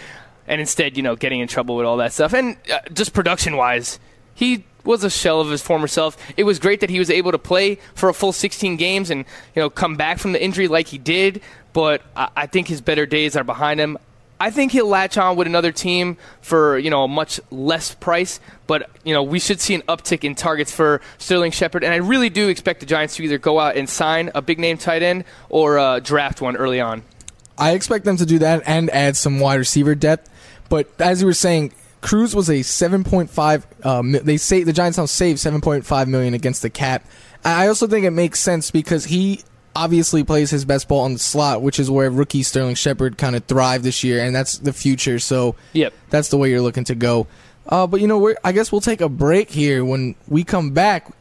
and 0.47 0.61
instead, 0.61 0.97
you 0.97 1.03
know, 1.03 1.15
getting 1.15 1.39
in 1.39 1.47
trouble 1.47 1.75
with 1.75 1.85
all 1.85 1.97
that 1.97 2.13
stuff. 2.13 2.33
And 2.33 2.57
uh, 2.71 2.79
just 2.93 3.13
production 3.13 3.57
wise, 3.57 3.99
he 4.33 4.65
was 4.83 5.03
a 5.03 5.09
shell 5.09 5.41
of 5.41 5.49
his 5.49 5.61
former 5.61 5.87
self. 5.87 6.17
It 6.37 6.45
was 6.45 6.59
great 6.59 6.79
that 6.79 6.89
he 6.89 6.99
was 6.99 7.09
able 7.09 7.31
to 7.31 7.37
play 7.37 7.75
for 7.93 8.09
a 8.09 8.13
full 8.13 8.31
16 8.31 8.77
games 8.77 9.09
and 9.09 9.25
you 9.55 9.61
know 9.61 9.69
come 9.69 9.95
back 9.97 10.17
from 10.17 10.31
the 10.31 10.43
injury 10.43 10.67
like 10.67 10.87
he 10.87 10.97
did. 10.97 11.41
But 11.73 12.01
I, 12.15 12.29
I 12.35 12.45
think 12.47 12.67
his 12.67 12.81
better 12.81 13.05
days 13.05 13.35
are 13.35 13.43
behind 13.43 13.79
him. 13.79 13.97
I 14.39 14.51
think 14.51 14.71
he'll 14.71 14.87
latch 14.87 15.17
on 15.17 15.35
with 15.35 15.47
another 15.47 15.71
team 15.71 16.17
for 16.41 16.77
you 16.77 16.89
know 16.89 17.03
a 17.03 17.07
much 17.07 17.39
less 17.49 17.95
price, 17.95 18.39
but 18.67 18.89
you 19.03 19.13
know 19.13 19.23
we 19.23 19.39
should 19.39 19.59
see 19.59 19.73
an 19.73 19.81
uptick 19.83 20.23
in 20.23 20.35
targets 20.35 20.71
for 20.71 21.01
Sterling 21.17 21.51
Shepard, 21.51 21.83
and 21.83 21.93
I 21.93 21.97
really 21.97 22.29
do 22.29 22.47
expect 22.49 22.79
the 22.79 22.85
Giants 22.85 23.15
to 23.15 23.23
either 23.23 23.37
go 23.37 23.59
out 23.59 23.75
and 23.75 23.89
sign 23.89 24.31
a 24.35 24.41
big 24.41 24.59
name 24.59 24.77
tight 24.77 25.01
end 25.01 25.25
or 25.49 25.79
uh, 25.79 25.99
draft 25.99 26.41
one 26.41 26.55
early 26.55 26.79
on. 26.79 27.03
I 27.57 27.71
expect 27.71 28.05
them 28.05 28.17
to 28.17 28.25
do 28.25 28.39
that 28.39 28.61
and 28.67 28.89
add 28.91 29.17
some 29.17 29.39
wide 29.39 29.55
receiver 29.55 29.95
depth, 29.95 30.29
but 30.69 30.89
as 30.99 31.21
you 31.21 31.27
were 31.27 31.33
saying, 31.33 31.73
Cruz 32.01 32.35
was 32.35 32.49
a 32.49 32.59
7.5. 32.59 33.85
Um, 33.85 34.11
they 34.11 34.37
say 34.37 34.63
the 34.63 34.73
Giants 34.73 34.97
now 34.97 35.05
save 35.05 35.37
7.5 35.37 36.07
million 36.07 36.33
against 36.35 36.61
the 36.61 36.69
cap. 36.69 37.05
I 37.43 37.67
also 37.67 37.87
think 37.87 38.05
it 38.05 38.11
makes 38.11 38.39
sense 38.39 38.71
because 38.71 39.05
he 39.05 39.41
obviously 39.83 40.23
plays 40.23 40.49
his 40.49 40.65
best 40.65 40.87
ball 40.87 41.01
on 41.01 41.13
the 41.13 41.19
slot, 41.19 41.61
which 41.61 41.79
is 41.79 41.89
where 41.89 42.09
rookie 42.09 42.43
Sterling 42.43 42.75
Shepard 42.75 43.17
kind 43.17 43.35
of 43.35 43.45
thrived 43.45 43.83
this 43.83 44.03
year, 44.03 44.23
and 44.23 44.35
that's 44.35 44.57
the 44.57 44.73
future. 44.73 45.19
So 45.19 45.55
Yep. 45.73 45.93
that's 46.09 46.29
the 46.29 46.37
way 46.37 46.49
you're 46.49 46.61
looking 46.61 46.83
to 46.85 46.95
go. 46.95 47.27
Uh, 47.67 47.85
but 47.87 48.01
you 48.01 48.07
know, 48.07 48.17
we're, 48.17 48.35
I 48.43 48.51
guess 48.53 48.71
we'll 48.71 48.81
take 48.81 49.01
a 49.01 49.09
break 49.09 49.51
here. 49.51 49.83
When 49.85 50.15
we 50.27 50.43
come 50.43 50.71
back, 50.71 51.11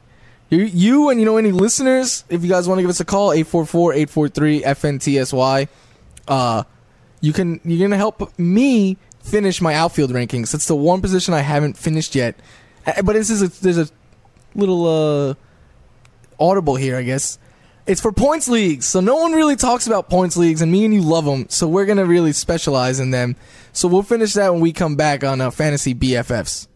you, 0.49 0.61
you 0.61 1.09
and 1.11 1.19
you 1.19 1.27
know 1.27 1.37
any 1.39 1.51
listeners, 1.53 2.25
if 2.29 2.43
you 2.45 2.49
guys 2.49 2.69
want 2.69 2.79
to 2.79 2.83
give 2.83 2.91
us 2.91 3.01
a 3.01 3.05
call, 3.05 3.31
844-843-FNTSY, 3.31 5.69
uh, 6.29 6.63
you 7.21 7.33
can 7.33 7.61
you're 7.65 7.89
gonna 7.89 7.97
help 7.97 8.39
me 8.39 8.97
finish 9.23 9.61
my 9.61 9.75
outfield 9.75 10.11
rankings. 10.13 10.53
That's 10.53 10.67
the 10.67 10.77
one 10.77 11.01
position 11.01 11.35
I 11.35 11.41
haven't 11.41 11.77
finished 11.77 12.15
yet. 12.15 12.37
Uh, 12.87 13.03
But 13.03 13.15
this 13.15 13.31
is 13.31 13.43
a, 13.43 13.49
there's 13.63 13.79
a 13.79 13.89
little 14.55 14.87
uh, 14.87 15.35
audible 16.39 16.77
here, 16.77 16.97
I 16.97 17.03
guess. 17.03 17.39
It's 17.87 18.01
for 18.01 18.11
points 18.11 18.49
leagues, 18.49 18.85
so 18.85 18.99
no 18.99 19.15
one 19.15 19.31
really 19.31 19.55
talks 19.55 19.87
about 19.87 20.11
points 20.11 20.37
leagues, 20.37 20.61
and 20.61 20.73
me 20.73 20.85
and 20.85 20.93
you 20.93 21.03
love 21.03 21.25
them, 21.25 21.47
so 21.49 21.69
we're 21.69 21.87
gonna 21.87 22.05
really 22.05 22.33
specialize 22.33 22.99
in 22.99 23.13
them. 23.13 23.37
So 23.73 23.87
we'll 23.87 24.03
finish 24.03 24.33
that 24.33 24.53
when 24.53 24.61
we 24.61 24.73
come 24.73 24.97
back 24.97 25.23
on 25.23 25.41
uh, 25.41 25.53
Fantasy 25.53 25.95
BFFs. 25.95 26.67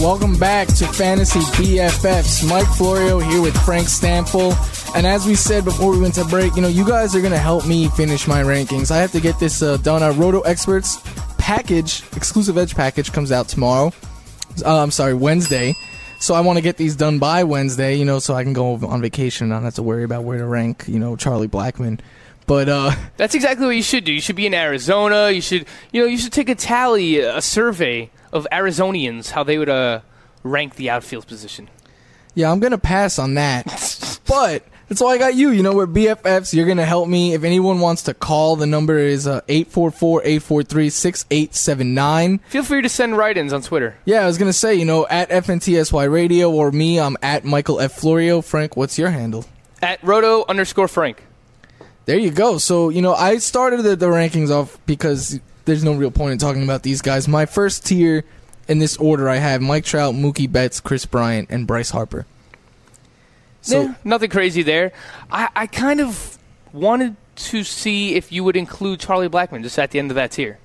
Welcome 0.00 0.38
back 0.38 0.68
to 0.68 0.86
Fantasy 0.86 1.40
BFFs. 1.40 2.48
Mike 2.48 2.68
Florio 2.76 3.18
here 3.18 3.42
with 3.42 3.56
Frank 3.64 3.88
Stampfel. 3.88 4.54
And 4.96 5.06
as 5.06 5.26
we 5.26 5.34
said 5.34 5.64
before 5.64 5.90
we 5.90 6.00
went 6.00 6.14
to 6.14 6.24
break, 6.24 6.56
you 6.56 6.62
know, 6.62 6.68
you 6.68 6.86
guys 6.86 7.14
are 7.14 7.20
going 7.20 7.32
to 7.32 7.38
help 7.38 7.66
me 7.66 7.88
finish 7.88 8.26
my 8.26 8.42
rankings. 8.42 8.90
I 8.90 8.96
have 8.96 9.12
to 9.12 9.20
get 9.20 9.38
this 9.38 9.62
uh, 9.62 9.76
done. 9.78 10.02
Our 10.02 10.12
Roto 10.12 10.40
Experts 10.40 10.96
package, 11.50 12.04
exclusive 12.14 12.56
edge 12.56 12.76
package, 12.76 13.12
comes 13.12 13.32
out 13.32 13.48
tomorrow. 13.48 13.92
Uh, 14.64 14.82
I'm 14.82 14.92
sorry, 14.92 15.14
Wednesday. 15.14 15.74
So 16.20 16.34
I 16.34 16.42
want 16.42 16.58
to 16.58 16.62
get 16.62 16.76
these 16.76 16.94
done 16.94 17.18
by 17.18 17.42
Wednesday, 17.42 17.96
you 17.96 18.04
know, 18.04 18.20
so 18.20 18.34
I 18.34 18.44
can 18.44 18.52
go 18.52 18.74
on 18.74 19.02
vacation 19.02 19.46
and 19.46 19.50
not 19.50 19.64
have 19.64 19.74
to 19.74 19.82
worry 19.82 20.04
about 20.04 20.22
where 20.22 20.38
to 20.38 20.46
rank, 20.46 20.84
you 20.86 21.00
know, 21.00 21.16
Charlie 21.16 21.48
Blackmon. 21.48 21.98
But, 22.46 22.68
uh, 22.68 22.92
That's 23.16 23.34
exactly 23.34 23.66
what 23.66 23.74
you 23.74 23.82
should 23.82 24.04
do. 24.04 24.12
You 24.12 24.20
should 24.20 24.36
be 24.36 24.46
in 24.46 24.54
Arizona. 24.54 25.30
You 25.30 25.40
should, 25.40 25.66
you 25.92 26.00
know, 26.00 26.06
you 26.06 26.18
should 26.18 26.32
take 26.32 26.48
a 26.48 26.54
tally, 26.54 27.18
a 27.18 27.40
survey 27.40 28.10
of 28.32 28.46
Arizonians, 28.52 29.30
how 29.30 29.42
they 29.42 29.58
would 29.58 29.68
uh, 29.68 30.02
rank 30.44 30.76
the 30.76 30.88
outfield 30.88 31.26
position. 31.26 31.68
Yeah, 32.34 32.52
I'm 32.52 32.60
gonna 32.60 32.78
pass 32.78 33.18
on 33.18 33.34
that. 33.34 34.20
but 34.26 34.64
that's 34.90 35.00
why 35.00 35.12
I 35.12 35.18
got 35.18 35.34
you. 35.36 35.50
You 35.50 35.62
know, 35.62 35.72
we're 35.72 35.86
BFFs. 35.86 36.52
You're 36.52 36.66
gonna 36.66 36.84
help 36.84 37.08
me. 37.08 37.32
If 37.32 37.44
anyone 37.44 37.78
wants 37.78 38.02
to 38.02 38.12
call, 38.12 38.56
the 38.56 38.66
number 38.66 38.98
is 38.98 39.28
uh, 39.28 39.40
844-843-6879. 39.42 42.40
Feel 42.46 42.64
free 42.64 42.82
to 42.82 42.88
send 42.88 43.16
write-ins 43.16 43.52
on 43.52 43.62
Twitter. 43.62 43.94
Yeah, 44.04 44.24
I 44.24 44.26
was 44.26 44.36
gonna 44.36 44.52
say, 44.52 44.74
you 44.74 44.84
know, 44.84 45.06
at 45.06 45.30
FNTSY 45.30 46.12
Radio 46.12 46.50
or 46.50 46.72
me, 46.72 46.98
I'm 46.98 47.16
at 47.22 47.44
Michael 47.44 47.80
F. 47.80 47.92
Florio. 47.92 48.40
Frank, 48.40 48.76
what's 48.76 48.98
your 48.98 49.10
handle? 49.10 49.44
At 49.80 50.02
roto 50.02 50.44
underscore 50.48 50.88
Frank. 50.88 51.22
There 52.06 52.18
you 52.18 52.32
go. 52.32 52.58
So, 52.58 52.88
you 52.88 53.00
know, 53.00 53.14
I 53.14 53.38
started 53.38 53.82
the, 53.82 53.94
the 53.94 54.06
rankings 54.06 54.50
off 54.50 54.76
because 54.86 55.38
there's 55.66 55.84
no 55.84 55.92
real 55.92 56.10
point 56.10 56.32
in 56.32 56.38
talking 56.38 56.64
about 56.64 56.82
these 56.82 57.00
guys. 57.00 57.28
My 57.28 57.46
first 57.46 57.86
tier 57.86 58.24
in 58.66 58.80
this 58.80 58.96
order 58.96 59.28
I 59.28 59.36
have 59.36 59.62
Mike 59.62 59.84
Trout, 59.84 60.16
Mookie 60.16 60.50
Betts, 60.50 60.80
Kris 60.80 61.06
Bryant, 61.06 61.48
and 61.48 61.68
Bryce 61.68 61.90
Harper. 61.90 62.26
So 63.62 63.82
yeah, 63.82 63.94
nothing 64.04 64.30
crazy 64.30 64.62
there. 64.62 64.92
I, 65.30 65.48
I 65.54 65.66
kind 65.66 66.00
of 66.00 66.38
wanted 66.72 67.16
to 67.36 67.64
see 67.64 68.14
if 68.14 68.32
you 68.32 68.44
would 68.44 68.56
include 68.56 69.00
Charlie 69.00 69.28
Blackmon 69.28 69.62
just 69.62 69.78
at 69.78 69.90
the 69.90 69.98
end 69.98 70.10
of 70.10 70.14
that 70.14 70.32
tier. 70.32 70.58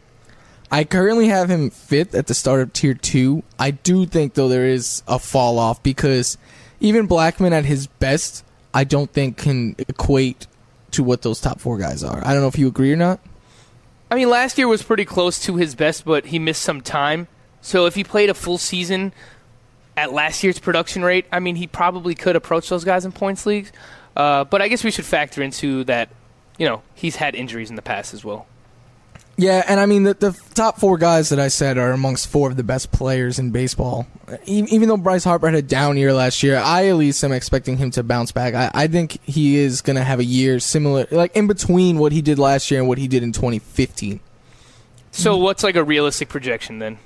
I 0.72 0.84
currently 0.84 1.28
have 1.28 1.50
him 1.50 1.70
fifth 1.70 2.16
at 2.16 2.28
the 2.28 2.34
start 2.34 2.62
of 2.62 2.74
tier 2.74 2.94
two. 2.94 3.44
I 3.60 3.72
do 3.72 4.06
think 4.06 4.34
though 4.34 4.50
there 4.50 4.66
is 4.66 5.04
a 5.08 5.20
fall 5.20 5.60
off 5.60 5.82
because 5.84 6.38
even 6.80 7.08
Blackmon 7.08 7.52
at 7.52 7.66
his 7.66 7.88
best, 7.88 8.44
I 8.74 8.84
don't 8.84 9.12
think 9.12 9.38
can 9.38 9.75
equate 9.78 10.48
to 10.92 11.04
what 11.04 11.22
those 11.22 11.40
top 11.40 11.60
four 11.60 11.78
guys 11.78 12.04
are. 12.04 12.22
I 12.25 12.34
don't 12.34 12.42
know 12.42 12.48
if 12.48 12.58
you 12.58 12.68
agree 12.68 12.92
or 12.92 12.98
not. 12.98 13.20
I 14.10 14.16
mean, 14.16 14.30
last 14.30 14.58
year 14.58 14.68
was 14.68 14.84
pretty 14.84 15.06
close 15.06 15.40
to 15.42 15.56
his 15.56 15.75
best, 15.75 16.06
but 16.06 16.28
he 16.28 16.40
missed 16.40 16.62
some 16.62 16.81
time. 16.81 17.27
So 17.62 17.86
if 17.86 17.96
he 17.96 18.03
played 18.03 18.29
a 18.29 18.34
full 18.34 18.58
season 18.58 19.14
at 19.98 20.12
last 20.14 20.44
year's 20.44 20.60
production 20.60 21.03
rate, 21.03 21.25
I 21.31 21.40
mean, 21.40 21.55
he 21.55 21.68
probably 21.68 22.16
could 22.16 22.36
approach 22.36 22.70
those 22.70 22.84
guys 22.84 23.05
in 23.05 23.12
points 23.12 23.46
leagues. 23.46 23.72
Uh, 24.16 24.44
but 24.46 24.62
I 24.62 24.68
guess 24.68 24.84
we 24.84 24.92
should 24.92 25.05
factor 25.05 25.42
into 25.42 25.84
that, 25.86 26.10
you 26.58 26.68
know, 26.68 26.81
he's 26.94 27.18
had 27.18 27.36
injuries 27.36 27.70
in 27.70 27.75
the 27.75 27.81
past 27.81 28.14
as 28.14 28.24
well. 28.24 28.48
Yeah, 29.38 29.66
and 29.68 29.81
I 29.81 29.86
mean 29.86 30.03
the, 30.03 30.14
the 30.14 30.40
top 30.53 30.79
four 30.79 30.98
guys 30.98 31.27
that 31.27 31.42
I 31.42 31.50
said 31.50 31.77
are 31.77 31.92
amongst 31.92 32.29
four 32.29 32.50
of 32.50 32.55
the 32.55 32.64
best 32.64 32.94
players 32.94 33.38
in 33.38 33.51
baseball. 33.51 34.08
E- 34.46 34.64
Even 34.70 34.88
though 34.88 34.96
Bryce 34.96 35.25
Harper 35.25 35.48
had 35.48 35.55
a 35.55 35.62
down 35.62 35.98
year 35.98 36.14
last 36.14 36.42
year, 36.42 36.55
I 36.58 36.88
at 36.88 36.96
least 36.96 37.22
am 37.22 37.34
expecting 37.34 37.75
him 37.75 37.92
to 37.92 38.03
bounce 38.03 38.31
back. 38.31 38.53
I, 38.53 38.72
I 38.74 38.88
think 38.88 39.22
he 39.25 39.58
is 39.58 39.81
going 39.81 39.98
to 39.98 40.03
have 40.05 40.22
a 40.22 40.24
year 40.24 40.62
similar, 40.62 41.05
like 41.12 41.36
in 41.36 41.48
between 41.48 41.98
what 42.00 42.14
he 42.14 42.22
did 42.22 42.40
last 42.40 42.72
year 42.72 42.79
and 42.79 42.88
what 42.88 42.98
he 42.98 43.10
did 43.10 43.24
in 43.24 43.34
2015. 43.34 44.22
So 45.12 45.36
what's 45.36 45.64
like 45.64 45.75
a 45.75 45.84
realistic 45.84 46.29
projection 46.29 46.79
then? 46.79 46.98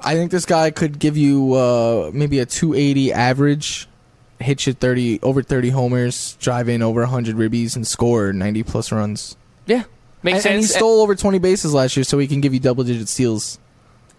I 0.00 0.14
think 0.14 0.30
this 0.30 0.44
guy 0.44 0.70
could 0.70 0.98
give 0.98 1.16
you 1.16 1.54
uh, 1.54 2.10
maybe 2.12 2.38
a 2.38 2.46
280 2.46 3.12
average, 3.12 3.88
hit 4.38 4.66
you 4.66 4.72
30 4.72 5.20
over 5.22 5.42
30 5.42 5.70
homers, 5.70 6.36
drive 6.40 6.68
in 6.68 6.82
over 6.82 7.00
100 7.00 7.36
ribbies, 7.36 7.76
and 7.76 7.86
score 7.86 8.32
90 8.32 8.62
plus 8.64 8.92
runs. 8.92 9.36
Yeah, 9.66 9.84
makes 10.22 10.44
And, 10.44 10.54
and 10.54 10.60
he 10.60 10.66
sense. 10.66 10.76
stole 10.76 11.00
over 11.00 11.14
20 11.14 11.38
bases 11.38 11.72
last 11.74 11.96
year, 11.96 12.04
so 12.04 12.18
he 12.18 12.26
can 12.26 12.40
give 12.40 12.52
you 12.54 12.60
double 12.60 12.84
digit 12.84 13.08
steals. 13.08 13.58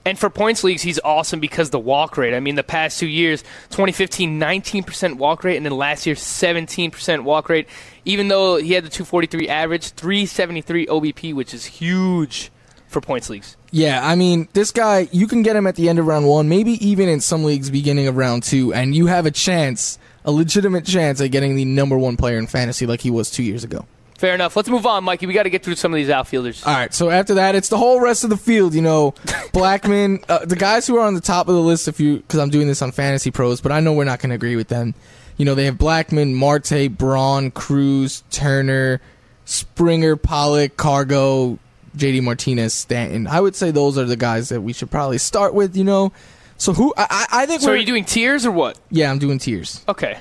And 0.05 0.17
for 0.17 0.29
points 0.29 0.63
leagues, 0.63 0.81
he's 0.81 1.01
awesome 1.03 1.41
because 1.41 1.69
the 1.69 1.79
walk 1.79 2.17
rate. 2.17 2.33
I 2.33 2.39
mean, 2.39 2.55
the 2.55 2.63
past 2.63 2.97
two 2.97 3.07
years, 3.07 3.41
2015, 3.71 4.39
19% 4.39 5.17
walk 5.17 5.43
rate, 5.43 5.57
and 5.57 5.65
then 5.65 5.73
last 5.75 6.05
year, 6.05 6.15
17% 6.15 7.23
walk 7.23 7.49
rate. 7.49 7.67
Even 8.05 8.29
though 8.29 8.55
he 8.55 8.71
had 8.71 8.85
the 8.85 8.89
243 8.89 9.49
average, 9.49 9.89
373 9.91 10.85
OBP, 10.87 11.33
which 11.33 11.53
is 11.53 11.65
huge 11.65 12.51
for 12.87 13.01
points 13.01 13.29
leagues. 13.29 13.57
Yeah, 13.71 14.05
I 14.05 14.15
mean, 14.15 14.47
this 14.53 14.71
guy, 14.71 15.09
you 15.11 15.27
can 15.27 15.43
get 15.43 15.55
him 15.55 15.67
at 15.67 15.75
the 15.75 15.89
end 15.89 15.99
of 15.99 16.07
round 16.07 16.27
one, 16.27 16.47
maybe 16.47 16.73
even 16.85 17.09
in 17.09 17.19
some 17.19 17.43
leagues 17.43 17.69
beginning 17.69 18.07
of 18.07 18.15
round 18.15 18.43
two, 18.43 18.73
and 18.73 18.95
you 18.95 19.07
have 19.07 19.25
a 19.25 19.31
chance, 19.31 19.99
a 20.23 20.31
legitimate 20.31 20.85
chance 20.85 21.19
at 21.19 21.31
getting 21.31 21.55
the 21.55 21.65
number 21.65 21.97
one 21.97 22.17
player 22.17 22.37
in 22.37 22.47
fantasy 22.47 22.85
like 22.85 23.01
he 23.01 23.11
was 23.11 23.29
two 23.29 23.43
years 23.43 23.63
ago. 23.63 23.85
Fair 24.17 24.33
enough. 24.33 24.55
Let's 24.55 24.67
move 24.67 24.87
on, 24.87 25.03
Mikey. 25.03 25.27
We 25.27 25.33
got 25.33 25.43
to 25.43 25.51
get 25.51 25.63
through 25.63 25.75
some 25.75 25.93
of 25.93 25.95
these 25.95 26.09
outfielders. 26.09 26.65
All 26.65 26.73
right, 26.73 26.91
so 26.91 27.11
after 27.11 27.35
that, 27.35 27.53
it's 27.53 27.69
the 27.69 27.77
whole 27.77 28.01
rest 28.01 28.23
of 28.23 28.31
the 28.31 28.37
field. 28.37 28.73
You 28.73 28.81
know, 28.81 29.11
Blackmon, 29.53 30.23
uh, 30.27 30.43
the 30.43 30.55
guys 30.55 30.87
who 30.87 30.97
are 30.97 31.05
on 31.05 31.13
the 31.13 31.21
top 31.21 31.47
of 31.47 31.53
the 31.53 31.61
list. 31.61 31.87
If 31.87 31.99
you, 31.99 32.17
because 32.17 32.39
I'm 32.39 32.49
doing 32.49 32.67
this 32.67 32.81
on 32.81 32.91
Fantasy 32.91 33.29
Pros, 33.29 33.61
but 33.61 33.71
I 33.71 33.79
know 33.79 33.93
we're 33.93 34.05
not 34.05 34.19
going 34.19 34.29
to 34.29 34.35
agree 34.35 34.55
with 34.55 34.69
them. 34.69 34.95
You 35.37 35.45
know, 35.45 35.53
they 35.53 35.65
have 35.65 35.75
Blackmon, 35.75 36.33
Marte, 36.33 36.97
Braun, 36.97 37.51
Cruz, 37.51 38.23
Turner, 38.31 39.01
Springer, 39.45 40.15
Pollock, 40.15 40.77
Cargo, 40.77 41.59
JD 41.97 42.23
Martinez, 42.23 42.73
Stanton. 42.73 43.27
I 43.27 43.39
would 43.41 43.55
say 43.55 43.71
those 43.71 43.97
are 43.97 44.05
the 44.05 44.15
guys 44.17 44.49
that 44.49 44.61
we 44.61 44.73
should 44.73 44.89
probably 44.91 45.17
start 45.17 45.53
with. 45.53 45.75
You 45.75 45.83
know, 45.83 46.11
so 46.57 46.73
who 46.73 46.93
I, 46.97 47.25
I 47.31 47.45
think 47.45 47.61
So 47.61 47.67
we're 47.67 47.73
are 47.73 47.77
you 47.77 47.85
doing 47.85 48.05
tiers 48.05 48.45
or 48.45 48.51
what? 48.51 48.79
yeah, 48.89 49.09
I'm 49.11 49.19
doing 49.19 49.39
tiers. 49.39 49.83
Okay. 49.87 50.17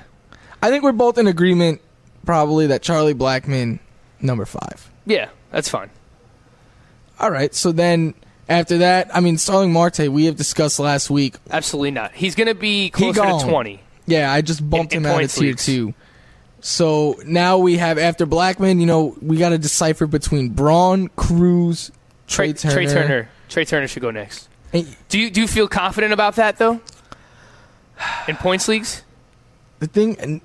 I 0.62 0.70
think 0.70 0.82
we're 0.84 0.92
both 0.92 1.18
in 1.18 1.26
agreement, 1.26 1.80
probably 2.24 2.66
that 2.68 2.82
Charlie 2.82 3.14
Blackmon, 3.14 3.78
number 4.20 4.44
five. 4.46 4.90
Yeah, 5.04 5.28
that's 5.52 5.68
fine. 5.68 5.90
All 7.20 7.30
right, 7.30 7.54
so 7.54 7.72
then 7.72 8.14
after 8.48 8.78
that, 8.78 9.14
I 9.14 9.20
mean, 9.20 9.38
Starling 9.38 9.72
Marte, 9.72 10.08
we 10.10 10.26
have 10.26 10.36
discussed 10.36 10.78
last 10.78 11.08
week. 11.10 11.36
Absolutely 11.50 11.90
not. 11.92 12.12
He's 12.12 12.34
going 12.34 12.48
to 12.48 12.54
be 12.54 12.90
closer 12.90 13.22
to 13.22 13.38
20. 13.42 13.80
Yeah, 14.06 14.30
I 14.32 14.40
just 14.42 14.68
bumped 14.68 14.92
In- 14.92 14.98
in 15.04 15.06
him 15.06 15.16
out 15.16 15.22
of 15.24 15.32
tier 15.32 15.48
leagues. 15.48 15.64
two. 15.64 15.94
So 16.61 17.21
now 17.25 17.59
we 17.59 17.77
have 17.77 17.99
after 17.99 18.27
Blackmon, 18.27 18.81
you 18.81 18.87
know, 18.87 19.16
we 19.23 19.37
got 19.37 19.51
to 19.51 19.59
decipher 19.59 20.07
between 20.07 20.49
Braun, 20.49 21.09
Cruz, 21.09 21.92
Trea, 22.27 22.53
Turner. 22.55 22.75
Trea 22.75 22.87
Turner. 22.88 23.29
Trea 23.49 23.64
Turner 23.64 23.88
should 23.88 24.03
go 24.03 24.11
next. 24.11 24.49
Do 25.09 25.19
you 25.19 25.31
do 25.31 25.40
you 25.40 25.47
feel 25.47 25.69
confident 25.69 26.12
about 26.12 26.37
that 26.37 26.59
though? 26.59 26.81
In 28.29 28.37
points 28.37 28.69
leagues? 28.69 29.03
the 29.79 29.87
thing, 29.87 30.19
and 30.19 30.40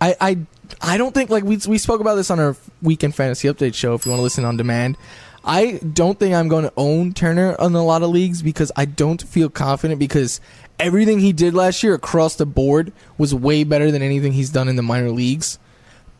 I, 0.00 0.16
I, 0.20 0.38
I 0.80 0.98
don't 0.98 1.14
think 1.14 1.30
like 1.30 1.44
we 1.44 1.58
we 1.68 1.78
spoke 1.78 2.00
about 2.00 2.16
this 2.16 2.30
on 2.30 2.40
our 2.40 2.56
weekend 2.82 3.14
fantasy 3.14 3.48
update 3.48 3.74
show. 3.74 3.94
If 3.94 4.04
you 4.04 4.10
want 4.10 4.20
to 4.20 4.24
listen 4.24 4.44
on 4.44 4.56
demand, 4.56 4.96
I 5.44 5.80
don't 5.92 6.18
think 6.18 6.34
I'm 6.34 6.48
going 6.48 6.64
to 6.64 6.72
own 6.76 7.12
Turner 7.12 7.56
in 7.58 7.74
a 7.74 7.84
lot 7.84 8.02
of 8.02 8.10
leagues 8.10 8.42
because 8.42 8.70
I 8.76 8.84
don't 8.84 9.22
feel 9.22 9.48
confident 9.48 9.98
because 9.98 10.40
everything 10.78 11.20
he 11.20 11.32
did 11.32 11.54
last 11.54 11.82
year 11.82 11.94
across 11.94 12.36
the 12.36 12.46
board 12.46 12.92
was 13.18 13.34
way 13.34 13.64
better 13.64 13.90
than 13.90 14.02
anything 14.02 14.32
he's 14.32 14.50
done 14.50 14.68
in 14.68 14.76
the 14.76 14.82
minor 14.82 15.10
leagues. 15.10 15.58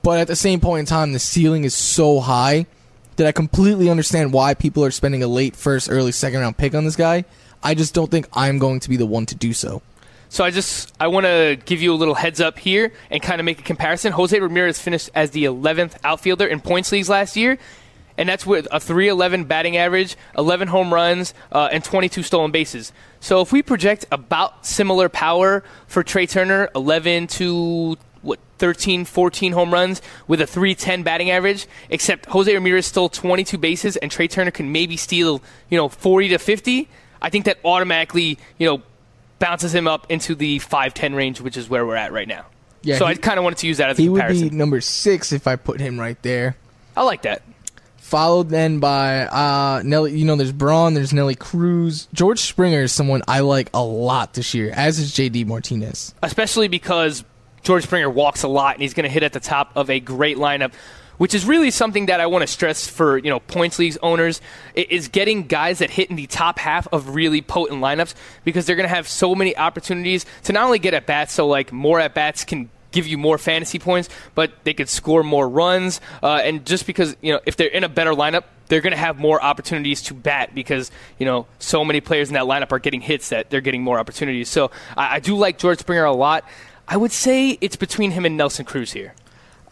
But 0.03 0.19
at 0.19 0.29
the 0.29 0.37
same 0.37 0.61
point 0.61 0.81
in 0.81 0.87
time, 0.87 1.13
the 1.13 1.19
ceiling 1.19 1.65
is 1.65 1.75
so 1.75 2.21
high 2.21 2.67
that 3.17 3.27
I 3.27 3.33
completely 3.33 3.91
understand 3.91 4.33
why 4.33 4.55
people 4.55 4.85
are 4.85 4.91
spending 4.91 5.23
a 5.23 5.27
late 5.27 5.57
first, 5.57 5.91
early 5.91 6.13
second 6.13 6.41
round 6.41 6.57
pick 6.57 6.75
on 6.75 6.85
this 6.85 6.97
guy. 6.97 7.25
I 7.63 7.75
just 7.75 7.95
don't 7.95 8.11
think 8.11 8.29
I'm 8.33 8.59
going 8.59 8.81
to 8.81 8.89
be 8.89 8.97
the 8.97 9.07
one 9.07 9.27
to 9.27 9.35
do 9.35 9.53
so. 9.53 9.83
So 10.29 10.45
I 10.45 10.51
just 10.51 10.93
I 11.01 11.09
want 11.09 11.25
to 11.27 11.59
give 11.65 11.81
you 11.81 11.93
a 11.93 11.97
little 11.97 12.15
heads 12.15 12.41
up 12.41 12.59
here 12.59 12.93
and 13.11 13.23
kind 13.23 13.41
of 13.41 13.45
make 13.45 13.61
a 13.61 13.63
comparison. 13.63 14.13
Jose 14.13 14.39
Ramirez 14.39 14.79
finished 14.79 15.11
as 15.15 15.31
the 15.31 15.45
11th 15.45 15.97
outfielder 16.05 16.47
in 16.47 16.61
points 16.61 16.93
leagues 16.93 17.09
last 17.09 17.37
year, 17.37 17.59
and 18.19 18.29
that's 18.29 18.47
with 18.47 18.67
a 18.71 18.81
311 18.81 19.45
batting 19.45 19.77
average, 19.77 20.17
11 20.37 20.69
home 20.69 20.93
runs, 20.93 21.35
uh, 21.53 21.69
and 21.73 21.83
22 21.85 22.23
stolen 22.23 22.51
bases. 22.51 22.93
So 23.21 23.41
if 23.41 23.53
we 23.53 23.63
project 23.63 24.05
about 24.11 24.65
similar 24.67 25.09
power 25.09 25.63
for 25.87 26.03
Trea 26.03 26.27
Turner, 26.27 26.69
11 26.75 27.27
to 27.29 27.97
what 28.23 28.39
13, 28.59 29.05
14 29.05 29.53
home 29.53 29.73
runs 29.73 30.03
with 30.27 30.41
a 30.41 30.47
310 30.47 31.03
batting 31.03 31.31
average, 31.31 31.67
except 31.91 32.27
Jose 32.27 32.53
Ramirez 32.53 32.87
stole 32.87 33.09
22 33.09 33.59
bases 33.59 33.97
and 33.97 34.11
Trea 34.11 34.29
Turner 34.29 34.51
can 34.51 34.73
maybe 34.73 34.97
steal, 34.97 35.43
you 35.71 35.77
know, 35.79 35.89
40 35.89 36.29
to 36.31 36.39
50. 36.39 36.89
I 37.23 37.31
think 37.31 37.45
that 37.45 37.59
automatically, 37.65 38.39
you 38.59 38.67
know, 38.69 38.83
bounces 39.39 39.75
him 39.75 39.87
up 39.87 40.07
into 40.11 40.35
the 40.35 40.59
5-10 40.61 41.15
range, 41.15 41.41
which 41.41 41.57
is 41.57 41.69
where 41.69 41.85
we're 41.87 41.97
at 41.97 42.13
right 42.13 42.27
now. 42.29 42.47
Yeah, 42.83 42.99
so 42.99 43.07
he- 43.07 43.13
I 43.13 43.15
kind 43.17 43.39
of 43.39 43.45
wanted 43.45 43.59
to 43.59 43.67
use 43.67 43.79
that 43.79 43.91
as 43.91 43.99
a 43.99 44.03
He 44.03 44.09
would 44.09 44.23
be 44.29 44.51
number 44.51 44.81
six 44.81 45.33
if 45.33 45.47
I 45.47 45.57
put 45.57 45.81
him 45.81 45.99
right 46.01 46.21
there. 46.23 46.57
I 46.97 47.03
like 47.03 47.23
that. 47.23 47.43
Followed 48.07 48.51
then 48.51 48.79
by 48.79 49.23
uh, 49.23 49.83
Nelly. 49.85 50.17
You 50.17 50.25
know, 50.27 50.37
there's 50.37 50.53
Braun, 50.53 50.95
there's 50.95 51.13
Nelly 51.13 51.35
Cruz. 51.35 52.07
George 52.13 52.39
Springer 52.39 52.83
is 52.83 52.93
someone 52.93 53.23
I 53.27 53.41
like 53.41 53.69
a 53.75 53.83
lot 53.83 54.35
this 54.35 54.55
year, 54.55 54.71
as 54.71 55.01
is 55.01 55.11
JD 55.11 55.45
Martinez. 55.47 56.15
especially 56.23 56.69
because 56.69 57.25
George 57.65 57.83
Springer 57.83 58.09
walks 58.09 58.45
a 58.45 58.49
lot 58.49 58.75
and 58.77 58.83
he's 58.83 58.95
going 58.95 59.03
to 59.03 59.11
hit 59.11 59.25
at 59.25 59.33
the 59.33 59.41
top 59.41 59.73
of 59.75 59.91
a 59.91 59.99
great 59.99 60.37
lineup, 60.37 60.73
which 61.19 61.35
is 61.35 61.45
really 61.45 61.73
something 61.73 62.07
that 62.07 62.21
I 62.21 62.27
want 62.27 62.43
to 62.43 62.47
stress 62.47 62.87
for 62.87 63.19
you 63.19 63.29
know 63.29 63.41
points 63.41 63.81
leagues 63.81 63.99
owners 64.05 64.41
is 64.77 65.09
getting 65.09 65.49
guys 65.49 65.81
that 65.81 65.91
hit 65.91 66.09
in 66.09 66.15
the 66.15 66.29
top 66.29 66.61
half 66.61 66.87
of 66.93 67.17
really 67.17 67.43
potent 67.43 67.81
lineups 67.81 68.15
because 68.45 68.67
they're 68.67 68.77
going 68.77 68.89
to 68.89 68.95
have 68.95 69.09
so 69.09 69.35
many 69.35 69.57
opportunities 69.57 70.27
to 70.45 70.53
not 70.53 70.65
only 70.65 70.79
get 70.79 70.95
at 70.95 71.07
bats, 71.07 71.33
so 71.33 71.49
like 71.49 71.73
more 71.73 71.99
at 71.99 72.15
bats 72.15 72.45
can 72.45 72.71
give 72.97 73.07
you 73.07 73.19
more 73.19 73.39
fantasy 73.39 73.79
points, 73.79 74.09
but 74.35 74.51
they 74.65 74.73
could 74.75 74.89
score 74.89 75.23
more 75.23 75.47
runs. 75.49 76.01
Uh, 76.23 76.41
and 76.49 76.65
just 76.67 76.87
because 76.87 77.15
you 77.21 77.33
know 77.33 77.41
if 77.47 77.57
they're 77.57 77.69
in 77.69 77.85
a 77.85 77.89
better 77.89 78.13
lineup, 78.13 78.45
they're 78.69 78.81
going 78.81 78.97
to 78.97 79.05
have 79.09 79.19
more 79.19 79.39
opportunities 79.43 80.03
to 80.03 80.15
bat 80.15 80.55
because 80.55 80.91
you 81.19 81.27
know 81.27 81.47
so 81.59 81.85
many 81.85 82.01
players 82.01 82.29
in 82.29 82.35
that 82.35 82.45
lineup 82.45 82.73
are 82.73 82.79
getting 82.81 83.03
hits 83.03 83.29
that 83.29 83.51
they're 83.51 83.61
getting 83.61 83.83
more 83.83 83.99
opportunities. 83.99 84.49
So 84.49 84.71
I, 84.97 85.17
I 85.17 85.21
do 85.21 85.37
like 85.37 85.59
George 85.59 85.79
Springer 85.79 86.05
a 86.05 86.13
lot. 86.13 86.43
I 86.89 86.97
would 86.97 87.13
say 87.13 87.59
it's 87.61 87.77
between 87.77 88.13
him 88.13 88.25
and 88.25 88.37
Nelson 88.37 88.65
Cruz 88.65 88.93
here. 88.93 89.15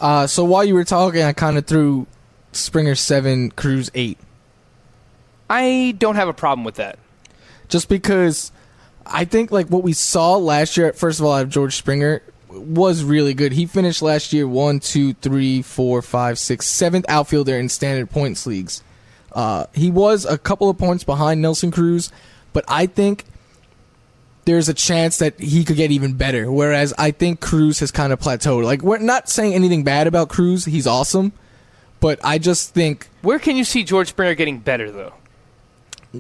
Uh, 0.01 0.27
so 0.27 0.45
while 0.45 0.65
you 0.65 0.75
were 0.75 0.85
talking, 0.85 1.23
I 1.23 1.33
kind 1.33 1.57
of 1.57 1.67
threw 1.67 2.07
Springer 2.53 2.95
seven, 2.95 3.51
Cruz 3.53 3.91
eight, 3.95 4.19
I 5.49 5.95
don't 5.99 6.17
have 6.17 6.29
a 6.29 6.35
problem 6.35 6.65
with 6.65 6.77
that. 6.77 6.99
just 7.69 7.89
because 7.89 8.53
I 9.07 9.25
think 9.25 9.51
like 9.53 9.69
what 9.69 9.83
we 9.83 9.93
saw 9.93 10.37
last 10.37 10.77
year. 10.77 10.93
First 10.93 11.21
of 11.21 11.27
all, 11.27 11.33
out 11.33 11.43
of 11.43 11.51
George 11.51 11.77
Springer 11.77 12.23
was 12.55 13.05
really 13.05 13.35
good. 13.35 13.53
He 13.53 13.67
finished 13.67 14.03
last 14.03 14.33
year 14.33 14.47
one, 14.47 14.81
two, 14.81 15.15
three, 15.15 15.63
four, 15.63 16.03
five, 16.03 16.39
six, 16.39 16.67
seventh 16.67 17.05
outfielder 17.09 17.57
in 17.57 17.69
standard 17.69 18.11
points 18.11 18.47
leagues. 18.47 18.83
Uh, 19.33 19.67
he 19.75 19.91
was 19.91 20.25
a 20.25 20.39
couple 20.39 20.71
of 20.71 20.79
points 20.79 21.05
behind 21.05 21.43
Nelson 21.43 21.71
Cruz, 21.71 22.11
but 22.53 22.65
I 22.69 22.87
think 22.87 23.25
there's 24.45 24.69
a 24.69 24.75
chance 24.75 25.19
that 25.19 25.41
he 25.41 25.65
could 25.65 25.77
get 25.77 25.91
even 25.91 26.15
better. 26.15 26.51
Whereas 26.51 26.95
I 26.99 27.11
think 27.11 27.41
Cruz 27.41 27.81
has 27.81 27.91
kind 27.91 28.13
of 28.13 28.21
plateaued. 28.21 28.65
Like 28.65 28.83
we're 28.83 28.99
not 28.99 29.29
saying 29.29 29.55
anything 29.55 29.83
bad 29.83 30.07
about 30.07 30.29
Cruz; 30.29 30.65
he's 30.65 30.87
awesome, 30.87 31.33
but 32.01 32.21
I 32.23 32.39
just 32.39 32.75
think 32.75 33.09
Where 33.23 33.39
can 33.39 33.57
you 33.57 33.65
see 33.65 33.83
George 33.83 34.09
Springer 34.09 34.35
getting 34.35 34.59
better 34.61 34.91
though? 34.91 35.15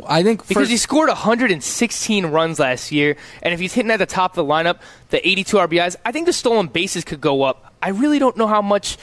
I 0.06 0.22
think 0.22 0.46
Because 0.48 0.68
he 0.68 0.76
scored 0.76 1.08
116 1.08 2.26
runs 2.26 2.58
last 2.58 2.90
year, 2.92 3.16
and 3.42 3.54
if 3.54 3.60
he's 3.60 3.72
hitting 3.74 3.90
at 3.90 3.98
the 3.98 4.06
top 4.06 4.32
of 4.32 4.36
the 4.46 4.52
lineup, 4.52 4.78
the 5.10 5.26
82 5.26 5.56
RBIs, 5.56 5.96
I 6.04 6.12
think 6.12 6.26
the 6.26 6.32
stolen 6.32 6.66
bases 6.68 7.04
could 7.04 7.20
go 7.20 7.42
up. 7.42 7.72
I 7.82 7.90
really 7.90 8.18
don't 8.18 8.36
know 8.36 8.46
how 8.46 8.62
much, 8.62 8.96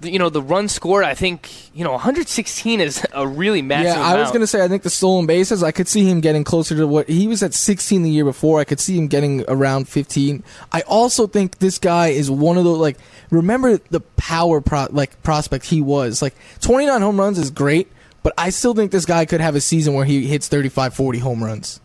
the- 0.00 0.10
you 0.10 0.18
know, 0.18 0.28
the 0.28 0.42
run 0.42 0.68
scored. 0.68 1.04
I 1.04 1.14
think 1.14 1.48
you 1.74 1.84
know 1.84 1.92
116 1.92 2.80
is 2.80 3.06
a 3.12 3.26
really 3.26 3.62
massive. 3.62 3.96
Yeah, 3.96 4.02
I 4.06 4.18
was 4.18 4.28
going 4.30 4.40
to 4.40 4.46
say 4.46 4.62
I 4.62 4.68
think 4.68 4.82
the 4.82 4.90
stolen 4.90 5.26
bases. 5.26 5.62
I 5.62 5.70
could 5.70 5.88
see 5.88 6.04
him 6.08 6.20
getting 6.20 6.44
closer 6.44 6.74
to 6.76 6.86
what 6.86 7.08
he 7.08 7.26
was 7.28 7.42
at 7.42 7.54
16 7.54 8.02
the 8.02 8.10
year 8.10 8.24
before. 8.24 8.60
I 8.60 8.64
could 8.64 8.80
see 8.80 8.96
him 8.98 9.06
getting 9.06 9.44
around 9.48 9.88
15. 9.88 10.42
I 10.72 10.80
also 10.82 11.26
think 11.26 11.58
this 11.58 11.78
guy 11.78 12.08
is 12.08 12.30
one 12.30 12.58
of 12.58 12.64
those 12.64 12.78
like. 12.78 12.98
Remember 13.30 13.78
the 13.90 14.00
power 14.16 14.60
pro, 14.60 14.86
like 14.90 15.20
prospect 15.22 15.64
he 15.66 15.80
was. 15.80 16.20
Like 16.22 16.34
29 16.60 17.00
home 17.00 17.18
runs 17.18 17.38
is 17.38 17.50
great, 17.50 17.88
but 18.24 18.32
I 18.36 18.50
still 18.50 18.74
think 18.74 18.90
this 18.90 19.04
guy 19.04 19.26
could 19.26 19.40
have 19.40 19.54
a 19.54 19.60
season 19.60 19.94
where 19.94 20.04
he 20.04 20.26
hits 20.26 20.48
35, 20.48 20.94
40 20.94 21.18
home 21.20 21.44
runs. 21.44 21.80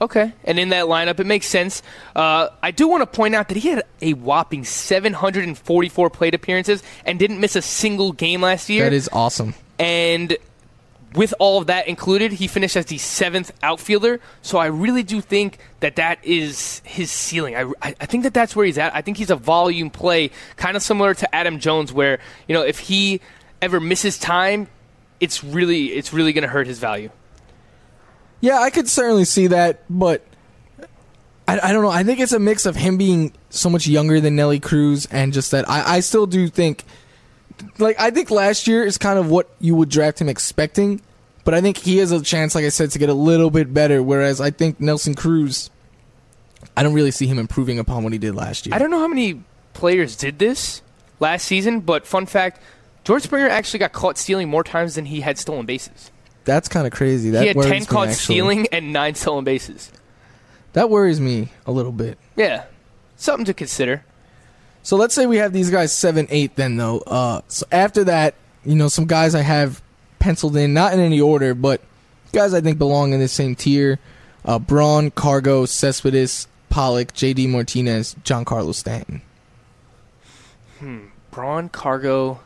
Okay, 0.00 0.32
and 0.44 0.58
in 0.58 0.70
that 0.70 0.86
lineup, 0.86 1.20
it 1.20 1.26
makes 1.26 1.46
sense. 1.46 1.82
Uh, 2.16 2.48
I 2.62 2.70
do 2.70 2.88
want 2.88 3.02
to 3.02 3.06
point 3.06 3.34
out 3.34 3.48
that 3.48 3.56
he 3.56 3.68
had 3.68 3.82
a 4.00 4.14
whopping 4.14 4.64
744 4.64 6.10
plate 6.10 6.34
appearances 6.34 6.82
and 7.04 7.18
didn't 7.18 7.40
miss 7.40 7.54
a 7.54 7.62
single 7.62 8.12
game 8.12 8.40
last 8.40 8.68
year. 8.68 8.84
That 8.84 8.92
is 8.92 9.08
awesome. 9.12 9.54
and 9.78 10.36
with 11.14 11.32
all 11.38 11.58
of 11.58 11.66
that 11.68 11.88
included, 11.88 12.32
he 12.32 12.46
finished 12.46 12.76
as 12.76 12.86
the 12.86 12.98
seventh 12.98 13.50
outfielder. 13.62 14.20
So 14.42 14.58
I 14.58 14.66
really 14.66 15.02
do 15.02 15.20
think 15.20 15.58
that 15.80 15.96
that 15.96 16.18
is 16.22 16.82
his 16.84 17.10
ceiling. 17.10 17.56
I, 17.56 17.62
I 17.82 17.94
I 18.00 18.06
think 18.06 18.24
that 18.24 18.34
that's 18.34 18.54
where 18.54 18.66
he's 18.66 18.78
at. 18.78 18.94
I 18.94 19.02
think 19.02 19.16
he's 19.16 19.30
a 19.30 19.36
volume 19.36 19.90
play, 19.90 20.30
kind 20.56 20.76
of 20.76 20.82
similar 20.82 21.14
to 21.14 21.34
Adam 21.34 21.58
Jones, 21.58 21.92
where 21.92 22.18
you 22.46 22.54
know 22.54 22.62
if 22.62 22.78
he 22.78 23.20
ever 23.62 23.80
misses 23.80 24.18
time, 24.18 24.68
it's 25.20 25.42
really 25.42 25.92
it's 25.92 26.12
really 26.12 26.32
going 26.32 26.42
to 26.42 26.48
hurt 26.48 26.66
his 26.66 26.78
value. 26.78 27.10
Yeah, 28.40 28.60
I 28.60 28.70
could 28.70 28.88
certainly 28.88 29.24
see 29.24 29.48
that, 29.48 29.82
but 29.90 30.24
I, 31.48 31.58
I 31.60 31.72
don't 31.72 31.82
know. 31.82 31.90
I 31.90 32.04
think 32.04 32.20
it's 32.20 32.32
a 32.32 32.38
mix 32.38 32.66
of 32.66 32.76
him 32.76 32.98
being 32.98 33.32
so 33.50 33.68
much 33.70 33.86
younger 33.86 34.20
than 34.20 34.36
Nelly 34.36 34.60
Cruz 34.60 35.06
and 35.06 35.32
just 35.32 35.50
that 35.50 35.68
I, 35.68 35.96
I 35.96 36.00
still 36.00 36.26
do 36.26 36.46
think, 36.48 36.84
like, 37.78 37.98
I 37.98 38.10
think 38.10 38.30
last 38.30 38.68
year 38.68 38.84
is 38.84 38.98
kind 38.98 39.18
of 39.18 39.30
what 39.30 39.50
you 39.58 39.74
would 39.74 39.88
draft 39.88 40.20
him 40.20 40.28
expecting, 40.28 41.00
but 41.44 41.54
I 41.54 41.60
think 41.60 41.78
he 41.78 41.96
has 41.96 42.12
a 42.12 42.20
chance, 42.20 42.54
like 42.54 42.64
I 42.64 42.68
said, 42.68 42.90
to 42.92 42.98
get 42.98 43.08
a 43.08 43.14
little 43.14 43.50
bit 43.50 43.72
better. 43.72 44.02
Whereas 44.02 44.40
I 44.40 44.50
think 44.50 44.78
Nelson 44.78 45.14
Cruz, 45.14 45.70
I 46.76 46.82
don't 46.82 46.92
really 46.92 47.10
see 47.10 47.26
him 47.26 47.38
improving 47.38 47.78
upon 47.78 48.04
what 48.04 48.12
he 48.12 48.18
did 48.18 48.34
last 48.34 48.66
year. 48.66 48.74
I 48.74 48.78
don't 48.78 48.90
know 48.90 49.00
how 49.00 49.08
many 49.08 49.42
players 49.72 50.14
did 50.14 50.38
this 50.38 50.82
last 51.18 51.46
season, 51.46 51.80
but 51.80 52.06
fun 52.06 52.26
fact: 52.26 52.60
George 53.08 53.22
Springer 53.22 53.48
actually 53.48 53.78
got 53.78 53.94
caught 53.94 54.18
stealing 54.18 54.50
more 54.50 54.62
times 54.62 54.96
than 54.96 55.06
he 55.06 55.22
had 55.22 55.38
stolen 55.38 55.64
bases. 55.64 56.10
That's 56.44 56.68
kind 56.68 56.86
of 56.86 56.92
crazy. 56.92 57.30
That 57.30 57.40
he 57.40 57.48
had 57.48 57.56
ten 57.56 57.86
caught 57.86 58.08
actually. 58.08 58.22
stealing 58.22 58.66
and 58.70 58.92
nine 58.92 59.14
stolen 59.14 59.44
bases. 59.44 59.90
That 60.74 60.90
worries 60.90 61.18
me 61.18 61.48
a 61.64 61.72
little 61.72 61.90
bit. 61.90 62.18
Yeah, 62.36 62.64
something 63.16 63.46
to 63.46 63.54
consider. 63.54 64.04
So 64.82 64.96
let's 64.98 65.14
say 65.14 65.24
we 65.24 65.38
have 65.38 65.54
these 65.54 65.70
guys 65.70 65.90
seven, 65.90 66.26
eight. 66.28 66.56
Then 66.56 66.76
though, 66.76 66.98
uh, 66.98 67.40
so 67.48 67.64
after 67.72 68.04
that, 68.04 68.34
you 68.62 68.74
know, 68.74 68.88
some 68.88 69.06
guys 69.06 69.34
I 69.34 69.40
have 69.40 69.80
penciled 70.18 70.58
in, 70.58 70.74
not 70.74 70.92
in 70.92 71.00
any 71.00 71.18
order, 71.18 71.54
but 71.54 71.80
guys 72.34 72.52
I 72.52 72.60
think 72.60 72.76
belong 72.76 73.14
in 73.14 73.20
the 73.20 73.28
same 73.28 73.54
tier: 73.54 73.98
uh, 74.44 74.58
Braun, 74.58 75.12
Cargo, 75.12 75.64
Cespedes, 75.64 76.46
Pollock, 76.68 77.14
J.D. 77.14 77.46
Martinez, 77.46 78.16
Giancarlo 78.22 78.74
Stanton. 78.74 79.22
Hmm. 80.78 81.06
Braun, 81.30 81.70
Cargo, 81.70 82.40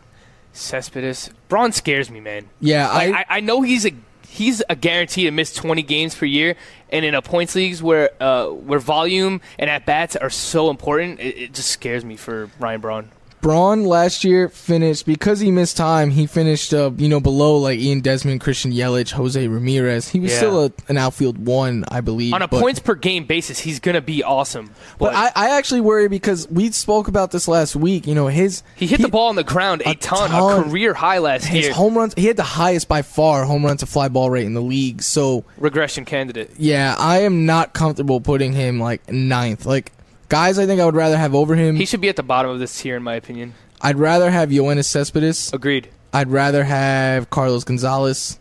Cespedes. 0.52 1.30
Braun 1.48 1.72
scares 1.72 2.10
me, 2.10 2.20
man. 2.20 2.48
Yeah, 2.60 2.88
Like, 2.88 3.14
I, 3.14 3.18
I, 3.18 3.24
I 3.28 3.40
know 3.40 3.62
he's 3.62 3.86
a 3.86 3.92
he's 4.28 4.62
a 4.68 4.74
guarantee 4.74 5.24
to 5.24 5.30
miss 5.30 5.52
20 5.52 5.82
games 5.82 6.14
per 6.14 6.24
year, 6.24 6.56
and 6.90 7.04
in 7.04 7.14
a 7.14 7.22
points 7.22 7.54
leagues 7.54 7.82
where 7.82 8.10
uh, 8.20 8.46
where 8.46 8.78
volume 8.78 9.40
and 9.58 9.68
at 9.68 9.86
bats 9.86 10.16
are 10.16 10.30
so 10.30 10.70
important, 10.70 11.20
it, 11.20 11.36
it 11.36 11.54
just 11.54 11.70
scares 11.70 12.04
me 12.04 12.16
for 12.16 12.50
Ryan 12.58 12.80
Braun. 12.80 13.10
Braun 13.42 13.84
last 13.84 14.24
year 14.24 14.48
finished 14.48 15.04
because 15.04 15.40
he 15.40 15.50
missed 15.50 15.76
time. 15.76 16.10
He 16.10 16.26
finished, 16.26 16.72
uh, 16.72 16.92
you 16.96 17.08
know, 17.08 17.20
below 17.20 17.56
like 17.58 17.78
Ian 17.78 18.00
Desmond, 18.00 18.40
Christian 18.40 18.72
Yelich, 18.72 19.10
Jose 19.10 19.46
Ramirez. 19.48 20.08
He 20.08 20.20
was 20.20 20.30
Yeah. 20.30 20.36
still 20.38 20.64
a, 20.66 20.72
an 20.88 20.96
outfield 20.96 21.44
one, 21.44 21.84
I 21.88 22.00
believe. 22.00 22.32
On 22.34 22.40
a 22.40 22.46
but- 22.48 22.60
points 22.60 22.78
per 22.78 22.94
game 22.94 23.24
basis, 23.24 23.58
he's 23.58 23.80
gonna 23.80 24.00
be 24.00 24.22
awesome. 24.22 24.70
But, 24.98 25.06
But 25.12 25.14
I, 25.14 25.32
I 25.34 25.58
actually 25.58 25.80
worry 25.80 26.08
because 26.08 26.48
we 26.48 26.70
spoke 26.70 27.08
about 27.08 27.32
this 27.32 27.48
last 27.48 27.74
week. 27.76 28.06
You 28.06 28.14
know, 28.14 28.28
his 28.28 28.62
he 28.76 28.86
hit 28.86 29.02
the 29.02 29.08
ball 29.08 29.28
on 29.28 29.34
the 29.36 29.44
ground 29.44 29.82
a, 29.84 29.90
a 29.90 29.94
ton, 29.96 30.30
ton. 30.30 30.60
a 30.60 30.62
career 30.62 30.94
high 30.94 31.18
last 31.18 31.44
his 31.46 31.52
year. 31.60 31.68
His 31.70 31.76
home 31.76 31.98
runs. 31.98 32.14
He 32.16 32.26
had 32.28 32.36
the 32.36 32.42
highest 32.44 32.86
by 32.86 33.02
far 33.02 33.44
home 33.44 33.64
run 33.66 33.76
to 33.78 33.86
fly 33.86 34.06
ball 34.08 34.30
rate 34.30 34.46
in 34.46 34.54
the 34.54 34.62
league. 34.62 35.02
So 35.02 35.44
Regression 35.58 36.04
candidate. 36.04 36.52
yeah, 36.58 36.94
I 36.96 37.22
am 37.22 37.44
not 37.44 37.72
comfortable 37.72 38.20
putting 38.20 38.52
him 38.52 38.78
like 38.78 39.10
ninth. 39.10 39.66
Like 39.66 39.90
guys, 40.32 40.58
I 40.58 40.64
think 40.64 40.80
I 40.80 40.86
would 40.86 40.94
rather 40.96 41.18
have 41.18 41.34
over 41.34 41.54
him. 41.54 41.76
He 41.76 41.84
should 41.84 42.00
be 42.00 42.08
at 42.08 42.16
the 42.16 42.22
bottom 42.22 42.50
of 42.50 42.58
this 42.58 42.80
tier, 42.80 42.96
in 42.96 43.02
my 43.02 43.16
opinion. 43.16 43.52
I'd 43.82 43.98
rather 43.98 44.30
have 44.30 44.48
Yoenis 44.48 44.86
Cespedes. 44.86 45.52
Agreed. 45.52 45.90
I'd 46.14 46.30
rather 46.30 46.64
have 46.64 47.28
Carlos 47.28 47.64
Gonzalez, 47.64 48.38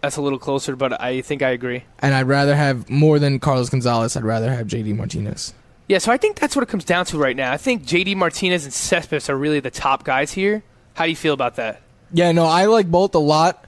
That's 0.00 0.16
a 0.16 0.22
little 0.22 0.38
closer, 0.40 0.74
but 0.76 1.00
I 1.00 1.20
think 1.20 1.42
I 1.42 1.50
agree. 1.50 1.84
and 2.00 2.12
I'd 2.12 2.26
rather 2.26 2.56
have 2.56 2.90
more 2.90 3.18
than 3.20 3.38
Carlos 3.38 3.70
Gonzalez. 3.70 4.16
I'd 4.16 4.24
rather 4.24 4.52
have 4.52 4.66
JD 4.66 4.96
Martinez. 4.96 5.54
Yeah, 5.88 5.98
so 5.98 6.10
I 6.10 6.16
think 6.16 6.38
that's 6.40 6.56
what 6.56 6.62
it 6.64 6.68
comes 6.68 6.84
down 6.84 7.04
to 7.06 7.18
right 7.18 7.36
now. 7.36 7.52
I 7.52 7.56
think 7.56 7.84
JD 7.84 8.16
Martinez 8.16 8.64
and 8.64 8.72
Cespedes 8.72 9.30
are 9.30 9.36
really 9.36 9.60
the 9.60 9.70
top 9.70 10.02
guys 10.02 10.32
here. 10.32 10.64
How 10.94 11.04
do 11.04 11.10
you 11.10 11.16
feel 11.16 11.34
about 11.34 11.54
that? 11.56 11.82
Yeah, 12.12 12.32
no, 12.32 12.46
I 12.46 12.66
like 12.66 12.90
both 12.90 13.14
a 13.14 13.18
lot. 13.20 13.64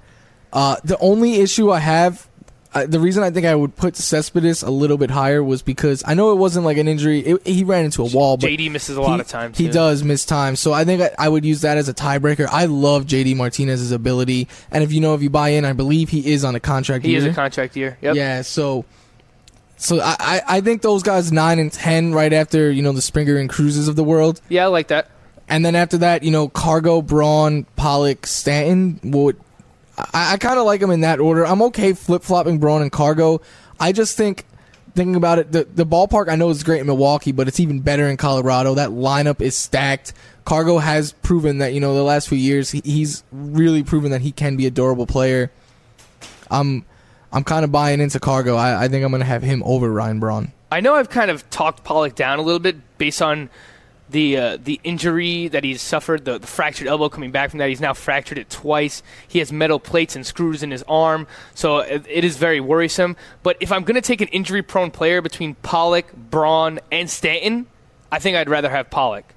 Uh, 0.52 0.76
the 0.82 0.98
only 0.98 1.36
issue 1.36 1.70
I 1.70 1.78
have, 1.80 2.26
I, 2.76 2.86
the 2.86 3.00
reason 3.00 3.22
I 3.22 3.30
think 3.30 3.46
I 3.46 3.54
would 3.54 3.74
put 3.74 3.96
Cespedes 3.96 4.62
a 4.62 4.70
little 4.70 4.98
bit 4.98 5.10
higher 5.10 5.42
was 5.42 5.62
because 5.62 6.02
I 6.06 6.12
know 6.12 6.32
it 6.32 6.36
wasn't 6.36 6.66
like 6.66 6.76
an 6.76 6.88
injury. 6.88 7.20
It, 7.20 7.46
he 7.46 7.64
ran 7.64 7.86
into 7.86 8.02
a 8.02 8.10
wall, 8.10 8.36
but 8.36 8.50
JD 8.50 8.70
misses 8.70 8.98
a 8.98 9.00
lot 9.00 9.14
he, 9.14 9.20
of 9.20 9.28
time. 9.28 9.54
He 9.54 9.66
too. 9.66 9.72
does 9.72 10.04
miss 10.04 10.26
time, 10.26 10.56
so 10.56 10.72
I 10.74 10.84
think 10.84 11.00
I, 11.00 11.10
I 11.18 11.28
would 11.28 11.44
use 11.44 11.62
that 11.62 11.78
as 11.78 11.88
a 11.88 11.94
tiebreaker. 11.94 12.46
I 12.50 12.66
love 12.66 13.06
JD 13.06 13.34
Martinez's 13.36 13.92
ability, 13.92 14.48
and 14.70 14.84
if 14.84 14.92
you 14.92 15.00
know 15.00 15.14
if 15.14 15.22
you 15.22 15.30
buy 15.30 15.50
in, 15.50 15.64
I 15.64 15.72
believe 15.72 16.10
he 16.10 16.32
is 16.32 16.44
on 16.44 16.54
a 16.54 16.60
contract. 16.60 17.04
He 17.04 17.12
year. 17.12 17.20
is 17.20 17.24
a 17.24 17.32
contract 17.32 17.76
year. 17.76 17.96
Yep. 18.02 18.14
Yeah, 18.14 18.42
so 18.42 18.84
so 19.78 20.00
I, 20.00 20.16
I 20.18 20.42
I 20.48 20.60
think 20.60 20.82
those 20.82 21.02
guys 21.02 21.32
nine 21.32 21.58
and 21.58 21.72
ten 21.72 22.12
right 22.12 22.32
after 22.32 22.70
you 22.70 22.82
know 22.82 22.92
the 22.92 23.02
Springer 23.02 23.36
and 23.36 23.48
Cruises 23.48 23.88
of 23.88 23.96
the 23.96 24.04
world, 24.04 24.40
Yeah, 24.48 24.64
I 24.64 24.66
like 24.68 24.88
that. 24.88 25.10
and 25.48 25.64
then 25.64 25.74
after 25.74 25.96
that 25.98 26.22
you 26.22 26.30
know 26.30 26.48
Cargo, 26.48 27.00
Braun, 27.00 27.64
Pollock, 27.76 28.26
Stanton 28.26 29.00
would. 29.02 29.40
I, 29.98 30.34
I 30.34 30.36
kind 30.36 30.58
of 30.58 30.66
like 30.66 30.80
them 30.80 30.90
in 30.90 31.00
that 31.00 31.20
order. 31.20 31.46
I'm 31.46 31.62
okay 31.62 31.92
flip 31.92 32.22
flopping 32.22 32.58
Braun 32.58 32.82
and 32.82 32.92
Cargo. 32.92 33.40
I 33.78 33.92
just 33.92 34.16
think 34.16 34.44
thinking 34.94 35.16
about 35.16 35.38
it, 35.38 35.52
the 35.52 35.64
the 35.64 35.86
ballpark 35.86 36.28
I 36.28 36.36
know 36.36 36.50
is 36.50 36.62
great 36.62 36.80
in 36.80 36.86
Milwaukee, 36.86 37.32
but 37.32 37.48
it's 37.48 37.60
even 37.60 37.80
better 37.80 38.08
in 38.08 38.16
Colorado. 38.16 38.74
That 38.74 38.90
lineup 38.90 39.40
is 39.40 39.54
stacked. 39.56 40.12
Cargo 40.44 40.78
has 40.78 41.12
proven 41.12 41.58
that 41.58 41.74
you 41.74 41.80
know 41.80 41.94
the 41.94 42.02
last 42.02 42.28
few 42.28 42.38
years 42.38 42.70
he, 42.70 42.80
he's 42.84 43.22
really 43.30 43.82
proven 43.82 44.10
that 44.10 44.22
he 44.22 44.32
can 44.32 44.56
be 44.56 44.66
a 44.66 44.70
durable 44.70 45.06
player. 45.06 45.50
I'm 46.50 46.84
I'm 47.32 47.44
kind 47.44 47.64
of 47.64 47.70
buying 47.70 48.00
into 48.00 48.18
Cargo. 48.18 48.56
I, 48.56 48.84
I 48.84 48.88
think 48.88 49.04
I'm 49.04 49.10
going 49.10 49.20
to 49.20 49.26
have 49.26 49.42
him 49.42 49.62
over 49.64 49.92
Ryan 49.92 50.18
Braun. 50.18 50.52
I 50.70 50.80
know 50.80 50.94
I've 50.94 51.10
kind 51.10 51.30
of 51.30 51.48
talked 51.50 51.84
Pollock 51.84 52.14
down 52.14 52.38
a 52.38 52.42
little 52.42 52.58
bit 52.58 52.76
based 52.98 53.22
on 53.22 53.50
the 54.08 54.36
uh, 54.36 54.58
the 54.62 54.80
injury 54.84 55.48
that 55.48 55.64
he's 55.64 55.82
suffered, 55.82 56.24
the, 56.24 56.38
the 56.38 56.46
fractured 56.46 56.86
elbow 56.86 57.08
coming 57.08 57.30
back 57.30 57.50
from 57.50 57.58
that. 57.58 57.68
He's 57.68 57.80
now 57.80 57.94
fractured 57.94 58.38
it 58.38 58.48
twice. 58.48 59.02
He 59.26 59.40
has 59.40 59.52
metal 59.52 59.80
plates 59.80 60.14
and 60.14 60.24
screws 60.24 60.62
in 60.62 60.70
his 60.70 60.84
arm, 60.88 61.26
so 61.54 61.78
it, 61.78 62.06
it 62.08 62.24
is 62.24 62.36
very 62.36 62.60
worrisome. 62.60 63.16
But 63.42 63.56
if 63.60 63.72
I'm 63.72 63.82
going 63.84 63.96
to 63.96 64.00
take 64.00 64.20
an 64.20 64.28
injury 64.28 64.62
prone 64.62 64.90
player 64.90 65.20
between 65.20 65.54
Pollock, 65.56 66.12
Braun, 66.14 66.78
and 66.92 67.10
Stanton, 67.10 67.66
I 68.12 68.18
think 68.18 68.36
I'd 68.36 68.48
rather 68.48 68.70
have 68.70 68.90
Pollock. 68.90 69.34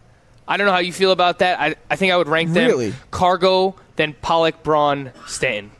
I 0.48 0.58
don't 0.58 0.66
know 0.66 0.74
how 0.74 0.80
you 0.80 0.94
feel 0.94 1.12
about 1.12 1.40
that. 1.40 1.60
I, 1.60 1.76
I 1.90 1.96
think 1.96 2.12
I 2.12 2.18
would 2.18 2.28
rank 2.28 2.54
them 2.54 2.68
Really? 2.68 2.94
Cargo, 3.12 3.76
then 3.98 4.16
Pollock, 4.22 4.64
Braun, 4.64 5.12
Stanton. 5.28 5.72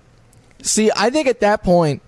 See, 0.62 0.92
I 0.96 1.10
think 1.10 1.28
at 1.28 1.40
that 1.40 1.64
point, 1.64 2.04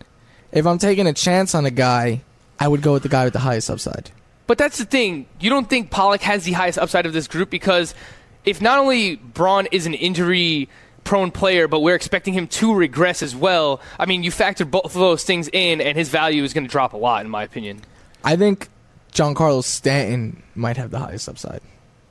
if 0.52 0.67
I'm 0.67 0.78
taking 0.78 1.08
a 1.08 1.13
chance 1.13 1.56
on 1.56 1.65
a 1.65 1.72
guy, 1.72 2.22
I 2.60 2.67
would 2.67 2.82
go 2.82 2.94
with 2.94 3.04
the 3.04 3.10
guy 3.10 3.24
with 3.24 3.34
the 3.34 3.39
highest 3.39 3.70
upside. 3.70 4.12
But 4.52 4.58
that's 4.58 4.80
the 4.80 4.84
thing. 4.84 5.28
You 5.40 5.50
don't 5.50 5.70
think 5.70 5.92
Pollock 5.92 6.20
has 6.24 6.44
the 6.44 6.52
highest 6.52 6.78
upside 6.78 7.06
of 7.06 7.14
this 7.14 7.26
group 7.26 7.50
because 7.50 7.96
if 8.44 8.60
not 8.60 8.80
only 8.80 9.16
Braun 9.16 9.66
is 9.72 9.86
an 9.86 9.94
injury 9.94 10.68
prone 11.06 11.32
player, 11.32 11.70
but 11.70 11.80
we're 11.80 11.96
expecting 11.96 12.34
him 12.34 12.48
to 12.48 12.76
regress 12.76 13.24
as 13.24 13.34
well, 13.34 13.80
I 13.98 14.06
mean, 14.06 14.24
you 14.24 14.30
factor 14.30 14.66
both 14.66 14.88
of 14.88 14.92
those 14.96 15.24
things 15.24 15.50
in, 15.54 15.80
and 15.80 15.98
his 15.98 16.10
value 16.10 16.44
is 16.44 16.54
going 16.54 16.66
to 16.66 16.70
drop 16.70 16.92
a 16.92 16.98
lot, 16.98 17.24
in 17.24 17.32
my 17.32 17.44
opinion. 17.44 17.80
I 18.26 18.36
think 18.36 18.68
Giancarlo 19.14 19.64
Stanton 19.64 20.44
might 20.54 20.76
have 20.76 20.92
the 20.92 21.00
highest 21.00 21.30
upside. 21.30 21.62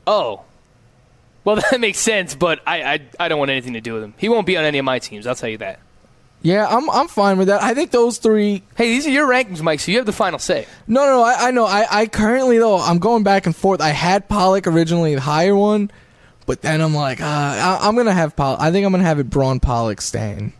Oh. 0.06 0.40
Well, 1.44 1.56
that 1.70 1.78
makes 1.78 1.98
sense, 1.98 2.34
but 2.34 2.60
I, 2.66 2.94
I, 2.94 3.00
I 3.20 3.28
don't 3.28 3.38
want 3.38 3.50
anything 3.50 3.74
to 3.74 3.82
do 3.82 3.92
with 3.92 4.02
him. 4.02 4.14
He 4.16 4.30
won't 4.30 4.46
be 4.46 4.56
on 4.56 4.64
any 4.64 4.78
of 4.78 4.86
my 4.86 4.98
teams, 4.98 5.26
I'll 5.26 5.34
tell 5.34 5.50
you 5.50 5.58
that. 5.58 5.78
Yeah, 6.42 6.66
I'm 6.66 6.88
I'm 6.88 7.08
fine 7.08 7.36
with 7.36 7.48
that. 7.48 7.62
I 7.62 7.74
think 7.74 7.90
those 7.90 8.18
three. 8.18 8.62
Hey, 8.74 8.88
these 8.88 9.06
are 9.06 9.10
your 9.10 9.28
rankings, 9.28 9.60
Mike, 9.60 9.80
so 9.80 9.92
you 9.92 9.98
have 9.98 10.06
the 10.06 10.12
final 10.12 10.38
say. 10.38 10.66
No, 10.86 11.04
no, 11.04 11.16
no 11.16 11.22
I, 11.22 11.48
I 11.48 11.50
know. 11.50 11.66
I, 11.66 11.86
I 11.90 12.06
currently 12.06 12.58
though 12.58 12.78
I'm 12.78 12.98
going 12.98 13.24
back 13.24 13.46
and 13.46 13.54
forth. 13.54 13.80
I 13.80 13.90
had 13.90 14.28
Pollock 14.28 14.66
originally 14.66 15.14
the 15.14 15.20
higher 15.20 15.54
one, 15.54 15.90
but 16.46 16.62
then 16.62 16.80
I'm 16.80 16.94
like, 16.94 17.20
uh, 17.20 17.24
I, 17.26 17.78
I'm 17.82 17.94
gonna 17.94 18.14
have 18.14 18.36
Pollock. 18.36 18.60
I 18.60 18.70
think 18.70 18.86
I'm 18.86 18.92
gonna 18.92 19.04
have 19.04 19.18
it 19.18 19.28
Braun 19.28 19.60
Pollock 19.60 20.00
Stanton. 20.00 20.54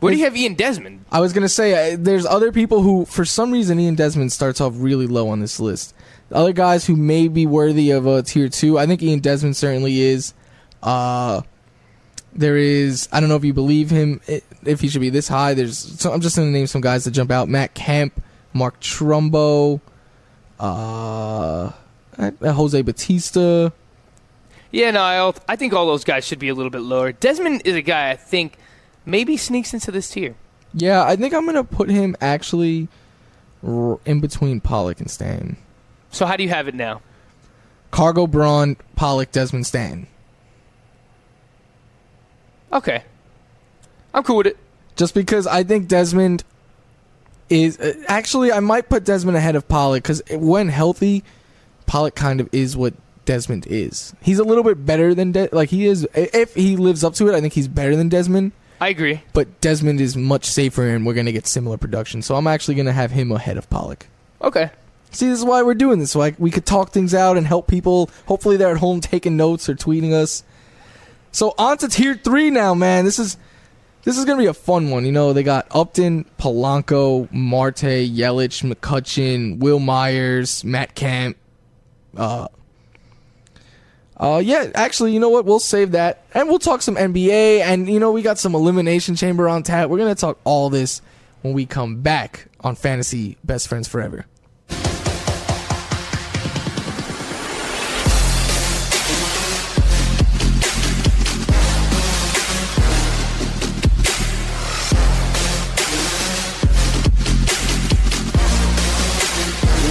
Where 0.00 0.12
do 0.12 0.18
you 0.18 0.24
have 0.24 0.36
Ian 0.36 0.52
Desmond? 0.52 1.06
I 1.10 1.20
was 1.20 1.32
gonna 1.32 1.48
say 1.48 1.94
uh, 1.94 1.96
there's 1.98 2.26
other 2.26 2.52
people 2.52 2.82
who, 2.82 3.06
for 3.06 3.24
some 3.24 3.52
reason, 3.52 3.80
Ian 3.80 3.94
Desmond 3.94 4.32
starts 4.32 4.60
off 4.60 4.74
really 4.76 5.06
low 5.06 5.28
on 5.28 5.40
this 5.40 5.58
list. 5.58 5.94
Other 6.30 6.52
guys 6.52 6.84
who 6.84 6.94
may 6.94 7.28
be 7.28 7.46
worthy 7.46 7.90
of 7.90 8.06
a 8.06 8.22
tier 8.22 8.50
two. 8.50 8.78
I 8.78 8.86
think 8.86 9.02
Ian 9.02 9.20
Desmond 9.20 9.56
certainly 9.56 9.98
is. 10.02 10.34
Uh, 10.82 11.40
there 12.34 12.56
is. 12.56 13.08
I 13.12 13.20
don't 13.20 13.28
know 13.28 13.36
if 13.36 13.44
you 13.44 13.52
believe 13.52 13.90
him. 13.90 14.20
If 14.64 14.80
he 14.80 14.88
should 14.88 15.00
be 15.00 15.10
this 15.10 15.28
high. 15.28 15.54
There's. 15.54 15.78
So 15.78 16.12
I'm 16.12 16.20
just 16.20 16.36
gonna 16.36 16.50
name 16.50 16.66
some 16.66 16.80
guys 16.80 17.04
that 17.04 17.12
jump 17.12 17.30
out. 17.30 17.48
Matt 17.48 17.74
Kemp, 17.74 18.22
Mark 18.52 18.80
Trumbo, 18.80 19.80
uh, 20.58 21.70
uh, 22.18 22.30
Jose 22.42 22.80
Bautista. 22.82 23.72
Yeah, 24.70 24.90
no, 24.90 25.02
I, 25.02 25.32
I 25.52 25.56
think 25.56 25.72
all 25.72 25.86
those 25.86 26.02
guys 26.02 26.26
should 26.26 26.40
be 26.40 26.48
a 26.48 26.54
little 26.54 26.70
bit 26.70 26.80
lower. 26.80 27.12
Desmond 27.12 27.62
is 27.64 27.76
a 27.76 27.82
guy 27.82 28.10
I 28.10 28.16
think 28.16 28.58
maybe 29.06 29.36
sneaks 29.36 29.72
into 29.72 29.92
this 29.92 30.10
tier. 30.10 30.34
Yeah, 30.72 31.04
I 31.04 31.14
think 31.14 31.32
I'm 31.32 31.46
gonna 31.46 31.62
put 31.62 31.88
him 31.88 32.16
actually 32.20 32.88
in 33.62 34.20
between 34.20 34.60
Pollock 34.60 35.00
and 35.00 35.10
Stanton. 35.10 35.56
So 36.10 36.26
how 36.26 36.36
do 36.36 36.42
you 36.42 36.48
have 36.48 36.66
it 36.68 36.74
now? 36.74 37.00
Cargo 37.90 38.26
Braun, 38.26 38.76
Pollock, 38.96 39.30
Desmond 39.30 39.66
Stanton. 39.66 40.08
Okay. 42.74 43.04
I'm 44.12 44.22
cool 44.22 44.38
with 44.38 44.48
it. 44.48 44.56
Just 44.96 45.14
because 45.14 45.46
I 45.46 45.64
think 45.64 45.88
Desmond 45.88 46.44
is 47.50 47.78
uh, 47.78 47.94
actually 48.08 48.52
I 48.52 48.60
might 48.60 48.88
put 48.88 49.04
Desmond 49.04 49.36
ahead 49.36 49.56
of 49.56 49.68
Pollock 49.68 50.02
because 50.02 50.22
when 50.30 50.68
healthy, 50.68 51.24
Pollock 51.86 52.14
kind 52.14 52.40
of 52.40 52.48
is 52.52 52.76
what 52.76 52.94
Desmond 53.24 53.66
is. 53.66 54.14
He's 54.20 54.38
a 54.38 54.44
little 54.44 54.64
bit 54.64 54.84
better 54.84 55.14
than 55.14 55.32
De- 55.32 55.48
like 55.52 55.70
he 55.70 55.86
is. 55.86 56.06
If 56.14 56.54
he 56.54 56.76
lives 56.76 57.04
up 57.04 57.14
to 57.14 57.28
it, 57.28 57.34
I 57.34 57.40
think 57.40 57.54
he's 57.54 57.68
better 57.68 57.96
than 57.96 58.08
Desmond. 58.08 58.52
I 58.80 58.88
agree. 58.88 59.22
But 59.32 59.60
Desmond 59.60 60.00
is 60.00 60.16
much 60.16 60.44
safer, 60.44 60.86
and 60.88 61.06
we're 61.06 61.14
gonna 61.14 61.32
get 61.32 61.46
similar 61.46 61.76
production. 61.76 62.22
So 62.22 62.34
I'm 62.36 62.46
actually 62.46 62.74
gonna 62.74 62.92
have 62.92 63.10
him 63.12 63.32
ahead 63.32 63.56
of 63.56 63.70
Pollock. 63.70 64.06
Okay. 64.42 64.70
See, 65.10 65.28
this 65.28 65.38
is 65.38 65.44
why 65.44 65.62
we're 65.62 65.74
doing 65.74 66.00
this, 66.00 66.10
so 66.10 66.22
I, 66.22 66.34
we 66.38 66.50
could 66.50 66.66
talk 66.66 66.90
things 66.90 67.14
out 67.14 67.36
and 67.36 67.46
help 67.46 67.68
people. 67.68 68.10
Hopefully, 68.26 68.56
they're 68.56 68.72
at 68.72 68.78
home 68.78 69.00
taking 69.00 69.36
notes 69.36 69.68
or 69.68 69.74
tweeting 69.74 70.12
us. 70.12 70.42
So 71.34 71.52
on 71.58 71.78
to 71.78 71.88
tier 71.88 72.14
three 72.14 72.50
now, 72.50 72.74
man. 72.74 73.04
This 73.04 73.18
is 73.18 73.36
this 74.04 74.16
is 74.16 74.24
gonna 74.24 74.38
be 74.38 74.46
a 74.46 74.54
fun 74.54 74.90
one. 74.90 75.04
You 75.04 75.10
know, 75.10 75.32
they 75.32 75.42
got 75.42 75.66
Upton, 75.72 76.26
Polanco, 76.38 77.30
Marte, 77.32 78.06
Yelich, 78.08 78.62
McCutchen, 78.62 79.58
Wil 79.58 79.80
Myers, 79.80 80.62
Matt 80.62 80.94
Kemp. 80.94 81.36
Uh, 82.16 82.46
uh, 84.16 84.40
yeah. 84.44 84.70
Actually, 84.76 85.12
you 85.12 85.18
know 85.18 85.28
what? 85.28 85.44
We'll 85.44 85.58
save 85.58 85.90
that, 85.90 86.22
and 86.34 86.48
we'll 86.48 86.60
talk 86.60 86.82
some 86.82 86.94
NBA. 86.94 87.62
And 87.62 87.88
you 87.88 87.98
know, 87.98 88.12
we 88.12 88.22
got 88.22 88.38
some 88.38 88.54
elimination 88.54 89.16
chamber 89.16 89.48
on 89.48 89.64
tap. 89.64 89.90
We're 89.90 89.98
gonna 89.98 90.14
talk 90.14 90.38
all 90.44 90.70
this 90.70 91.02
when 91.42 91.52
we 91.52 91.66
come 91.66 92.00
back 92.00 92.46
on 92.60 92.76
Fantasy 92.76 93.38
Best 93.42 93.66
Friends 93.66 93.88
Forever. 93.88 94.24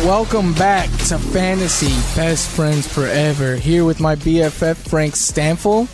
Welcome 0.03 0.53
back 0.55 0.89
to 1.07 1.17
Fantasy 1.17 1.87
Best 2.15 2.49
Friends 2.49 2.85
Forever. 2.85 3.55
Here 3.55 3.85
with 3.85 4.01
my 4.01 4.15
BFF 4.15 4.75
Frank 4.89 5.13
Stampfel. 5.13 5.87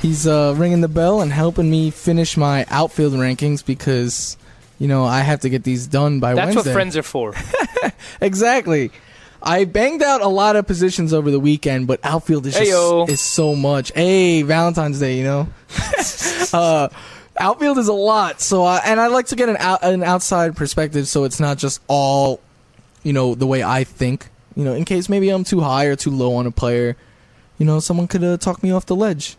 He's 0.00 0.26
uh, 0.26 0.54
ringing 0.56 0.80
the 0.80 0.88
bell 0.88 1.20
and 1.20 1.30
helping 1.30 1.70
me 1.70 1.90
finish 1.90 2.38
my 2.38 2.64
outfield 2.70 3.12
rankings 3.12 3.62
because, 3.64 4.38
you 4.78 4.88
know, 4.88 5.04
I 5.04 5.20
have 5.20 5.40
to 5.40 5.50
get 5.50 5.64
these 5.64 5.86
done 5.86 6.18
by 6.18 6.32
That's 6.32 6.54
Wednesday. 6.54 6.56
That's 6.56 6.66
what 6.66 6.72
friends 6.72 6.96
are 6.96 7.02
for. 7.02 7.34
Exactly. 8.20 8.90
I 9.42 9.64
banged 9.64 10.02
out 10.02 10.22
a 10.22 10.28
lot 10.28 10.56
of 10.56 10.66
positions 10.66 11.12
over 11.12 11.30
the 11.30 11.40
weekend, 11.40 11.86
but 11.86 12.00
outfield 12.02 12.46
is 12.46 12.54
just 12.54 13.10
is 13.10 13.20
so 13.20 13.54
much. 13.54 13.92
Hey, 13.92 14.42
Valentine's 14.42 14.98
Day, 14.98 15.18
you 15.18 15.24
know. 15.24 15.48
uh, 16.52 16.88
outfield 17.38 17.78
is 17.78 17.88
a 17.88 17.92
lot, 17.92 18.40
so 18.40 18.64
I, 18.64 18.78
and 18.86 18.98
I 18.98 19.08
like 19.08 19.26
to 19.26 19.36
get 19.36 19.48
an 19.48 19.56
out, 19.58 19.84
an 19.84 20.02
outside 20.02 20.56
perspective, 20.56 21.06
so 21.06 21.24
it's 21.24 21.38
not 21.38 21.58
just 21.58 21.80
all, 21.86 22.40
you 23.06 23.12
know, 23.12 23.36
the 23.36 23.46
way 23.46 23.62
I 23.62 23.84
think. 23.84 24.28
You 24.56 24.64
know, 24.64 24.74
in 24.74 24.84
case 24.84 25.08
maybe 25.08 25.28
I'm 25.28 25.44
too 25.44 25.60
high 25.60 25.84
or 25.84 25.94
too 25.94 26.10
low 26.10 26.34
on 26.34 26.46
a 26.46 26.50
player, 26.50 26.96
you 27.56 27.64
know, 27.64 27.78
someone 27.78 28.08
could 28.08 28.24
uh, 28.24 28.36
talk 28.36 28.62
me 28.62 28.72
off 28.72 28.84
the 28.86 28.96
ledge. 28.96 29.36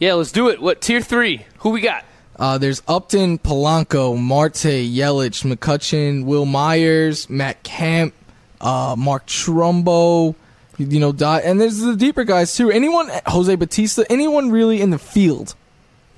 yeah, 0.00 0.14
let's 0.14 0.32
do 0.32 0.48
it. 0.48 0.60
What 0.60 0.80
tier 0.80 1.00
three? 1.00 1.46
Who 1.58 1.70
we 1.70 1.80
got? 1.80 2.04
Uh, 2.34 2.58
there's 2.58 2.82
Upton, 2.88 3.38
Polanco, 3.38 4.18
Marte, 4.18 4.84
Yelich, 4.84 5.44
McCutchen, 5.44 6.24
Wil 6.24 6.44
Myers, 6.44 7.30
Matt 7.30 7.62
Kemp, 7.62 8.14
uh, 8.60 8.96
Mark 8.98 9.26
Trumbo, 9.26 10.34
you 10.76 11.00
know, 11.00 11.14
and 11.20 11.60
there's 11.60 11.78
the 11.78 11.96
deeper 11.96 12.24
guys 12.24 12.54
too. 12.54 12.70
Anyone, 12.70 13.10
Jose 13.26 13.54
Bautista, 13.54 14.04
anyone 14.10 14.50
really 14.50 14.80
in 14.82 14.90
the 14.90 14.98
field 14.98 15.54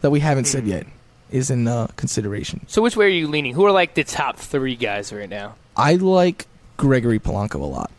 that 0.01 0.11
we 0.11 0.21
haven't 0.21 0.47
said 0.47 0.67
yet 0.67 0.87
is 1.31 1.51
in 1.51 1.69
uh, 1.69 1.89
consideration. 1.97 2.65
So 2.69 2.81
which 2.81 2.97
way 2.97 3.07
are 3.07 3.09
you 3.11 3.29
leaning? 3.29 3.55
Who 3.55 3.67
are 3.67 3.73
like 3.73 3.95
the 3.95 4.05
top 4.05 4.39
three 4.39 4.77
guys 4.77 5.13
right 5.13 5.29
now? 5.29 5.55
I 5.79 5.95
like 5.95 6.47
Gregory 6.77 7.21
Polanco 7.21 7.55
a 7.55 7.65
lot. 7.65 7.91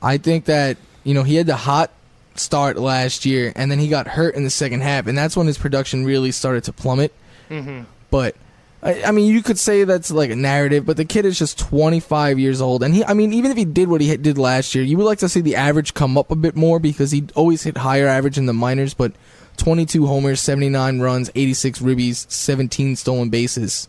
I 0.00 0.16
think 0.16 0.46
that 0.46 0.78
you 1.04 1.14
know 1.14 1.22
he 1.22 1.36
had 1.36 1.46
the 1.46 1.56
hot 1.56 1.90
start 2.34 2.78
last 2.78 3.24
year, 3.24 3.52
and 3.54 3.70
then 3.70 3.78
he 3.78 3.88
got 3.88 4.08
hurt 4.08 4.34
in 4.34 4.42
the 4.42 4.50
second 4.50 4.80
half, 4.80 5.06
and 5.06 5.16
that's 5.16 5.36
when 5.36 5.46
his 5.46 5.58
production 5.58 6.04
really 6.04 6.32
started 6.32 6.64
to 6.64 6.72
plummet. 6.72 7.12
Mm-hmm. 7.50 7.82
But 8.10 8.34
I, 8.82 9.04
I 9.04 9.10
mean, 9.12 9.32
you 9.32 9.42
could 9.42 9.58
say 9.58 9.84
that's 9.84 10.10
like 10.10 10.30
a 10.30 10.36
narrative, 10.36 10.84
but 10.84 10.96
the 10.96 11.04
kid 11.04 11.24
is 11.24 11.38
just 11.38 11.58
25 11.58 12.38
years 12.38 12.60
old, 12.60 12.82
and 12.82 12.94
he. 12.94 13.04
I 13.04 13.14
mean, 13.14 13.32
even 13.32 13.50
if 13.50 13.56
he 13.56 13.64
did 13.64 13.88
what 13.88 14.00
he 14.00 14.08
hit- 14.08 14.22
did 14.22 14.38
last 14.38 14.74
year, 14.74 14.82
you 14.82 14.96
would 14.96 15.06
like 15.06 15.18
to 15.18 15.28
see 15.28 15.40
the 15.40 15.56
average 15.56 15.94
come 15.94 16.18
up 16.18 16.30
a 16.30 16.36
bit 16.36 16.56
more 16.56 16.80
because 16.80 17.10
he 17.10 17.24
always 17.34 17.62
hit 17.62 17.76
higher 17.76 18.08
average 18.08 18.38
in 18.38 18.46
the 18.46 18.52
minors. 18.52 18.94
But 18.94 19.12
22 19.58 20.06
homers, 20.06 20.40
79 20.40 21.00
runs, 21.00 21.30
86 21.34 21.78
ribbies, 21.80 22.30
17 22.30 22.96
stolen 22.96 23.28
bases. 23.28 23.88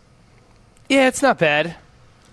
Yeah, 0.90 1.08
it's 1.08 1.22
not 1.22 1.40
bad. 1.40 1.76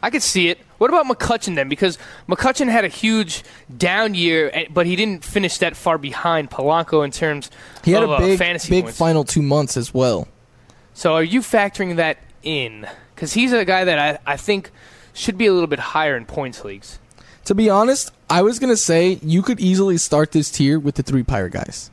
I 0.03 0.11
could 0.11 0.23
see 0.23 0.49
it. 0.49 0.59
What 0.79 0.89
about 0.91 1.07
McCutchen 1.07 1.57
then? 1.57 1.69
Because 1.69 1.99
McCutchen 2.29 2.71
had 2.71 2.85
a 2.85 2.89
huge 2.89 3.45
down 3.75 4.15
year, 4.15 4.67
but 4.73 4.87
he 4.87 4.97
didn't 4.97 5.25
finish 5.25 5.59
that 5.59 5.77
far 5.77 5.99
behind 5.99 6.51
Polanco 6.51 7.05
in 7.05 7.11
terms 7.11 7.51
He 7.85 7.93
had 7.93 8.03
of 8.03 8.11
a 8.11 8.15
uh, 8.15 8.19
big, 8.19 8.39
fantasy 8.39 8.71
big 8.71 8.85
points. 8.85 8.99
final 8.99 9.25
two 9.25 9.43
months 9.43 9.77
as 9.77 9.93
well. 9.93 10.27
So 10.95 11.15
are 11.15 11.23
you 11.23 11.41
factoring 11.41 11.97
that 11.97 12.19
in? 12.43 12.87
Because 13.15 13.35
he's 13.35 13.53
a 13.53 13.65
guy 13.65 13.85
that 13.85 13.99
I, 13.99 14.33
I 14.33 14.37
think 14.37 14.71
should 15.13 15.37
be 15.37 15.47
a 15.47 15.53
little 15.53 15.67
bit 15.67 15.79
higher 15.79 16.17
in 16.17 16.25
points 16.25 16.65
leagues. 16.65 16.99
To 17.45 17.55
be 17.55 17.69
honest, 17.69 18.11
I 18.31 18.43
was 18.43 18.59
gonna 18.59 18.77
say 18.77 19.19
you 19.23 19.43
could 19.43 19.61
easily 19.61 19.99
start 19.99 20.33
this 20.33 20.51
tier 20.51 20.79
with 20.79 20.95
the 20.95 21.03
three 21.03 21.23
pirate 21.23 21.53
guys. 21.53 21.91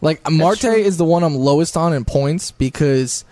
Like 0.00 0.28
Marte 0.30 0.64
is 0.64 0.96
the 0.98 1.04
one 1.04 1.22
I'm 1.22 1.34
lowest 1.36 1.76
on 1.76 1.92
in 1.92 2.04
points 2.04 2.50
because 2.50 3.24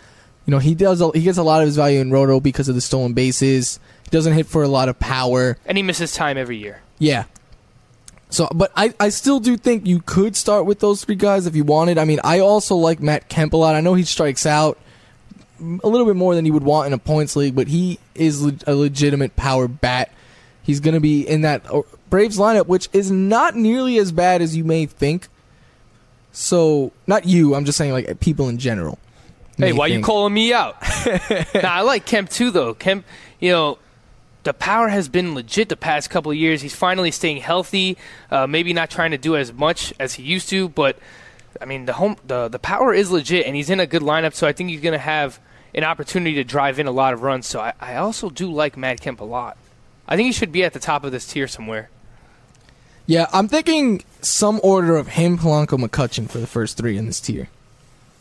you 0.47 0.51
know 0.51 0.59
he 0.59 0.75
does 0.75 1.01
a, 1.01 1.11
he 1.13 1.23
gets 1.23 1.39
a 1.39 1.43
lot 1.43 1.63
of 1.63 1.67
his 1.67 1.77
value 1.77 2.01
in 2.01 2.11
roto 2.11 2.41
because 2.41 2.69
of 2.69 2.75
the 2.75 2.81
stolen 2.81 3.13
bases. 3.15 3.79
He 4.05 4.11
doesn't 4.11 4.35
hit 4.35 4.47
for 4.47 4.63
a 4.63 4.69
lot 4.69 4.89
of 4.89 4.99
power. 4.99 5.57
And 5.67 5.79
he 5.79 5.83
misses 5.83 6.13
time 6.13 6.37
every 6.37 6.57
year. 6.57 6.83
Yeah. 6.99 7.25
So, 8.31 8.49
but 8.53 8.73
I, 8.75 8.93
I 8.99 9.11
still 9.11 9.39
do 9.39 9.57
think 9.57 9.87
you 9.87 10.01
could 10.01 10.35
start 10.35 10.67
with 10.67 10.81
those 10.81 11.05
three 11.05 11.15
guys 11.15 11.47
if 11.47 11.55
you 11.55 11.63
wanted. 11.63 11.99
I 11.99 12.05
mean, 12.05 12.19
I 12.25 12.41
also 12.41 12.75
like 12.75 13.01
Matt 13.01 13.29
Kemp 13.29 13.53
a 13.53 13.57
lot. 13.57 13.77
I 13.77 13.81
know 13.81 13.95
he 13.95 14.03
strikes 14.03 14.45
out 14.45 14.77
a 15.61 15.89
little 15.89 16.05
bit 16.05 16.17
more 16.17 16.35
than 16.35 16.45
you 16.45 16.53
would 16.53 16.65
want 16.65 16.89
in 16.89 16.93
a 16.93 16.99
points 16.99 17.37
league, 17.37 17.55
but 17.55 17.69
he 17.69 18.01
is 18.15 18.43
le- 18.43 18.59
a 18.67 18.75
legitimate 18.75 19.37
power 19.37 19.69
bat. 19.69 20.13
He's 20.63 20.81
going 20.81 20.95
to 20.95 21.01
be 21.01 21.23
in 21.23 21.43
that 21.43 21.71
uh, 21.71 21.83
Braves 22.11 22.37
lineup, 22.37 22.67
which 22.67 22.89
is 22.93 23.11
not 23.11 23.55
nearly 23.55 23.99
as 23.99 24.11
bad 24.11 24.43
as 24.43 24.57
you 24.57 24.65
may 24.65 24.87
think. 24.87 25.29
So, 26.33 26.91
not 27.07 27.27
you. 27.27 27.55
I'm 27.55 27.65
just 27.65 27.79
saying, 27.79 27.93
like 27.93 28.19
people 28.19 28.49
in 28.49 28.59
general. 28.59 28.99
Hey, 29.57 29.67
may 29.67 29.73
why 29.73 29.87
you 29.87 30.01
calling 30.01 30.35
me 30.35 30.53
out? 30.53 30.77
nah, 31.55 31.71
I 31.71 31.83
like 31.83 32.07
Kemp 32.07 32.31
too, 32.31 32.51
though. 32.51 32.75
Kemp, 32.75 33.05
you 33.39 33.51
know, 33.51 33.79
the 34.43 34.53
power 34.53 34.89
has 34.89 35.09
been 35.09 35.35
legit 35.35 35.69
the 35.69 35.77
past 35.77 36.11
couple 36.11 36.31
of 36.31 36.37
years. 36.37 36.61
He's 36.63 36.75
finally 36.75 37.11
staying 37.11 37.39
healthy. 37.39 37.97
Uh, 38.31 38.47
maybe 38.47 38.73
not 38.73 38.91
trying 38.91 39.13
to 39.13 39.19
do 39.19 39.37
as 39.37 39.53
much 39.53 39.93
as 39.99 40.15
he 40.15 40.23
used 40.23 40.49
to, 40.51 40.69
but 40.69 40.99
I 41.61 41.65
mean, 41.65 41.87
the 41.87 41.95
home, 41.95 42.17
the 42.27 42.49
the 42.49 42.59
power 42.59 42.93
is 42.93 43.11
legit, 43.11 43.47
and 43.47 43.57
he's 43.57 43.71
in 43.71 43.81
a 43.81 43.87
good 43.87 44.03
lineup. 44.03 44.35
So 44.35 44.47
I 44.47 44.53
think 44.53 44.71
he's 44.71 44.81
going 44.81 44.93
to 44.93 44.99
have 44.99 45.41
an 45.75 45.85
opportunity 45.85 46.35
to 46.37 46.45
drive 46.45 46.79
in 46.79 46.87
a 46.87 46.93
lot 46.93 47.15
of 47.15 47.23
runs. 47.23 47.47
So 47.47 47.61
I, 47.61 47.73
I 47.81 47.97
also 47.97 48.31
do 48.31 48.53
like 48.53 48.77
Matt 48.77 49.01
Kemp 49.01 49.21
a 49.21 49.25
lot. 49.25 49.57
I 50.07 50.17
think 50.17 50.27
he 50.27 50.33
should 50.33 50.53
be 50.53 50.65
at 50.65 50.73
the 50.73 50.79
top 50.79 51.05
of 51.05 51.13
this 51.13 51.27
tier 51.27 51.49
somewhere. 51.49 51.91
Yeah, 53.07 53.27
I'm 53.33 53.49
thinking 53.49 54.03
some 54.21 54.61
order 54.63 54.97
of 54.97 55.09
him, 55.09 55.39
Polanco, 55.39 55.79
McCutchen 55.79 56.29
for 56.29 56.39
the 56.39 56.47
first 56.47 56.77
three 56.77 56.97
in 56.97 57.07
this 57.07 57.21
tier. 57.21 57.49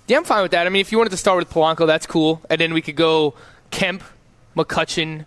Yeah, 0.07 0.17
I'm 0.17 0.23
fine 0.25 0.41
with 0.41 0.51
that. 0.51 0.67
I 0.67 0.69
mean, 0.69 0.81
if 0.81 0.91
you 0.91 0.97
wanted 0.97 1.11
to 1.11 1.17
start 1.17 1.37
with 1.37 1.49
Polanco, 1.49 1.87
that's 1.87 2.05
cool, 2.05 2.41
and 2.49 2.59
then 2.59 2.73
we 2.73 2.81
could 2.81 2.97
go 2.97 3.35
Kemp, 3.71 4.03
McCutchen, 4.55 5.25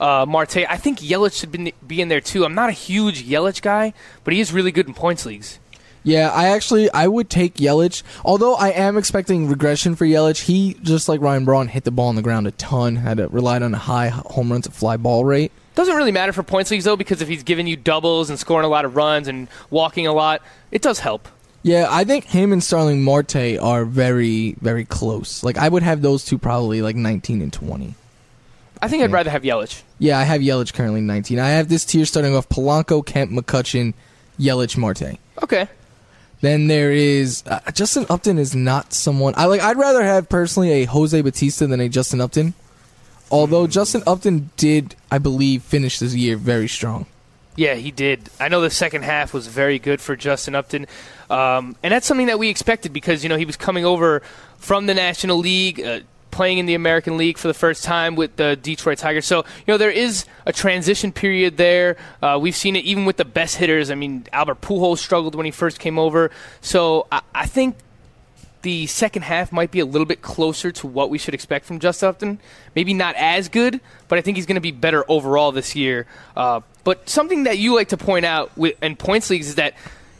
uh, 0.00 0.24
Marte. 0.26 0.64
I 0.68 0.76
think 0.76 1.00
Yelich 1.00 1.38
should 1.38 1.52
be, 1.52 1.74
be 1.86 2.00
in 2.00 2.08
there 2.08 2.20
too. 2.20 2.44
I'm 2.44 2.54
not 2.54 2.70
a 2.70 2.72
huge 2.72 3.24
Yelich 3.24 3.60
guy, 3.60 3.92
but 4.24 4.32
he 4.32 4.40
is 4.40 4.52
really 4.52 4.72
good 4.72 4.86
in 4.86 4.94
points 4.94 5.26
leagues. 5.26 5.58
Yeah, 6.04 6.30
I 6.30 6.48
actually 6.48 6.90
I 6.92 7.06
would 7.06 7.28
take 7.28 7.56
Yelich. 7.56 8.02
Although 8.24 8.54
I 8.54 8.70
am 8.70 8.96
expecting 8.96 9.48
regression 9.48 9.94
for 9.94 10.06
Yelich, 10.06 10.44
he 10.44 10.74
just 10.82 11.08
like 11.08 11.20
Ryan 11.20 11.44
Braun 11.44 11.68
hit 11.68 11.84
the 11.84 11.90
ball 11.90 12.08
on 12.08 12.16
the 12.16 12.22
ground 12.22 12.46
a 12.46 12.52
ton. 12.52 12.96
Had 12.96 13.18
to, 13.18 13.28
relied 13.28 13.62
on 13.62 13.74
a 13.74 13.78
high 13.78 14.08
home 14.08 14.50
run 14.50 14.62
to 14.62 14.70
fly 14.70 14.96
ball 14.96 15.24
rate. 15.24 15.52
Doesn't 15.74 15.94
really 15.94 16.12
matter 16.12 16.32
for 16.32 16.42
points 16.42 16.70
leagues 16.70 16.84
though, 16.84 16.96
because 16.96 17.20
if 17.20 17.28
he's 17.28 17.42
giving 17.42 17.66
you 17.66 17.76
doubles 17.76 18.30
and 18.30 18.38
scoring 18.38 18.64
a 18.64 18.68
lot 18.68 18.84
of 18.84 18.96
runs 18.96 19.28
and 19.28 19.48
walking 19.70 20.06
a 20.06 20.12
lot, 20.12 20.40
it 20.70 20.80
does 20.82 21.00
help. 21.00 21.28
Yeah, 21.62 21.86
I 21.90 22.04
think 22.04 22.24
him 22.24 22.52
and 22.52 22.62
Starling 22.62 23.02
Marte 23.02 23.58
are 23.60 23.84
very 23.84 24.56
very 24.60 24.84
close. 24.84 25.42
Like 25.42 25.58
I 25.58 25.68
would 25.68 25.82
have 25.82 26.02
those 26.02 26.24
two 26.24 26.38
probably 26.38 26.82
like 26.82 26.96
19 26.96 27.42
and 27.42 27.52
20. 27.52 27.94
I 28.80 28.88
think 28.88 29.02
I'd 29.02 29.10
rather 29.10 29.30
have 29.30 29.42
Yelich. 29.42 29.82
Yeah, 29.98 30.18
I 30.18 30.22
have 30.22 30.40
Yelich 30.40 30.72
currently 30.72 31.00
19. 31.00 31.38
I 31.40 31.50
have 31.50 31.68
this 31.68 31.84
tier 31.84 32.04
starting 32.04 32.34
off 32.36 32.48
Polanco, 32.48 33.04
Kemp, 33.04 33.32
McCutchen, 33.32 33.94
Yelich, 34.38 34.76
Marte. 34.76 35.18
Okay. 35.42 35.68
Then 36.40 36.68
there 36.68 36.92
is 36.92 37.42
uh, 37.46 37.58
Justin 37.72 38.06
Upton 38.08 38.38
is 38.38 38.54
not 38.54 38.92
someone 38.92 39.34
I 39.36 39.46
like. 39.46 39.60
I'd 39.60 39.76
rather 39.76 40.04
have 40.04 40.28
personally 40.28 40.70
a 40.70 40.84
Jose 40.84 41.20
Bautista 41.20 41.66
than 41.66 41.80
a 41.80 41.88
Justin 41.88 42.20
Upton. 42.20 42.54
Although 43.30 43.66
Justin 43.66 44.02
Upton 44.06 44.50
did, 44.56 44.94
I 45.10 45.18
believe, 45.18 45.62
finish 45.62 45.98
this 45.98 46.14
year 46.14 46.36
very 46.36 46.68
strong. 46.68 47.06
Yeah, 47.58 47.74
he 47.74 47.90
did. 47.90 48.30
I 48.38 48.46
know 48.46 48.60
the 48.60 48.70
second 48.70 49.02
half 49.02 49.34
was 49.34 49.48
very 49.48 49.80
good 49.80 50.00
for 50.00 50.14
Justin 50.14 50.54
Upton, 50.54 50.86
um, 51.28 51.74
and 51.82 51.90
that's 51.90 52.06
something 52.06 52.28
that 52.28 52.38
we 52.38 52.50
expected 52.50 52.92
because 52.92 53.24
you 53.24 53.28
know 53.28 53.36
he 53.36 53.44
was 53.44 53.56
coming 53.56 53.84
over 53.84 54.22
from 54.58 54.86
the 54.86 54.94
National 54.94 55.38
League, 55.38 55.80
uh, 55.80 56.00
playing 56.30 56.58
in 56.58 56.66
the 56.66 56.74
American 56.74 57.16
League 57.16 57.36
for 57.36 57.48
the 57.48 57.54
first 57.54 57.82
time 57.82 58.14
with 58.14 58.36
the 58.36 58.54
Detroit 58.54 58.98
Tigers. 58.98 59.26
So 59.26 59.38
you 59.38 59.74
know 59.74 59.76
there 59.76 59.90
is 59.90 60.24
a 60.46 60.52
transition 60.52 61.10
period 61.10 61.56
there. 61.56 61.96
Uh, 62.22 62.38
we've 62.40 62.54
seen 62.54 62.76
it 62.76 62.84
even 62.84 63.06
with 63.06 63.16
the 63.16 63.24
best 63.24 63.56
hitters. 63.56 63.90
I 63.90 63.96
mean, 63.96 64.28
Albert 64.32 64.60
Pujols 64.60 64.98
struggled 64.98 65.34
when 65.34 65.44
he 65.44 65.50
first 65.50 65.80
came 65.80 65.98
over. 65.98 66.30
So 66.60 67.08
I, 67.10 67.22
I 67.34 67.46
think 67.46 67.74
the 68.62 68.86
second 68.86 69.22
half 69.22 69.50
might 69.50 69.72
be 69.72 69.80
a 69.80 69.84
little 69.84 70.06
bit 70.06 70.22
closer 70.22 70.70
to 70.70 70.86
what 70.86 71.10
we 71.10 71.18
should 71.18 71.34
expect 71.34 71.64
from 71.64 71.80
Just 71.80 72.04
Upton. 72.04 72.38
Maybe 72.76 72.94
not 72.94 73.16
as 73.16 73.48
good, 73.48 73.80
but 74.06 74.18
I 74.18 74.22
think 74.22 74.36
he's 74.36 74.46
going 74.46 74.54
to 74.54 74.60
be 74.60 74.70
better 74.70 75.04
overall 75.08 75.50
this 75.50 75.74
year. 75.74 76.06
Uh, 76.36 76.60
but 76.88 77.06
something 77.06 77.42
that 77.44 77.58
you 77.58 77.74
like 77.74 77.88
to 77.88 77.98
point 77.98 78.24
out 78.24 78.56
with, 78.56 78.82
in 78.82 78.96
points 78.96 79.28
leagues 79.28 79.48
is 79.48 79.56
that 79.56 79.74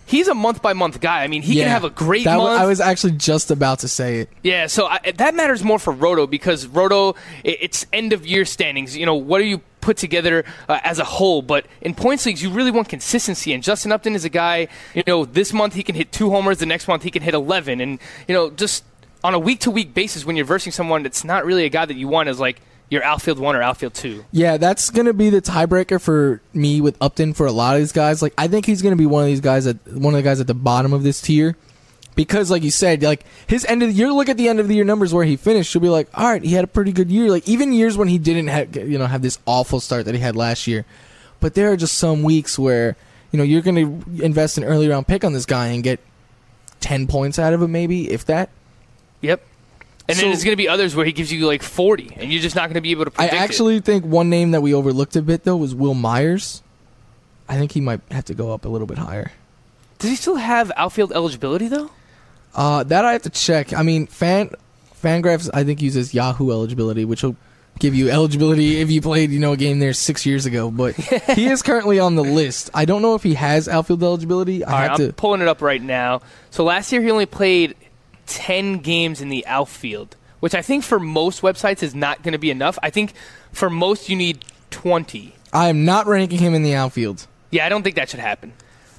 he's 0.04 0.28
a 0.28 0.35
month 0.35 0.61
by 0.61 0.74
month 0.74 1.00
guy. 1.00 1.22
I 1.24 1.26
mean, 1.28 1.40
he 1.40 1.54
can 1.54 1.68
have 1.68 1.85
a 1.85 1.88
great 1.90 2.24
That 2.24 2.37
month. 2.37 2.61
I 2.61 2.66
was 2.66 2.78
actually 2.81 3.12
just 3.12 3.50
about 3.50 3.78
to 3.78 3.88
say 3.88 4.20
it. 4.20 4.28
Yeah, 4.42 4.66
so 4.66 4.87
I, 4.87 4.98
that 5.16 5.35
matters 5.35 5.64
more 5.64 5.78
for 5.78 5.92
Roto 5.94 6.26
because 6.26 6.66
Roto, 6.66 7.14
i- 7.44 7.57
it's 7.61 7.87
end 7.90 8.12
of 8.12 8.26
year 8.26 8.44
standings. 8.44 8.94
You 8.96 9.07
know, 9.07 9.14
what 9.14 9.38
do 9.38 9.44
you 9.44 9.62
put 9.81 9.96
together 9.96 10.44
uh, 10.68 10.78
as 10.85 10.98
a 10.98 11.04
whole? 11.04 11.40
But 11.40 11.64
in 11.81 11.94
points 11.94 12.26
leagues, 12.26 12.42
you 12.42 12.50
really 12.50 12.70
want 12.70 12.90
consistency. 12.90 13.54
And 13.54 13.62
Justin 13.62 13.90
Upton 13.92 14.14
is 14.14 14.26
a 14.26 14.28
guy, 14.31 14.68
you 14.94 15.02
know, 15.07 15.24
this 15.24 15.52
month 15.54 15.72
he 15.74 15.83
can 15.83 15.94
hit 15.94 16.12
two 16.12 16.28
homers, 16.31 16.59
the 16.59 16.66
next 16.66 16.87
month 16.87 17.02
he 17.02 17.11
can 17.11 17.22
hit 17.22 17.33
11. 17.33 17.81
And, 17.81 17.98
you 18.28 18.35
know, 18.35 18.50
just 18.50 18.85
on 19.24 19.33
a 19.35 19.38
week 19.38 19.61
to 19.61 19.70
week 19.70 19.94
basis, 19.94 20.24
when 20.26 20.37
you're 20.37 20.44
versing 20.44 20.72
someone 20.72 21.02
that's 21.02 21.24
not 21.24 21.44
really 21.46 21.64
a 21.64 21.70
guy 21.70 21.87
that 21.87 21.96
you 21.96 22.09
want 22.09 22.28
as 22.28 22.38
like 22.38 22.61
your 22.90 23.05
outfield 23.05 23.38
one 23.38 23.55
or 23.55 23.62
outfield 23.62 23.94
two. 23.94 24.24
Yeah, 24.33 24.57
that's 24.57 24.90
gonna 24.90 25.12
be 25.12 25.31
the 25.31 25.42
tiebreaker 25.42 26.01
for 26.01 26.40
me 26.53 26.81
with 26.81 26.96
Upton 27.01 27.35
for 27.35 27.46
a 27.46 27.53
lot 27.53 27.74
of 27.74 27.83
these 27.83 27.92
guys. 27.92 28.22
Like, 28.22 28.35
I 28.38 28.48
think 28.48 28.66
he's 28.66 28.83
gonna 28.83 28.96
be 28.96 29.07
one 29.07 29.22
of 29.22 29.29
these 29.29 29.40
guys 29.40 29.66
at 29.66 29.77
one 29.87 30.14
of 30.14 30.18
the 30.18 30.22
guys 30.22 30.40
at 30.40 30.46
the 30.46 30.55
bottom 30.55 30.92
of 30.92 31.03
this 31.03 31.20
tier. 31.20 31.57
Because, 32.14 32.51
like 32.51 32.64
you 32.64 32.72
said, 32.72 33.05
like 33.05 33.24
his 33.46 33.64
end 33.66 33.81
of 33.85 33.90
the 33.90 33.94
year, 33.94 34.11
look 34.11 34.29
at 34.29 34.37
the 34.37 34.48
end 34.48 34.59
of 34.59 34.66
the 34.66 34.74
year 34.74 34.85
numbers 34.85 35.14
where 35.14 35.24
he 35.24 35.37
finished. 35.37 35.72
You'll 35.72 35.83
be 35.83 35.88
like, 35.88 36.09
all 36.14 36.29
right, 36.29 36.42
he 36.42 36.55
had 36.55 36.64
a 36.64 36.68
pretty 36.68 36.90
good 36.90 37.12
year. 37.12 37.31
Like 37.31 37.48
even 37.48 37.72
years 37.72 37.96
when 37.96 38.09
he 38.09 38.18
didn't 38.18 38.48
have, 38.48 38.74
you 38.74 38.98
know, 38.98 39.07
have 39.07 39.22
this 39.22 39.38
awful 39.46 39.79
start 39.79 40.05
that 40.07 40.16
he 40.16 40.20
had 40.20 40.35
last 40.35 40.66
year. 40.66 40.85
But 41.38 41.55
there 41.55 41.70
are 41.70 41.77
just 41.77 41.96
some 41.96 42.24
weeks 42.24 42.59
where 42.59 42.96
you 43.31 43.37
know 43.37 43.44
you're 43.44 43.62
going 43.62 43.77
to 43.77 44.24
invest 44.24 44.59
an 44.59 44.64
early 44.64 44.88
round 44.88 45.07
pick 45.07 45.22
on 45.22 45.33
this 45.33 45.46
guy 45.46 45.68
and 45.68 45.85
get 45.85 46.01
ten 46.81 47.07
points 47.07 47.38
out 47.38 47.53
of 47.53 47.62
him, 47.62 47.70
maybe 47.70 48.11
if 48.11 48.24
that. 48.24 48.51
Yep. 49.20 49.40
And 50.09 50.16
So- 50.16 50.23
then 50.23 50.31
there's 50.31 50.44
going 50.44 50.53
to 50.53 50.57
be 50.57 50.68
others 50.68 50.97
where 50.97 51.05
he 51.05 51.12
gives 51.12 51.31
you 51.33 51.47
like 51.47 51.62
40, 51.62 52.12
and 52.16 52.33
you're 52.33 52.40
just 52.42 52.57
not 52.57 52.62
going 52.62 52.75
to 52.75 52.81
be 52.81 52.92
able 52.92 53.05
to 53.05 53.11
I 53.12 53.29
predict 53.29 53.35
it. 53.35 53.38
actually 53.44 53.81
think 53.81 54.05
one 54.05 54.31
name 54.31 54.53
that 54.53 54.62
we 54.62 54.73
overlooked 54.73 55.16
a 55.16 55.23
bit 55.23 55.44
though 55.44 55.57
was 55.57 55.75
Wil 55.75 55.94
Myers. 55.94 56.62
I 57.49 57.57
think 57.57 57.73
he 57.73 57.81
might 57.81 58.01
have 58.11 58.25
to 58.27 58.35
go 58.35 58.53
up 58.53 58.64
a 58.64 58.68
little 58.68 58.87
bit 58.87 58.99
higher. 58.99 59.33
Does 59.99 60.11
he 60.11 60.16
still 60.16 60.37
have 60.37 60.71
outfield 60.77 61.12
eligibility 61.12 61.68
though? 61.68 61.90
Uh, 62.55 62.83
that 62.85 63.05
I 63.05 63.12
have 63.12 63.23
to 63.23 63.31
check. 63.31 63.73
I 63.73 63.83
mean, 63.83 64.07
fan 64.07 64.51
Fangraphs 65.03 65.49
I 65.53 65.64
think 65.64 65.81
uses 65.83 66.14
Yahoo 66.14 66.51
eligibility, 66.51 67.05
which 67.05 67.23
will 67.23 67.37
give 67.79 67.94
you 67.94 68.11
eligibility 68.11 68.81
if 68.81 68.90
you 68.90 69.01
played 69.01 69.31
you 69.31 69.38
know 69.38 69.53
a 69.53 69.57
game 69.57 69.79
there 69.79 69.92
six 69.92 70.25
years 70.27 70.47
ago. 70.47 70.71
But 70.71 70.94
he 71.35 71.47
is 71.47 71.62
currently 71.62 71.99
on 72.01 72.14
the 72.16 72.25
list. 72.25 72.71
I 72.75 72.85
don't 72.85 73.03
know 73.03 73.14
if 73.14 73.23
he 73.23 73.35
has 73.35 73.68
outfield 73.68 74.03
eligibility. 74.03 74.64
I 74.64 74.73
All 74.73 74.88
right, 74.88 75.01
I'm 75.01 75.12
pulling 75.12 75.40
it 75.42 75.49
up 75.49 75.62
right 75.62 75.83
now. 75.83 76.23
So 76.51 76.64
last 76.64 76.90
year 76.92 77.03
he 77.03 77.11
only 77.11 77.27
played 77.27 77.77
10 78.28 78.78
games 78.78 79.20
in 79.20 79.28
the 79.28 79.46
outfield, 79.46 80.16
which 80.40 80.54
I 80.54 80.62
think 80.62 80.84
for 80.84 81.00
most 81.00 81.42
websites 81.42 81.82
is 81.82 81.94
not 81.94 82.22
going 82.22 82.32
to 82.32 82.38
be 82.38 82.50
enough. 82.50 82.78
I 82.82 82.90
think 82.90 83.12
for 83.52 83.68
most 83.70 84.08
you 84.08 84.16
need 84.16 84.44
20. 84.70 85.34
I 85.52 85.68
am 85.68 85.84
not 85.84 86.06
ranking 86.06 86.38
him 86.38 86.54
in 86.54 86.62
the 86.62 86.74
outfield. 86.74 87.26
Yeah, 87.50 87.64
I 87.66 87.68
don't 87.68 87.83
think 87.83 87.96
that 87.96 88.10
should 88.10 88.20
happen. 88.20 88.52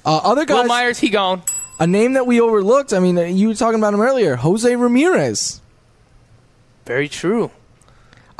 Uh, 0.04 0.18
other 0.18 0.40
Will 0.40 0.62
guys, 0.62 0.68
Myers, 0.68 0.98
he 0.98 1.08
gone. 1.08 1.42
a 1.78 1.86
name 1.86 2.14
that 2.14 2.26
we 2.26 2.40
overlooked. 2.40 2.92
I 2.92 2.98
mean, 2.98 3.16
uh, 3.16 3.22
you 3.22 3.48
were 3.48 3.54
talking 3.54 3.78
about 3.78 3.94
him 3.94 4.00
earlier, 4.00 4.36
Jose 4.36 4.74
Ramirez. 4.74 5.60
Very 6.86 7.08
true. 7.08 7.50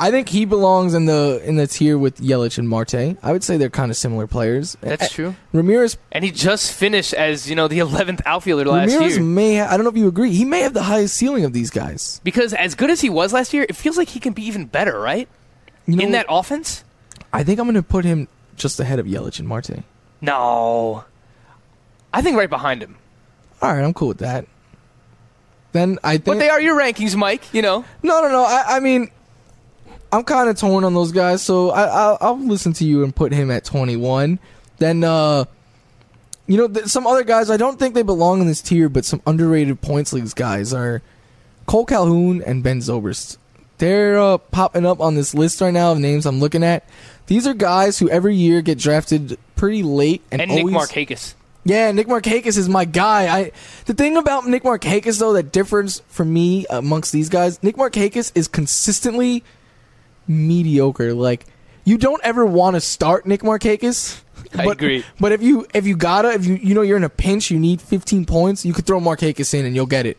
I 0.01 0.09
think 0.09 0.29
he 0.29 0.45
belongs 0.45 0.95
in 0.95 1.05
the 1.05 1.39
in 1.45 1.57
the 1.57 1.67
tier 1.67 1.95
with 1.97 2.17
Yelich 2.19 2.57
and 2.57 2.67
Marte. 2.67 2.95
I 3.21 3.31
would 3.31 3.43
say 3.43 3.57
they're 3.57 3.69
kind 3.69 3.91
of 3.91 3.95
similar 3.97 4.25
players. 4.25 4.75
That's 4.81 5.03
Uh, 5.03 5.07
true. 5.09 5.35
Ramirez 5.53 5.95
And 6.11 6.23
he 6.23 6.31
just 6.31 6.73
finished 6.73 7.13
as 7.13 7.47
you 7.47 7.55
know 7.55 7.67
the 7.67 7.77
11th 7.87 8.21
outfielder 8.25 8.65
last 8.65 8.91
Ramirez 8.93 9.17
year. 9.17 9.23
may 9.25 9.57
ha- 9.57 9.67
I 9.69 9.77
don't 9.77 9.83
know 9.83 9.91
if 9.91 9.97
you 9.97 10.07
agree. 10.07 10.31
He 10.33 10.43
may 10.43 10.61
have 10.61 10.73
the 10.73 10.83
highest 10.83 11.13
ceiling 11.15 11.45
of 11.45 11.53
these 11.53 11.69
guys. 11.69 12.19
Because 12.23 12.53
as 12.55 12.73
good 12.73 12.89
as 12.89 12.99
he 13.01 13.09
was 13.11 13.31
last 13.31 13.53
year, 13.53 13.63
it 13.69 13.75
feels 13.75 13.95
like 13.95 14.09
he 14.09 14.19
can 14.19 14.33
be 14.33 14.41
even 14.47 14.65
better, 14.65 14.99
right? 14.99 15.29
You 15.85 15.95
know, 15.97 16.03
In 16.03 16.11
that 16.13 16.25
offense? 16.29 16.83
I 17.31 17.43
think 17.43 17.59
I'm 17.59 17.65
going 17.65 17.75
to 17.75 17.83
put 17.83 18.03
him 18.03 18.27
just 18.55 18.79
ahead 18.79 18.97
of 18.99 19.05
Yelich 19.05 19.37
and 19.39 19.47
Marte. 19.47 19.83
No. 20.19 21.03
I 22.13 22.21
think 22.23 22.37
right 22.37 22.49
behind 22.49 22.81
him. 22.81 22.97
All 23.61 23.71
right, 23.73 23.83
I'm 23.83 23.93
cool 23.93 24.07
with 24.09 24.17
that. 24.19 24.47
Then 25.73 25.99
I 26.03 26.13
think 26.13 26.25
But 26.25 26.39
they 26.39 26.49
are 26.49 26.59
your 26.59 26.75
rankings, 26.77 27.15
Mike. 27.15 27.53
You 27.53 27.61
know. 27.61 27.85
No, 28.03 28.21
no, 28.21 28.29
no. 28.29 28.43
I, 28.43 28.63
I 28.67 28.79
mean, 28.79 29.09
I'm 30.11 30.23
kind 30.23 30.49
of 30.49 30.57
torn 30.57 30.83
on 30.83 30.93
those 30.93 31.11
guys, 31.11 31.41
so 31.41 31.69
I, 31.71 31.83
I'll, 31.85 32.17
I'll 32.21 32.39
listen 32.39 32.73
to 32.73 32.85
you 32.85 33.03
and 33.03 33.15
put 33.15 33.31
him 33.31 33.49
at 33.49 33.63
21. 33.63 34.39
Then, 34.77 35.03
uh, 35.03 35.45
you 36.47 36.57
know, 36.57 36.67
th- 36.67 36.87
some 36.87 37.07
other 37.07 37.23
guys 37.23 37.49
I 37.49 37.57
don't 37.57 37.79
think 37.79 37.93
they 37.95 38.01
belong 38.01 38.41
in 38.41 38.47
this 38.47 38.61
tier, 38.61 38.89
but 38.89 39.05
some 39.05 39.21
underrated 39.25 39.79
points 39.81 40.11
leagues 40.11 40.33
guys 40.33 40.73
are 40.73 41.01
Kole 41.67 41.87
Calhoun 41.87 42.41
and 42.41 42.61
Ben 42.63 42.79
Zobrist. 42.79 43.37
They're 43.77 44.19
uh, 44.19 44.37
popping 44.37 44.85
up 44.85 44.99
on 44.99 45.15
this 45.15 45.33
list 45.33 45.61
right 45.61 45.73
now 45.73 45.91
of 45.91 45.99
names 45.99 46.25
I'm 46.25 46.39
looking 46.39 46.63
at. 46.63 46.83
These 47.27 47.47
are 47.47 47.53
guys 47.53 47.97
who 47.99 48.09
every 48.09 48.35
year 48.35 48.61
get 48.61 48.77
drafted 48.77 49.39
pretty 49.55 49.81
late 49.83 50.21
and, 50.31 50.41
And 50.41 50.51
Nick 50.51 50.65
Markakis. 50.65 51.35
yeah, 51.63 51.91
Nick 51.91 52.07
Markakis 52.07 52.57
is 52.57 52.67
my 52.67 52.83
guy. 52.85 53.33
I 53.33 53.51
the 53.85 53.93
thing 53.93 54.17
about 54.17 54.45
Nick 54.45 54.63
Markakis 54.63 55.19
though 55.19 55.33
that 55.33 55.51
differs 55.51 56.01
for 56.09 56.25
me 56.25 56.65
amongst 56.69 57.11
these 57.13 57.29
guys, 57.29 57.63
Nick 57.63 57.75
Markakis 57.77 58.31
is 58.35 58.47
consistently 58.47 59.43
mediocre. 60.31 61.13
Like 61.13 61.45
you 61.83 61.97
don't 61.97 62.21
ever 62.23 62.45
want 62.45 62.75
to 62.75 62.81
start 62.81 63.25
Nick 63.25 63.41
Markakis. 63.41 64.21
I 64.53 64.65
but, 64.65 64.77
agree. 64.77 65.03
But 65.19 65.31
if 65.31 65.41
you 65.41 65.67
if 65.73 65.85
you 65.85 65.95
gotta 65.95 66.31
if 66.31 66.45
you 66.45 66.55
you 66.55 66.73
know 66.73 66.81
you're 66.81 66.97
in 66.97 67.03
a 67.03 67.09
pinch, 67.09 67.51
you 67.51 67.59
need 67.59 67.81
15 67.81 68.25
points, 68.25 68.65
you 68.65 68.73
could 68.73 68.85
throw 68.85 68.99
Markakis 68.99 69.53
in 69.53 69.65
and 69.65 69.75
you'll 69.75 69.85
get 69.85 70.05
it. 70.05 70.17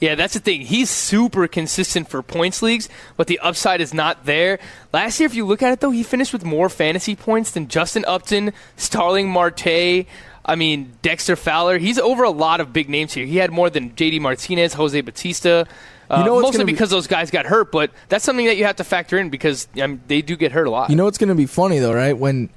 Yeah, 0.00 0.16
that's 0.16 0.34
the 0.34 0.40
thing. 0.40 0.62
He's 0.62 0.90
super 0.90 1.46
consistent 1.46 2.08
for 2.08 2.22
points 2.22 2.62
leagues, 2.62 2.88
but 3.16 3.26
the 3.26 3.38
upside 3.38 3.80
is 3.80 3.94
not 3.94 4.26
there. 4.26 4.58
Last 4.92 5.20
year, 5.20 5.26
if 5.26 5.34
you 5.34 5.46
look 5.46 5.62
at 5.62 5.72
it, 5.72 5.80
though, 5.80 5.92
he 5.92 6.02
finished 6.02 6.32
with 6.32 6.44
more 6.44 6.68
fantasy 6.68 7.14
points 7.14 7.52
than 7.52 7.68
Justin 7.68 8.04
Upton, 8.06 8.52
Starling 8.76 9.30
Marte, 9.30 10.06
I 10.44 10.56
mean, 10.56 10.92
Dexter 11.00 11.36
Fowler. 11.36 11.78
He's 11.78 11.98
over 11.98 12.22
a 12.22 12.30
lot 12.30 12.60
of 12.60 12.72
big 12.72 12.90
names 12.90 13.14
here. 13.14 13.24
He 13.24 13.38
had 13.38 13.50
more 13.50 13.70
than 13.70 13.90
JD 13.90 14.20
Martinez, 14.20 14.74
Jose 14.74 15.00
Bautista. 15.00 15.66
Uh, 16.10 16.18
You 16.18 16.24
know 16.26 16.40
mostly 16.40 16.64
be- 16.64 16.72
because 16.72 16.90
those 16.90 17.06
guys 17.06 17.30
got 17.30 17.46
hurt, 17.46 17.72
but 17.72 17.90
that's 18.08 18.24
something 18.24 18.46
that 18.46 18.56
you 18.56 18.64
have 18.64 18.76
to 18.76 18.84
factor 18.84 19.18
in 19.18 19.30
because 19.30 19.68
I 19.76 19.86
mean, 19.86 20.00
they 20.06 20.22
do 20.22 20.36
get 20.36 20.52
hurt 20.52 20.66
a 20.66 20.70
lot. 20.70 20.90
You 20.90 20.96
know 20.96 21.04
what's 21.04 21.18
going 21.18 21.28
to 21.30 21.34
be 21.34 21.46
funny 21.46 21.78
though, 21.78 21.94
right? 21.94 22.16
When 22.16 22.50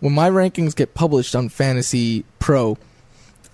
when 0.00 0.12
my 0.12 0.28
rankings 0.30 0.74
get 0.74 0.94
published 0.94 1.34
on 1.36 1.48
Fantasy 1.48 2.24
Pro, 2.38 2.76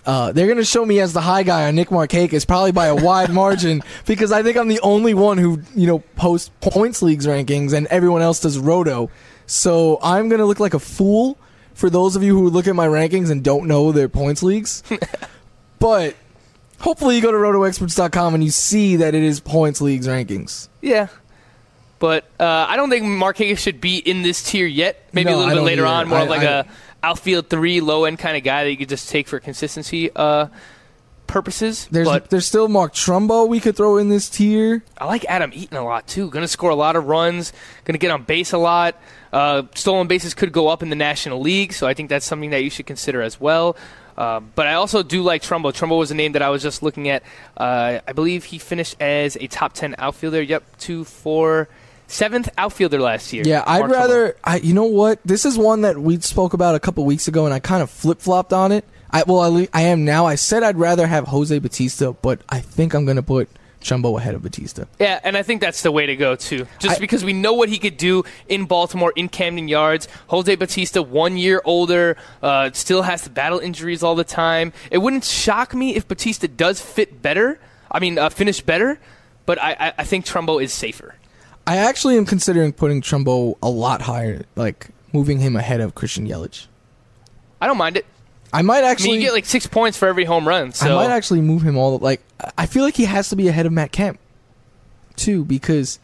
uh, 0.05 0.31
they're 0.31 0.47
going 0.47 0.57
to 0.57 0.65
show 0.65 0.85
me 0.85 0.99
as 0.99 1.13
the 1.13 1.21
high 1.21 1.43
guy 1.43 1.67
on 1.67 1.75
Nick 1.75 1.89
Markakis, 1.89 2.47
probably 2.47 2.71
by 2.71 2.87
a 2.87 2.95
wide 3.03 3.31
margin, 3.31 3.81
because 4.05 4.31
I 4.31 4.41
think 4.43 4.57
I'm 4.57 4.67
the 4.67 4.79
only 4.81 5.13
one 5.13 5.37
who 5.37 5.61
you 5.75 5.87
know 5.87 5.99
posts 6.15 6.51
points 6.61 7.01
leagues 7.01 7.27
rankings, 7.27 7.73
and 7.73 7.87
everyone 7.87 8.21
else 8.21 8.39
does 8.39 8.57
roto. 8.57 9.09
So 9.45 9.97
I'm 10.03 10.29
going 10.29 10.39
to 10.39 10.45
look 10.45 10.59
like 10.59 10.73
a 10.75 10.79
fool 10.79 11.37
for 11.73 11.89
those 11.89 12.15
of 12.15 12.21
you 12.23 12.37
who 12.37 12.49
look 12.49 12.67
at 12.67 12.75
my 12.75 12.87
rankings 12.87 13.31
and 13.31 13.43
don't 13.43 13.67
know 13.67 13.91
their 13.91 14.09
points 14.09 14.43
leagues. 14.43 14.83
but 15.79 16.15
hopefully, 16.79 17.15
you 17.15 17.21
go 17.21 17.31
to 17.31 17.37
rotoexperts.com 17.37 18.33
and 18.35 18.43
you 18.43 18.49
see 18.51 18.97
that 18.97 19.13
it 19.15 19.23
is 19.23 19.39
points 19.39 19.81
leagues 19.81 20.07
rankings. 20.07 20.67
Yeah. 20.81 21.07
But 21.99 22.23
uh, 22.39 22.65
I 22.69 22.77
don't 22.77 22.89
think 22.89 23.03
Markakis 23.05 23.57
should 23.57 23.81
be 23.81 23.97
in 23.97 24.21
this 24.21 24.41
tier 24.43 24.65
yet. 24.65 25.03
Maybe 25.11 25.29
No, 25.31 25.35
a 25.35 25.39
little 25.39 25.55
bit 25.55 25.61
later 25.63 25.85
either. 25.85 25.95
on, 25.95 26.07
more 26.07 26.19
I- 26.19 26.23
of 26.23 26.29
like 26.29 26.41
I- 26.41 26.59
a 26.59 26.65
outfield 27.03 27.49
three, 27.49 27.81
low 27.81 28.05
end 28.05 28.19
kind 28.19 28.35
of 28.37 28.43
guy 28.43 28.63
that 28.63 28.71
you 28.71 28.77
could 28.77 28.89
just 28.89 29.09
take 29.09 29.27
for 29.27 29.39
consistency 29.39 30.09
uh, 30.15 30.47
purposes. 31.27 31.87
There's 31.91 32.07
but 32.07 32.29
there's 32.29 32.45
still 32.45 32.67
Mark 32.67 32.93
Trumbo 32.93 33.47
we 33.47 33.59
could 33.59 33.75
throw 33.75 33.97
in 33.97 34.09
this 34.09 34.29
tier. 34.29 34.83
I 34.97 35.05
like 35.05 35.25
Adam 35.25 35.51
Eaton 35.53 35.77
a 35.77 35.83
lot 35.83 36.07
too. 36.07 36.29
Going 36.29 36.43
to 36.43 36.47
score 36.47 36.69
a 36.69 36.75
lot 36.75 36.95
of 36.95 37.05
runs. 37.07 37.53
Going 37.85 37.93
to 37.93 37.99
get 37.99 38.11
on 38.11 38.23
base 38.23 38.53
a 38.53 38.57
lot. 38.57 38.95
Uh, 39.31 39.63
stolen 39.75 40.07
bases 40.07 40.33
could 40.33 40.51
go 40.51 40.69
up 40.69 40.81
in 40.81 40.89
the 40.89 40.95
National 40.95 41.39
League, 41.39 41.71
so 41.73 41.85
I 41.87 41.93
think 41.93 42.09
that's 42.09 42.25
something 42.25 42.49
that 42.49 42.63
you 42.63 42.69
should 42.69 42.87
consider 42.87 43.21
as 43.21 43.39
well. 43.39 43.75
Uh, 44.19 44.41
but 44.41 44.67
I 44.67 44.73
also 44.73 45.01
do 45.01 45.23
like 45.23 45.41
Trumbo. 45.41 45.71
Trumbo 45.71 45.97
was 45.97 46.11
a 46.11 46.15
name 46.15 46.33
that 46.33 46.41
I 46.41 46.49
was 46.49 46.61
just 46.61 46.83
looking 46.83 47.07
at. 47.07 47.23
Uh, 47.55 47.99
I 48.05 48.11
believe 48.11 48.43
he 48.43 48.57
finished 48.57 48.97
as 49.01 49.37
a 49.37 49.47
top 49.47 49.71
ten 49.71 49.95
outfielder. 49.97 50.41
Yep, 50.41 50.77
two, 50.77 51.05
four, 51.05 51.69
seventh 52.07 52.49
outfielder 52.57 52.99
last 52.99 53.31
year. 53.31 53.43
Yeah, 53.45 53.63
I'd 53.65 53.79
Mark 53.79 53.91
rather. 53.91 54.35
I, 54.43 54.57
you 54.57 54.73
know 54.73 54.83
what? 54.83 55.19
This 55.23 55.45
is 55.45 55.57
one 55.57 55.81
that 55.81 55.97
we 55.97 56.19
spoke 56.19 56.53
about 56.53 56.75
a 56.75 56.81
couple 56.81 57.05
weeks 57.05 57.29
ago, 57.29 57.45
and 57.45 57.53
I 57.53 57.59
kind 57.59 57.81
of 57.81 57.89
flip 57.89 58.19
flopped 58.19 58.51
on 58.51 58.73
it. 58.73 58.83
I 59.09 59.23
well, 59.23 59.57
I, 59.57 59.69
I 59.73 59.83
am 59.83 60.03
now. 60.03 60.25
I 60.25 60.35
said 60.35 60.63
I'd 60.63 60.77
rather 60.77 61.07
have 61.07 61.27
Jose 61.29 61.57
Bautista, 61.57 62.11
but 62.11 62.41
I 62.49 62.59
think 62.59 62.93
I'm 62.93 63.05
going 63.05 63.15
to 63.15 63.23
put 63.23 63.49
Trumbo 63.81 64.17
ahead 64.19 64.35
of 64.35 64.41
Bautista. 64.43 64.87
Yeah, 64.99 65.19
and 65.23 65.37
I 65.37 65.43
think 65.43 65.61
that's 65.61 65.81
the 65.83 65.91
way 65.91 66.05
to 66.05 66.15
go 66.15 66.35
too. 66.35 66.67
Just 66.79 66.97
I- 66.97 66.99
because 66.99 67.23
we 67.23 67.33
know 67.33 67.53
what 67.53 67.69
he 67.69 67.77
could 67.79 67.97
do 67.97 68.23
in 68.47 68.65
Baltimore, 68.65 69.13
in 69.15 69.29
Camden 69.29 69.67
Yards. 69.67 70.07
Jose 70.27 70.53
Bautista, 70.55 71.01
one 71.01 71.37
year 71.37 71.61
older, 71.63 72.17
uh, 72.43 72.71
still 72.73 73.03
has 73.03 73.21
to 73.23 73.29
battle 73.29 73.59
injuries 73.59 74.03
all 74.03 74.15
the 74.15 74.23
time. 74.25 74.73
It 74.91 74.97
wouldn't 74.97 75.23
shock 75.23 75.73
me 75.73 75.95
if 75.95 76.07
Bautista 76.07 76.47
does 76.47 76.81
fit 76.81 77.21
better. 77.21 77.59
I 77.91 77.99
mean, 77.99 78.17
uh, 78.17 78.29
finish 78.29 78.61
better. 78.61 78.99
But 79.45 79.59
I, 79.61 79.71
I, 79.79 79.93
I 79.99 80.03
think 80.03 80.25
Trumbo 80.25 80.61
is 80.61 80.71
safer. 80.73 81.15
I 81.65 81.77
actually 81.77 82.17
am 82.17 82.25
considering 82.25 82.73
putting 82.73 83.01
Trumbo 83.01 83.57
a 83.63 83.69
lot 83.69 84.01
higher, 84.03 84.43
like 84.55 84.89
moving 85.13 85.39
him 85.39 85.55
ahead 85.55 85.81
of 85.81 85.95
Christian 85.95 86.27
Yelich. 86.27 86.67
I 87.61 87.65
don't 87.67 87.77
mind 87.77 87.97
it. 87.97 88.05
I 88.51 88.61
might 88.61 88.83
I 88.83 88.91
actually. 88.91 89.11
mean, 89.11 89.21
you 89.21 89.27
get 89.27 89.33
like 89.33 89.45
six 89.45 89.67
points 89.67 89.97
for 89.97 90.07
every 90.07 90.25
home 90.25 90.47
run. 90.47 90.71
So 90.73 90.87
I 90.87 91.07
might 91.07 91.13
actually 91.13 91.41
move 91.41 91.61
him 91.61 91.77
all 91.77 91.97
like 91.97 92.21
I 92.57 92.65
feel 92.65 92.83
like 92.83 92.95
he 92.95 93.05
has 93.05 93.29
to 93.29 93.35
be 93.35 93.47
ahead 93.47 93.65
of 93.65 93.71
Matt 93.71 93.91
Kemp 93.91 94.19
too 95.15 95.45
because 95.45 95.99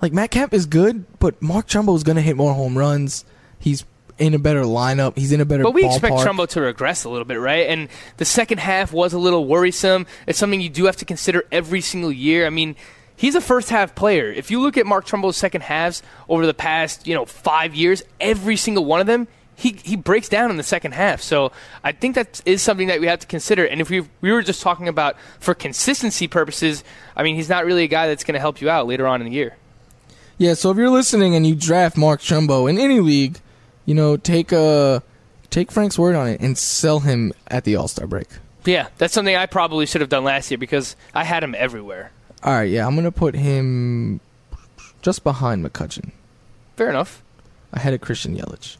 like 0.00 0.12
Matt 0.12 0.30
Kemp 0.30 0.54
is 0.54 0.66
good, 0.66 1.04
but 1.18 1.40
Mark 1.42 1.68
Trumbo 1.68 1.96
is 1.96 2.02
going 2.02 2.16
to 2.16 2.22
hit 2.22 2.36
more 2.36 2.54
home 2.54 2.76
runs. 2.76 3.24
He's 3.58 3.84
in 4.18 4.34
a 4.34 4.38
better 4.38 4.62
lineup. 4.62 5.16
He's 5.16 5.32
in 5.32 5.40
a 5.40 5.44
better. 5.44 5.62
But 5.62 5.74
we 5.74 5.84
expect. 5.84 6.16
Trumbo 6.16 6.48
to 6.50 6.60
regress 6.60 7.04
a 7.04 7.08
little 7.08 7.24
bit, 7.24 7.38
right? 7.38 7.68
And 7.68 7.88
the 8.16 8.24
second 8.24 8.58
half 8.58 8.92
was 8.92 9.12
a 9.12 9.18
little 9.18 9.46
worrisome. 9.46 10.06
It's 10.26 10.38
something 10.38 10.60
you 10.60 10.68
do 10.68 10.86
have 10.86 10.96
to 10.96 11.04
consider 11.04 11.44
every 11.52 11.80
single 11.80 12.12
year. 12.12 12.46
I 12.46 12.50
mean, 12.50 12.76
he's 13.16 13.34
a 13.34 13.40
first 13.40 13.70
half 13.70 13.94
player. 13.94 14.30
If 14.30 14.50
you 14.50 14.60
look 14.60 14.76
at 14.76 14.86
Mark 14.86 15.06
Trumbo's 15.06 15.36
second 15.36 15.62
halves 15.62 16.02
over 16.28 16.46
the 16.46 16.54
past, 16.54 17.06
you 17.06 17.14
know, 17.14 17.24
five 17.24 17.74
years, 17.74 18.02
every 18.20 18.56
single 18.56 18.84
one 18.84 19.00
of 19.00 19.06
them, 19.06 19.28
he, 19.58 19.72
he 19.82 19.96
breaks 19.96 20.28
down 20.28 20.50
in 20.52 20.56
the 20.56 20.62
second 20.62 20.92
half. 20.92 21.20
So 21.20 21.50
I 21.82 21.90
think 21.90 22.14
that 22.14 22.40
is 22.46 22.62
something 22.62 22.86
that 22.86 23.00
we 23.00 23.08
have 23.08 23.18
to 23.18 23.26
consider. 23.26 23.64
And 23.64 23.80
if 23.80 23.90
we 23.90 24.06
we 24.20 24.30
were 24.30 24.42
just 24.42 24.62
talking 24.62 24.86
about 24.86 25.16
for 25.40 25.52
consistency 25.52 26.28
purposes, 26.28 26.84
I 27.16 27.24
mean, 27.24 27.34
he's 27.34 27.48
not 27.48 27.64
really 27.66 27.82
a 27.82 27.88
guy 27.88 28.06
that's 28.06 28.22
going 28.22 28.34
to 28.34 28.40
help 28.40 28.60
you 28.60 28.70
out 28.70 28.86
later 28.86 29.06
on 29.08 29.20
in 29.20 29.26
the 29.28 29.32
year. 29.34 29.56
Yeah, 30.36 30.54
so 30.54 30.70
if 30.70 30.76
you're 30.76 30.90
listening 30.90 31.34
and 31.34 31.44
you 31.44 31.56
draft 31.56 31.96
Mark 31.96 32.20
Trumbo 32.20 32.70
in 32.70 32.78
any 32.78 33.00
league, 33.00 33.40
you 33.84 33.94
know 33.94 34.16
take 34.16 34.52
uh 34.52 35.00
take 35.50 35.72
Frank's 35.72 35.98
word 35.98 36.14
on 36.14 36.28
it 36.28 36.40
and 36.40 36.56
sell 36.56 37.00
him 37.00 37.32
at 37.48 37.64
the 37.64 37.74
All 37.74 37.88
Star 37.88 38.06
break. 38.06 38.28
Yeah, 38.64 38.86
that's 38.98 39.12
something 39.12 39.34
I 39.34 39.46
probably 39.46 39.86
should 39.86 40.02
have 40.02 40.10
done 40.10 40.22
last 40.22 40.50
year 40.52 40.58
because 40.58 40.94
I 41.14 41.24
had 41.24 41.42
him 41.42 41.56
everywhere. 41.58 42.12
All 42.44 42.52
right, 42.52 42.70
yeah, 42.70 42.86
I'm 42.86 42.94
gonna 42.94 43.10
put 43.10 43.34
him 43.34 44.20
just 45.02 45.24
behind 45.24 45.64
McCutchen, 45.64 46.12
Fair 46.76 46.88
enough. 46.90 47.22
ahead 47.72 47.92
of 47.92 48.00
Christian 48.00 48.36
Yelich. 48.36 48.76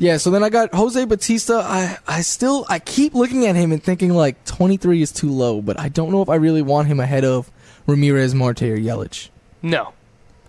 Yeah, 0.00 0.16
so 0.16 0.30
then 0.30 0.42
I 0.42 0.48
got 0.48 0.74
Jose 0.74 1.04
Bautista. 1.04 1.56
I 1.62 1.98
I 2.08 2.22
still 2.22 2.64
I 2.70 2.78
keep 2.78 3.14
looking 3.14 3.46
at 3.46 3.54
him 3.54 3.70
and 3.70 3.82
thinking 3.82 4.14
like 4.14 4.42
23 4.46 5.02
is 5.02 5.12
too 5.12 5.28
low, 5.28 5.60
but 5.60 5.78
I 5.78 5.90
don't 5.90 6.10
know 6.10 6.22
if 6.22 6.30
I 6.30 6.36
really 6.36 6.62
want 6.62 6.88
him 6.88 7.00
ahead 7.00 7.22
of 7.22 7.50
Ramirez, 7.86 8.34
Marte, 8.34 8.62
or 8.62 8.78
Yelich. 8.78 9.28
No. 9.60 9.92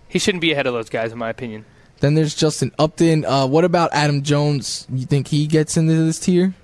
He 0.08 0.18
shouldn't 0.18 0.40
be 0.40 0.52
ahead 0.52 0.66
of 0.66 0.72
those 0.72 0.88
guys, 0.88 1.12
in 1.12 1.18
my 1.18 1.28
opinion. 1.28 1.66
Then 2.00 2.14
there's 2.14 2.34
Justin 2.34 2.72
Upton. 2.78 3.26
Uh, 3.26 3.46
what 3.46 3.66
about 3.66 3.90
Adam 3.92 4.22
Jones? 4.22 4.86
You 4.90 5.04
think 5.04 5.28
he 5.28 5.46
gets 5.46 5.76
into 5.76 5.92
this 6.02 6.18
tier? 6.18 6.54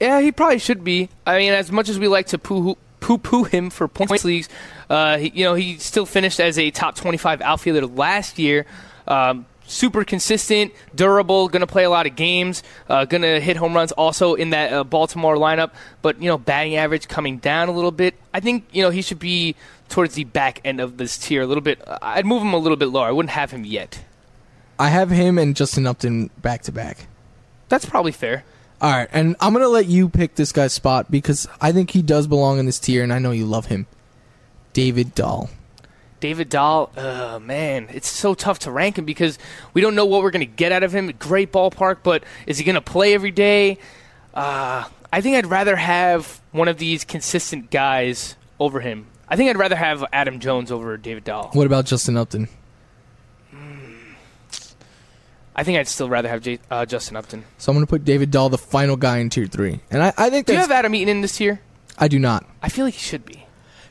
Yeah, 0.00 0.20
he 0.20 0.32
probably 0.32 0.58
should 0.58 0.82
be. 0.82 1.08
I 1.26 1.38
mean, 1.38 1.52
as 1.52 1.70
much 1.70 1.88
as 1.88 1.96
we 1.96 2.08
like 2.08 2.26
to 2.28 2.38
poo 2.38 2.76
poo 2.98 3.44
him 3.44 3.70
for 3.70 3.86
points 3.86 4.24
leagues, 4.24 4.48
uh, 4.90 5.18
he, 5.18 5.30
you 5.32 5.44
know, 5.44 5.54
he 5.54 5.78
still 5.78 6.06
finished 6.06 6.40
as 6.40 6.58
a 6.58 6.72
top 6.72 6.96
25 6.96 7.40
outfielder 7.40 7.86
last 7.86 8.36
year. 8.40 8.66
Um, 9.06 9.46
super 9.68 10.04
consistent, 10.04 10.72
durable, 10.94 11.48
going 11.48 11.60
to 11.60 11.66
play 11.66 11.84
a 11.84 11.90
lot 11.90 12.06
of 12.06 12.16
games, 12.16 12.62
uh, 12.88 13.04
going 13.04 13.22
to 13.22 13.40
hit 13.40 13.56
home 13.56 13.74
runs 13.74 13.92
also 13.92 14.34
in 14.34 14.50
that 14.50 14.72
uh, 14.72 14.82
Baltimore 14.82 15.36
lineup. 15.36 15.70
But, 16.02 16.20
you 16.20 16.28
know, 16.28 16.38
batting 16.38 16.74
average 16.76 17.06
coming 17.06 17.38
down 17.38 17.68
a 17.68 17.72
little 17.72 17.92
bit. 17.92 18.14
I 18.34 18.40
think, 18.40 18.64
you 18.72 18.82
know, 18.82 18.90
he 18.90 19.02
should 19.02 19.18
be 19.18 19.54
towards 19.88 20.14
the 20.14 20.24
back 20.24 20.60
end 20.64 20.80
of 20.80 20.96
this 20.96 21.16
tier 21.16 21.42
a 21.42 21.46
little 21.46 21.62
bit. 21.62 21.80
I'd 22.02 22.26
move 22.26 22.42
him 22.42 22.52
a 22.52 22.58
little 22.58 22.76
bit 22.76 22.86
lower. 22.86 23.06
I 23.06 23.12
wouldn't 23.12 23.30
have 23.30 23.50
him 23.50 23.64
yet. 23.64 24.02
I 24.78 24.88
have 24.88 25.10
him 25.10 25.38
and 25.38 25.56
Justin 25.56 25.86
Upton 25.86 26.30
back 26.40 26.62
to 26.62 26.72
back. 26.72 27.06
That's 27.68 27.84
probably 27.84 28.12
fair. 28.12 28.44
All 28.80 28.92
right, 28.92 29.08
and 29.12 29.34
I'm 29.40 29.52
gonna 29.52 29.66
let 29.66 29.86
you 29.86 30.08
pick 30.08 30.36
this 30.36 30.52
guy's 30.52 30.72
spot 30.72 31.10
because 31.10 31.48
I 31.60 31.72
think 31.72 31.90
he 31.90 32.00
does 32.00 32.28
belong 32.28 32.60
in 32.60 32.66
this 32.66 32.78
tier, 32.78 33.02
and 33.02 33.12
I 33.12 33.18
know 33.18 33.32
you 33.32 33.44
love 33.44 33.66
him. 33.66 33.88
David 34.72 35.16
Dahl. 35.16 35.50
David 36.20 36.48
Dahl, 36.48 36.90
uh, 36.96 37.38
man, 37.40 37.88
it's 37.92 38.08
so 38.08 38.34
tough 38.34 38.60
to 38.60 38.70
rank 38.70 38.98
him 38.98 39.04
because 39.04 39.38
we 39.72 39.80
don't 39.80 39.94
know 39.94 40.04
what 40.04 40.22
we're 40.22 40.30
going 40.30 40.40
to 40.40 40.52
get 40.52 40.72
out 40.72 40.82
of 40.82 40.92
him. 40.94 41.12
Great 41.18 41.52
ballpark, 41.52 41.98
but 42.02 42.24
is 42.46 42.58
he 42.58 42.64
going 42.64 42.74
to 42.74 42.80
play 42.80 43.14
every 43.14 43.30
day? 43.30 43.78
Uh, 44.34 44.84
I 45.12 45.20
think 45.20 45.36
I'd 45.36 45.46
rather 45.46 45.76
have 45.76 46.40
one 46.52 46.68
of 46.68 46.78
these 46.78 47.04
consistent 47.04 47.70
guys 47.70 48.36
over 48.58 48.80
him. 48.80 49.06
I 49.28 49.36
think 49.36 49.50
I'd 49.50 49.56
rather 49.58 49.76
have 49.76 50.04
Adam 50.12 50.40
Jones 50.40 50.72
over 50.72 50.96
David 50.96 51.24
Dahl. 51.24 51.50
What 51.52 51.66
about 51.66 51.86
Justin 51.86 52.16
Upton? 52.16 52.48
I 55.54 55.64
think 55.64 55.76
I'd 55.78 55.88
still 55.88 56.08
rather 56.08 56.28
have 56.28 56.40
J- 56.42 56.60
uh, 56.70 56.86
Justin 56.86 57.16
Upton. 57.16 57.44
So 57.58 57.72
I'm 57.72 57.76
going 57.76 57.84
to 57.84 57.90
put 57.90 58.04
David 58.04 58.30
Dahl, 58.30 58.48
the 58.48 58.58
final 58.58 58.96
guy 58.96 59.18
in 59.18 59.28
tier 59.28 59.46
three, 59.46 59.80
and 59.90 60.02
I, 60.04 60.12
I 60.16 60.30
think 60.30 60.46
Do 60.46 60.52
you 60.52 60.58
have 60.60 60.70
Adam 60.70 60.94
Eaton 60.94 61.08
in 61.08 61.20
this 61.20 61.36
tier? 61.36 61.60
I 61.98 62.06
do 62.06 62.20
not. 62.20 62.46
I 62.62 62.68
feel 62.68 62.84
like 62.84 62.94
he 62.94 63.00
should 63.00 63.26
be. 63.26 63.44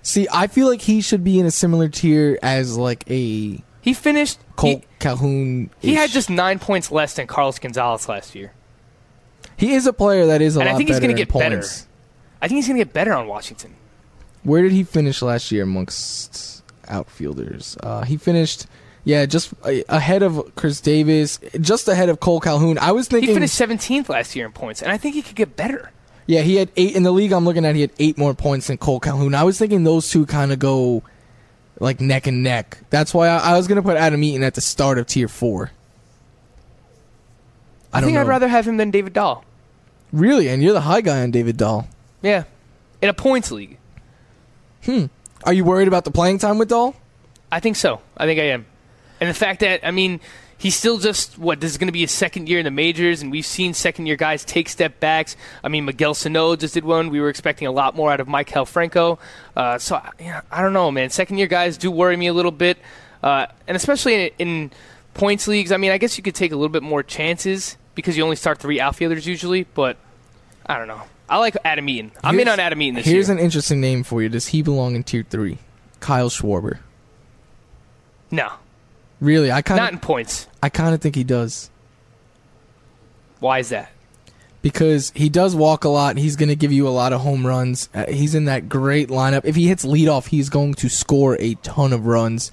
See, 0.08 0.26
I 0.32 0.48
feel 0.48 0.70
like 0.70 0.82
he 0.82 1.02
should 1.02 1.26
be 1.26 1.38
in 1.38 1.46
a 1.46 1.52
similar 1.52 1.90
tier 1.90 2.40
as 2.42 2.78
like 2.78 3.04
a 3.12 3.62
He 3.82 3.94
finished. 3.94 4.40
Kole 4.56 4.84
Calhoun. 5.00 5.70
he 5.80 5.96
had 5.96 6.12
just 6.12 6.30
nine 6.30 6.60
points 6.60 6.92
less 6.92 7.14
than 7.16 7.28
Carlos 7.28 7.60
Gonzalez 7.60 8.08
last 8.08 8.34
year. 8.34 8.54
He 9.58 9.74
is 9.74 9.86
a 9.86 9.92
player 9.92 10.26
that 10.28 10.42
is 10.42 10.56
a 10.56 10.62
And 10.62 10.70
I 10.70 10.78
think 10.78 10.88
he's 10.88 11.02
gonna 11.02 11.12
in 11.12 11.18
get 11.18 11.34
better. 11.34 11.62
I 12.42 12.48
think 12.48 12.58
he's 12.58 12.68
going 12.68 12.78
to 12.78 12.86
get 12.86 12.94
better 12.94 13.14
on 13.14 13.28
Washington. 13.28 13.76
Where 14.44 14.62
did 14.62 14.72
he 14.72 14.84
finish 14.86 15.22
last 15.22 15.52
year 15.52 15.64
amongst 15.64 16.64
outfielders? 16.88 17.76
Uh, 17.82 18.04
he 18.04 18.16
finished, 18.16 18.68
yeah, 19.04 19.26
just 19.26 19.54
ahead 19.64 20.24
of 20.24 20.54
Chris 20.56 20.80
Davis, 20.80 21.40
just 21.60 21.88
ahead 21.88 22.08
of 22.08 22.20
Kole 22.20 22.42
Calhoun. 22.42 22.78
I 22.78 22.92
was 22.92 23.08
thinking 23.08 23.30
He 23.30 23.34
finished 23.34 23.60
17th 23.60 24.08
last 24.08 24.36
year 24.36 24.46
in 24.46 24.52
points, 24.54 24.82
and 24.82 24.92
I 24.92 24.98
think 24.98 25.16
he 25.16 25.22
could 25.22 25.36
get 25.36 25.58
better. 25.58 25.92
Yeah, 26.28 26.42
he 26.42 26.58
had 26.58 26.70
eight 26.76 26.96
in 26.96 27.04
the 27.04 27.12
league. 27.12 27.32
I'm 27.32 27.46
looking 27.46 27.66
at, 27.66 27.74
he 27.74 27.82
had 27.82 27.92
eight 28.00 28.18
more 28.18 28.34
points 28.34 28.68
than 28.68 28.78
Kole 28.78 29.02
Calhoun. 29.02 29.34
I 29.34 29.44
was 29.44 29.58
thinking 29.58 29.84
those 29.86 30.10
two 30.10 30.26
kind 30.26 30.52
of 30.52 30.60
go 30.60 31.02
like 31.80 32.02
neck 32.02 32.28
and 32.28 32.44
neck. 32.44 32.80
That's 32.90 33.14
why 33.14 33.30
I, 33.30 33.54
I 33.54 33.58
was 33.58 33.68
gonna 33.68 33.82
put 33.82 33.98
Adam 33.98 34.22
Eaton 34.24 34.44
at 34.44 34.54
the 34.54 34.62
start 34.62 34.98
of 34.98 35.08
tier 35.08 35.28
four. 35.30 35.72
I, 37.94 37.98
I, 37.98 38.02
don't 38.02 38.10
think 38.10 38.16
know. 38.16 38.22
I'd 38.22 38.28
rather 38.28 38.48
have 38.48 38.68
him 38.68 38.78
than 38.78 38.92
David 38.92 39.14
Dahl. 39.14 39.46
really, 40.12 40.50
and 40.50 40.62
you're 40.62 40.74
the 40.74 40.82
high 40.82 41.02
guy 41.02 41.24
on 41.24 41.32
David 41.32 41.56
Dahl. 41.56 41.88
Yeah, 42.22 42.44
in 43.02 43.10
a 43.10 43.14
points 43.14 43.52
league, 43.52 43.78
Hmm. 44.84 45.06
Are 45.44 45.54
you 45.54 45.64
worried 45.64 45.88
about 45.88 46.04
the 46.04 46.12
playing 46.12 46.40
time 46.40 46.58
with 46.58 46.70
Dahl? 46.70 46.96
I 47.52 47.60
think 47.60 47.78
so. 47.78 48.02
I 48.18 48.26
think 48.26 48.40
I 48.40 48.46
am, 48.46 48.66
and 49.22 49.30
the 49.30 49.34
fact 49.34 49.62
that 49.62 49.88
I 49.88 49.92
mean. 49.92 50.20
He's 50.60 50.76
still 50.76 50.98
just 50.98 51.38
what 51.38 51.60
this 51.60 51.70
is 51.72 51.78
going 51.78 51.88
to 51.88 51.94
be 51.94 52.02
his 52.02 52.12
second 52.12 52.50
year 52.50 52.58
in 52.58 52.66
the 52.66 52.72
majors, 52.72 53.22
and 53.22 53.32
we've 53.32 53.46
seen 53.46 53.74
second 53.76 54.08
year 54.08 54.16
guys 54.16 54.44
take 54.44 54.70
step 54.70 55.00
backs. 55.00 55.36
I 55.64 55.68
mean, 55.68 55.86
Miguel 55.86 56.16
Sano 56.16 56.56
just 56.56 56.74
did 56.74 56.84
one. 56.84 57.10
We 57.10 57.20
were 57.20 57.30
expecting 57.30 57.68
a 57.68 57.72
lot 57.72 57.96
more 57.96 58.12
out 58.12 58.20
of 58.20 58.28
Maikel 58.28 58.68
Franco. 58.68 59.20
Uh, 59.56 59.78
so 59.78 60.02
yeah, 60.20 60.42
I 60.52 60.62
don't 60.62 60.74
know, 60.74 60.90
man. 60.92 61.12
Second 61.12 61.38
year 61.38 61.48
guys 61.48 61.78
do 61.78 61.92
worry 61.92 62.18
me 62.18 62.26
a 62.28 62.34
little 62.34 62.52
bit, 62.52 62.80
uh, 63.22 63.46
and 63.68 63.76
especially 63.76 64.16
in, 64.16 64.32
in 64.40 64.72
points 65.14 65.48
leagues. 65.48 65.72
I 65.72 65.78
mean, 65.78 65.92
I 65.92 66.00
guess 66.00 66.18
you 66.18 66.24
could 66.24 66.36
take 66.36 66.52
a 66.52 66.56
little 66.56 66.70
bit 66.70 66.84
more 66.84 67.04
chances 67.04 67.78
because 67.94 68.18
you 68.18 68.24
only 68.24 68.36
start 68.36 68.58
three 68.58 68.80
outfielders 68.80 69.28
usually, 69.28 69.64
but 69.76 69.98
I 70.66 70.78
don't 70.80 70.88
know. 70.88 71.04
I 71.30 71.38
like 71.38 71.56
Adam 71.66 71.88
Eaton. 71.90 72.12
I'm 72.24 72.40
in 72.40 72.48
on 72.48 72.60
Adam 72.60 72.82
Eaton 72.82 72.96
this 72.96 73.06
Here's 73.06 73.12
year. 73.12 73.16
Here's 73.18 73.30
an 73.30 73.40
interesting 73.40 73.82
name 73.82 74.04
for 74.04 74.24
you. 74.24 74.30
Does 74.30 74.48
he 74.48 74.62
belong 74.62 74.96
in 74.96 75.04
tier 75.04 75.26
three? 75.30 75.58
Kyle 76.00 76.30
Schwarber. 76.30 76.80
no, 78.32 78.54
Really, 79.20 79.52
I 79.52 79.62
kind 79.62 79.80
not 79.80 79.94
in 79.94 80.00
points. 80.00 80.48
I 80.62 80.70
kind 80.70 80.94
of 80.94 81.02
think 81.02 81.16
he 81.16 81.24
does 81.24 81.70
Why 83.40 83.60
is 83.60 83.70
that? 83.70 83.92
because 84.62 85.12
he 85.16 85.30
does 85.30 85.56
walk 85.56 85.86
a 85.86 85.90
lot. 85.90 86.18
He's 86.18 86.36
going 86.36 86.50
to 86.50 86.56
give 86.56 86.72
you 86.72 86.88
a 86.88 86.90
lot 86.90 87.14
of 87.14 87.22
home 87.22 87.46
runs. 87.48 87.90
Uh, 87.94 88.06
he's 88.08 88.36
in 88.36 88.46
that 88.46 88.68
great 88.68 89.08
lineup. 89.10 89.46
If 89.46 89.56
he 89.56 89.68
hits 89.68 89.86
leadoff, 89.86 90.28
he's 90.28 90.50
going 90.50 90.74
to 90.76 90.90
score 90.90 91.38
a 91.40 91.54
ton 91.56 91.94
of 91.94 92.06
runs. 92.06 92.52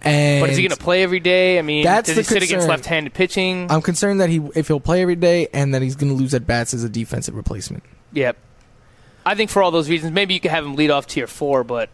And 0.00 0.40
But 0.40 0.50
is 0.50 0.56
he 0.56 0.62
going 0.62 0.76
to 0.76 0.82
play 0.82 1.02
every 1.02 1.20
day? 1.20 1.58
I 1.58 1.62
mean, 1.62 1.84
That's 1.84 2.06
does 2.06 2.16
the 2.16 2.22
he 2.22 2.24
sit 2.24 2.36
against 2.38 2.52
concern. 2.52 2.70
left-handed 2.70 3.12
pitching? 3.14 3.70
I'm 3.70 3.82
concerned 3.82 4.20
that 4.20 4.30
he, 4.30 4.40
if 4.54 4.68
he'll 4.68 4.80
play 4.80 5.02
every 5.02 5.16
day, 5.16 5.48
and 5.52 5.74
that 5.74 5.82
he's 5.82 5.96
going 5.96 6.10
to 6.10 6.16
lose 6.16 6.32
at 6.32 6.46
bats 6.46 6.72
as 6.72 6.84
a 6.84 6.88
defensive 6.88 7.34
replacement. 7.34 7.82
Yep. 8.14 8.38
I 9.26 9.34
think 9.34 9.50
for 9.50 9.62
all 9.62 9.70
those 9.70 9.90
reasons, 9.90 10.12
maybe 10.12 10.32
you 10.32 10.40
could 10.40 10.52
have 10.52 10.64
him 10.64 10.76
lead 10.76 10.90
off 10.90 11.06
tier 11.06 11.26
four, 11.26 11.62
but 11.64 11.90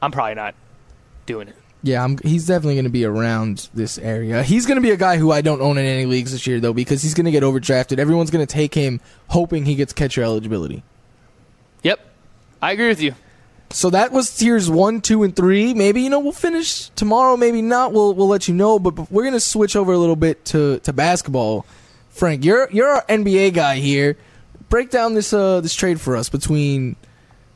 I'm 0.00 0.10
probably 0.10 0.36
not 0.36 0.54
doing 1.26 1.48
it. 1.48 1.56
Yeah, 1.84 2.04
I'm, 2.04 2.16
he's 2.18 2.46
definitely 2.46 2.74
going 2.76 2.84
to 2.84 2.90
be 2.90 3.04
around 3.04 3.68
this 3.74 3.98
area. 3.98 4.42
He's 4.44 4.66
going 4.66 4.76
to 4.76 4.82
be 4.82 4.92
a 4.92 4.96
guy 4.96 5.16
who 5.16 5.32
I 5.32 5.40
don't 5.40 5.60
own 5.60 5.78
in 5.78 5.84
any 5.84 6.06
leagues 6.06 6.30
this 6.30 6.46
year, 6.46 6.60
though, 6.60 6.72
because 6.72 7.02
he's 7.02 7.14
going 7.14 7.24
to 7.24 7.32
get 7.32 7.42
overdrafted. 7.42 7.98
Everyone's 7.98 8.30
going 8.30 8.46
to 8.46 8.52
take 8.52 8.74
him, 8.74 9.00
hoping 9.28 9.64
he 9.64 9.74
gets 9.74 9.92
catcher 9.92 10.22
eligibility. 10.22 10.84
Yep. 11.82 11.98
I 12.60 12.72
agree 12.72 12.88
with 12.88 13.00
you. 13.00 13.14
So 13.70 13.88
that 13.90 14.12
was 14.12 14.36
tiers 14.36 14.70
one, 14.70 15.00
two, 15.00 15.22
and 15.22 15.34
three. 15.34 15.72
Maybe 15.72 16.02
you 16.02 16.10
know 16.10 16.20
we'll 16.20 16.32
finish 16.32 16.90
tomorrow. 16.90 17.36
Maybe 17.36 17.62
not. 17.62 17.92
We'll 17.92 18.12
we'll 18.12 18.28
let 18.28 18.46
you 18.46 18.54
know. 18.54 18.78
But 18.78 19.10
we're 19.10 19.24
gonna 19.24 19.40
switch 19.40 19.76
over 19.76 19.92
a 19.92 19.98
little 19.98 20.16
bit 20.16 20.44
to, 20.46 20.78
to 20.80 20.92
basketball. 20.92 21.64
Frank, 22.10 22.44
you're 22.44 22.68
you're 22.70 22.88
our 22.88 23.02
NBA 23.06 23.54
guy 23.54 23.76
here. 23.76 24.18
Break 24.68 24.90
down 24.90 25.14
this 25.14 25.32
uh 25.32 25.62
this 25.62 25.74
trade 25.74 26.00
for 26.00 26.16
us 26.16 26.28
between 26.28 26.96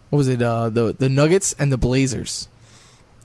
what 0.08 0.16
was 0.16 0.28
it 0.28 0.40
uh 0.40 0.70
the 0.70 0.94
the 0.98 1.10
Nuggets 1.10 1.54
and 1.58 1.70
the 1.70 1.76
Blazers. 1.76 2.48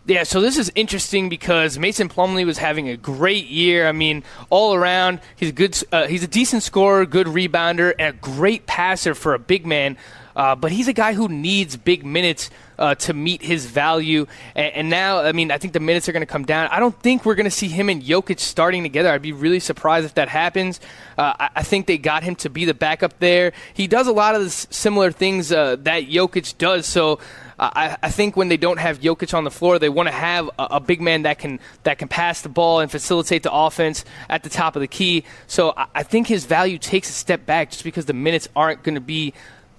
Yeah, 0.08 0.24
so 0.24 0.42
this 0.42 0.58
is 0.58 0.72
interesting 0.74 1.30
because 1.30 1.78
Mason 1.78 2.10
Plumlee 2.10 2.46
was 2.46 2.58
having 2.58 2.90
a 2.90 2.98
great 2.98 3.46
year. 3.46 3.88
I 3.88 3.92
mean, 3.92 4.24
all 4.50 4.74
around, 4.74 5.22
he's 5.36 5.50
a 5.50 5.54
good, 5.54 5.78
uh, 5.92 6.08
he's 6.08 6.24
a 6.24 6.28
decent 6.28 6.64
scorer, 6.64 7.06
good 7.06 7.28
rebounder, 7.28 7.94
and 8.00 8.16
a 8.16 8.18
great 8.18 8.66
passer 8.66 9.14
for 9.14 9.36
a 9.36 9.40
big 9.40 9.64
man. 9.64 9.98
Uh, 10.36 10.56
but 10.56 10.72
he's 10.72 10.88
a 10.88 10.94
guy 10.94 11.14
who 11.14 11.28
needs 11.28 11.78
big 11.78 12.04
minutes 12.04 12.50
uh, 12.80 12.96
to 12.96 13.14
meet 13.14 13.44
his 13.44 13.68
value. 13.68 14.26
And, 14.56 14.74
and 14.74 14.90
now, 14.90 15.20
I 15.20 15.34
mean, 15.34 15.52
I 15.52 15.60
think 15.60 15.74
the 15.74 15.80
minutes 15.80 16.10
are 16.10 16.14
going 16.14 16.22
to 16.22 16.26
come 16.26 16.46
down. 16.46 16.68
I 16.72 16.80
don't 16.80 16.98
think 17.02 17.24
we're 17.24 17.36
going 17.36 17.44
to 17.44 17.52
see 17.52 17.68
him 17.68 17.88
and 17.88 18.02
Jokic 18.02 18.40
starting 18.40 18.82
together. 18.82 19.12
I'd 19.12 19.22
be 19.22 19.34
really 19.34 19.60
surprised 19.60 20.06
if 20.06 20.16
that 20.16 20.30
happens. 20.30 20.80
Uh, 21.16 21.34
I, 21.40 21.50
I 21.58 21.64
think 21.64 21.86
they 21.86 22.00
got 22.00 22.24
him 22.24 22.36
to 22.38 22.50
be 22.50 22.66
the 22.66 22.74
backup 22.74 23.20
there. 23.20 23.52
He 23.74 23.86
does 23.86 24.08
a 24.08 24.14
lot 24.14 24.34
of 24.34 24.42
the 24.42 24.48
s- 24.48 24.66
similar 24.72 25.12
things 25.12 25.52
uh, 25.52 25.76
that 25.82 26.08
Jokic 26.10 26.58
does. 26.58 26.88
So. 26.88 27.20
I, 27.62 27.98
I 28.02 28.10
think 28.10 28.36
when 28.36 28.48
they 28.50 28.58
don't 28.58 28.80
have 28.80 29.02
Jokic 29.02 29.36
on 29.38 29.44
the 29.44 29.52
floor, 29.52 29.78
they 29.78 29.88
want 29.88 30.08
to 30.08 30.14
have 30.14 30.50
a, 30.58 30.64
a 30.72 30.80
big 30.80 31.00
man 31.00 31.22
that 31.24 31.38
can 31.38 31.60
that 31.84 32.00
can 32.00 32.08
pass 32.08 32.42
the 32.42 32.50
ball 32.50 32.80
and 32.80 32.90
facilitate 32.90 33.44
the 33.44 33.54
offense 33.54 34.04
at 34.30 34.42
the 34.42 34.50
top 34.50 34.76
of 34.76 34.80
the 34.82 34.88
key. 34.88 35.24
So 35.46 35.74
I, 35.78 35.86
I 35.96 36.04
think 36.04 36.26
his 36.26 36.46
value 36.46 36.80
takes 36.80 37.10
a 37.10 37.14
step 37.14 37.46
back 37.46 37.70
just 37.70 37.84
because 37.84 38.06
the 38.06 38.14
minutes 38.14 38.48
aren't 38.56 38.82
going 38.82 38.96
to 38.96 39.02
be 39.02 39.34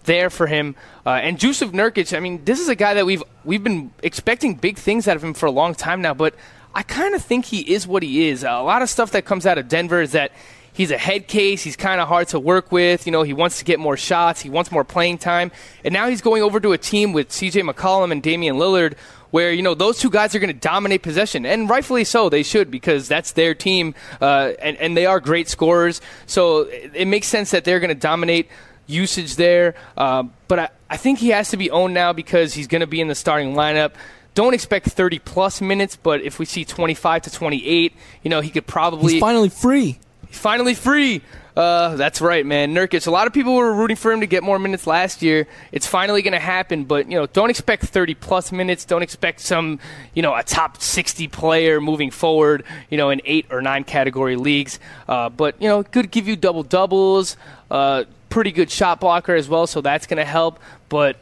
there 0.05 0.31
for 0.31 0.47
him. 0.47 0.77
Uh, 1.05 1.11
and 1.11 1.39
Jusuf 1.39 1.73
Nurkic, 1.73 2.17
I 2.17 2.21
mean, 2.21 2.45
this 2.45 2.61
is 2.61 2.69
a 2.69 2.77
guy 2.77 2.95
that 2.95 3.05
we've 3.05 3.25
we've 3.45 3.65
been 3.65 3.93
expecting 4.03 4.55
big 4.55 4.79
things 4.79 5.09
out 5.09 5.17
of 5.17 5.25
him 5.25 5.35
for 5.35 5.47
a 5.47 5.51
long 5.51 5.75
time 5.75 6.03
now, 6.03 6.15
but 6.15 6.37
I 6.75 6.85
kind 6.85 7.15
of 7.17 7.23
think 7.23 7.47
he 7.47 7.61
is 7.75 7.87
what 7.87 8.03
he 8.05 8.29
is. 8.29 8.45
a 8.45 8.61
lot 8.61 8.83
of 8.83 8.89
stuff 8.89 9.11
that 9.11 9.25
comes 9.25 9.45
out 9.45 9.59
of 9.59 9.69
Denver 9.69 10.01
is 10.01 10.13
that 10.13 10.33
he's 10.73 10.91
a 10.91 10.99
head 10.99 11.29
case. 11.29 11.63
He's 11.63 11.77
kind 11.77 12.01
of 12.01 12.09
hard 12.09 12.29
to 12.29 12.41
work 12.41 12.73
with. 12.73 13.07
You 13.07 13.13
know, 13.13 13.23
he 13.23 13.33
wants 13.33 13.59
to 13.59 13.65
get 13.65 13.79
more 13.79 13.97
shots. 13.97 14.41
He 14.41 14.51
wants 14.51 14.71
more 14.71 14.85
playing 14.85 15.19
time. 15.19 15.53
And 15.85 15.93
now 15.93 16.09
he's 16.09 16.21
going 16.21 16.43
over 16.43 16.61
to 16.61 16.73
a 16.73 16.79
team 16.79 17.13
with 17.13 17.33
C.J. 17.33 17.63
McCollum 17.63 18.13
and 18.13 18.23
Damian 18.23 18.57
Lillard, 18.57 18.95
where 19.31 19.53
you 19.53 19.63
know 19.63 19.75
those 19.75 19.99
two 19.99 20.11
guys 20.11 20.35
are 20.35 20.39
going 20.39 20.53
to 20.53 20.59
dominate 20.61 21.03
possession, 21.03 21.47
and 21.47 21.69
rightfully 21.69 22.05
so. 22.05 22.29
They 22.29 22.43
should 22.43 22.71
because 22.71 23.09
that's 23.09 23.33
their 23.33 23.55
team, 23.55 23.95
uh, 24.21 24.53
and 24.61 24.77
and 24.77 24.97
they 24.97 25.07
are 25.07 25.21
great 25.21 25.49
scorers. 25.49 26.01
So 26.27 26.63
it, 26.63 26.93
it 26.95 27.09
makes 27.09 27.27
sense 27.27 27.51
that 27.51 27.65
they're 27.65 27.81
going 27.81 27.89
to 27.89 27.95
dominate 27.95 28.49
usage 28.87 29.37
there. 29.37 29.75
Uh, 29.97 30.25
but 30.49 30.59
I, 30.59 30.69
I 30.91 30.97
think 30.97 31.19
he 31.19 31.31
has 31.31 31.51
to 31.51 31.57
be 31.57 31.71
owned 31.71 31.95
now 31.95 32.13
because 32.13 32.55
he's 32.55 32.67
going 32.67 32.81
to 32.81 32.87
be 32.87 33.01
in 33.01 33.09
the 33.09 33.15
starting 33.15 33.55
lineup. 33.55 33.93
Don't 34.35 34.55
expect 34.55 34.87
30 34.87 35.19
plus 35.19 35.61
minutes, 35.61 35.97
but 35.97 36.23
if 36.23 36.39
we 36.39 36.47
see 36.47 36.65
25 36.65 37.23
to 37.23 37.31
28, 37.31 37.93
you 38.23 38.31
know, 38.31 38.41
he 38.41 38.49
could 38.49 38.67
probably 38.67 39.15
He's 39.15 39.21
finally 39.21 39.51
free. 39.51 39.99
He's 40.33 40.41
finally 40.41 40.73
free. 40.73 41.21
Uh, 41.55 41.95
that's 41.97 42.23
right, 42.23 42.47
man. 42.47 42.75
Nurkic. 42.75 43.07
A 43.07 43.11
lot 43.11 43.27
of 43.27 43.35
people 43.35 43.55
were 43.55 43.71
rooting 43.71 43.99
for 43.99 44.11
him 44.11 44.21
to 44.21 44.27
get 44.27 44.43
more 44.43 44.59
minutes 44.59 44.87
last 44.87 45.21
year. 45.21 45.47
It's 45.73 45.87
finally 45.87 46.23
going 46.23 46.33
to 46.33 46.39
happen, 46.39 46.85
but 46.85 47.11
you 47.11 47.19
know, 47.19 47.27
don't 47.27 47.51
expect 47.51 47.85
30 47.85 48.15
plus 48.15 48.51
minutes. 48.51 48.87
Don't 48.87 49.03
expect 49.03 49.41
some, 49.41 49.79
you 50.15 50.23
know, 50.23 50.35
a 50.35 50.43
top 50.43 50.81
60 50.81 51.29
player 51.29 51.83
moving 51.83 52.11
forward. 52.11 52.65
You 52.89 52.97
know, 52.97 53.11
in 53.11 53.21
eight 53.27 53.45
or 53.51 53.61
nine 53.61 53.85
category 53.85 54.37
leagues. 54.37 54.79
Uh, 55.07 55.29
but 55.29 55.61
you 55.61 55.69
know, 55.69 55.83
could 55.83 56.11
give 56.11 56.27
you 56.27 56.35
double 56.35 56.63
doubles. 56.63 57.37
Uh, 57.71 58.05
pretty 58.31 58.53
good 58.53 58.71
shot 58.71 59.01
blocker 59.01 59.35
as 59.35 59.51
well, 59.51 59.67
so 59.67 59.83
that's 59.83 60.07
going 60.07 60.17
to 60.17 60.25
help. 60.25 60.59
But 60.89 61.19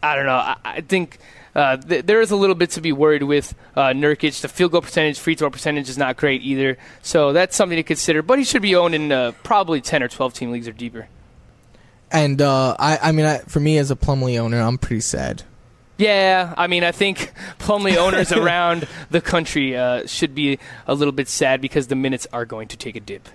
I 0.00 0.14
don't 0.14 0.26
know. 0.26 0.36
I, 0.36 0.56
I 0.64 0.80
think 0.82 1.18
uh, 1.56 1.78
th- 1.78 2.04
there 2.04 2.20
is 2.20 2.30
a 2.30 2.36
little 2.36 2.54
bit 2.54 2.70
to 2.70 2.82
be 2.82 2.92
worried 2.92 3.22
with 3.22 3.54
uh, 3.74 3.86
Nurkic. 3.86 4.42
The 4.42 4.48
field 4.48 4.72
goal 4.72 4.82
percentage, 4.82 5.18
free 5.18 5.34
throw 5.34 5.50
percentage 5.50 5.88
is 5.88 5.96
not 5.96 6.18
great 6.18 6.42
either. 6.42 6.76
So 7.00 7.32
that's 7.32 7.56
something 7.56 7.76
to 7.76 7.82
consider. 7.82 8.20
But 8.22 8.38
he 8.38 8.44
should 8.44 8.60
be 8.60 8.76
owned 8.76 8.94
in 8.94 9.10
uh, 9.10 9.32
probably 9.42 9.80
10 9.80 10.02
or 10.02 10.08
12 10.08 10.34
team 10.34 10.52
leagues 10.52 10.68
or 10.68 10.72
deeper. 10.72 11.08
And 12.12 12.40
uh, 12.40 12.76
I 12.78 12.98
I 13.02 13.12
mean 13.12 13.24
I, 13.24 13.38
for 13.38 13.58
me 13.58 13.78
as 13.78 13.90
a 13.90 13.96
Plumlee 13.96 14.38
owner, 14.38 14.60
I'm 14.60 14.78
pretty 14.78 15.00
sad. 15.00 15.42
Yeah, 15.98 16.52
I 16.58 16.66
mean, 16.66 16.84
I 16.84 16.92
think 16.92 17.32
Plumlee 17.58 17.96
owners 17.96 18.30
around 18.42 18.86
the 19.10 19.22
country 19.22 19.74
uh, 19.76 20.06
should 20.06 20.34
be 20.34 20.58
a 20.86 20.94
little 20.94 21.12
bit 21.12 21.26
sad 21.26 21.62
because 21.62 21.86
the 21.86 21.96
minutes 21.96 22.26
are 22.32 22.44
going 22.44 22.68
to 22.68 22.76
take 22.76 22.96
a 22.96 23.00
dip. 23.00 23.28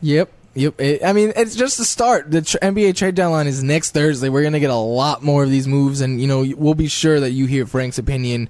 Yep. 0.00 0.32
Yep. 0.54 0.80
It, 0.80 1.04
I 1.04 1.12
mean, 1.12 1.32
it's 1.36 1.54
just 1.54 1.78
the 1.78 1.84
start. 1.84 2.30
The 2.30 2.42
tr- 2.42 2.58
NBA 2.58 2.96
trade 2.96 3.14
deadline 3.14 3.46
is 3.46 3.62
next 3.62 3.92
Thursday. 3.92 4.28
We're 4.28 4.42
gonna 4.42 4.60
get 4.60 4.70
a 4.70 4.74
lot 4.74 5.22
more 5.22 5.44
of 5.44 5.50
these 5.50 5.68
moves, 5.68 6.00
and 6.00 6.20
you 6.20 6.26
know 6.26 6.44
we'll 6.56 6.74
be 6.74 6.88
sure 6.88 7.20
that 7.20 7.30
you 7.30 7.46
hear 7.46 7.66
Frank's 7.66 7.98
opinion 7.98 8.48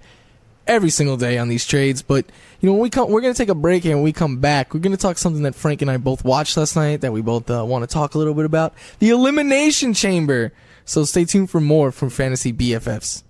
every 0.67 0.89
single 0.89 1.17
day 1.17 1.37
on 1.37 1.49
these 1.49 1.67
trades. 1.67 2.01
But 2.01 2.25
you 2.61 2.69
know, 2.69 2.73
when 2.73 2.83
we 2.83 2.91
come, 2.91 3.11
we're 3.11 3.21
gonna 3.21 3.35
take 3.35 3.51
a 3.51 3.55
break, 3.55 3.85
and 3.85 3.97
when 3.97 4.05
we 4.05 4.13
come 4.13 4.39
back, 4.39 4.73
we're 4.73 4.81
gonna 4.81 4.97
talk 4.97 5.19
something 5.19 5.43
that 5.43 5.55
Frank 5.55 5.83
and 5.83 5.91
I 5.91 5.99
both 5.99 6.25
watched 6.25 6.57
last 6.57 6.75
night 6.75 7.03
that 7.03 7.13
we 7.13 7.21
both 7.21 7.51
uh, 7.51 7.65
want 7.67 7.83
to 7.83 7.93
talk 7.93 8.15
a 8.15 8.19
little 8.19 8.35
bit 8.35 8.47
about: 8.47 8.73
the 8.99 9.11
Elimination 9.11 9.93
Chamber. 9.93 10.53
So 10.87 11.05
stay 11.05 11.25
tuned 11.25 11.51
for 11.51 11.61
more 11.61 11.93
from 11.93 12.11
Fantasy 12.11 12.53
BFFs. 12.53 13.23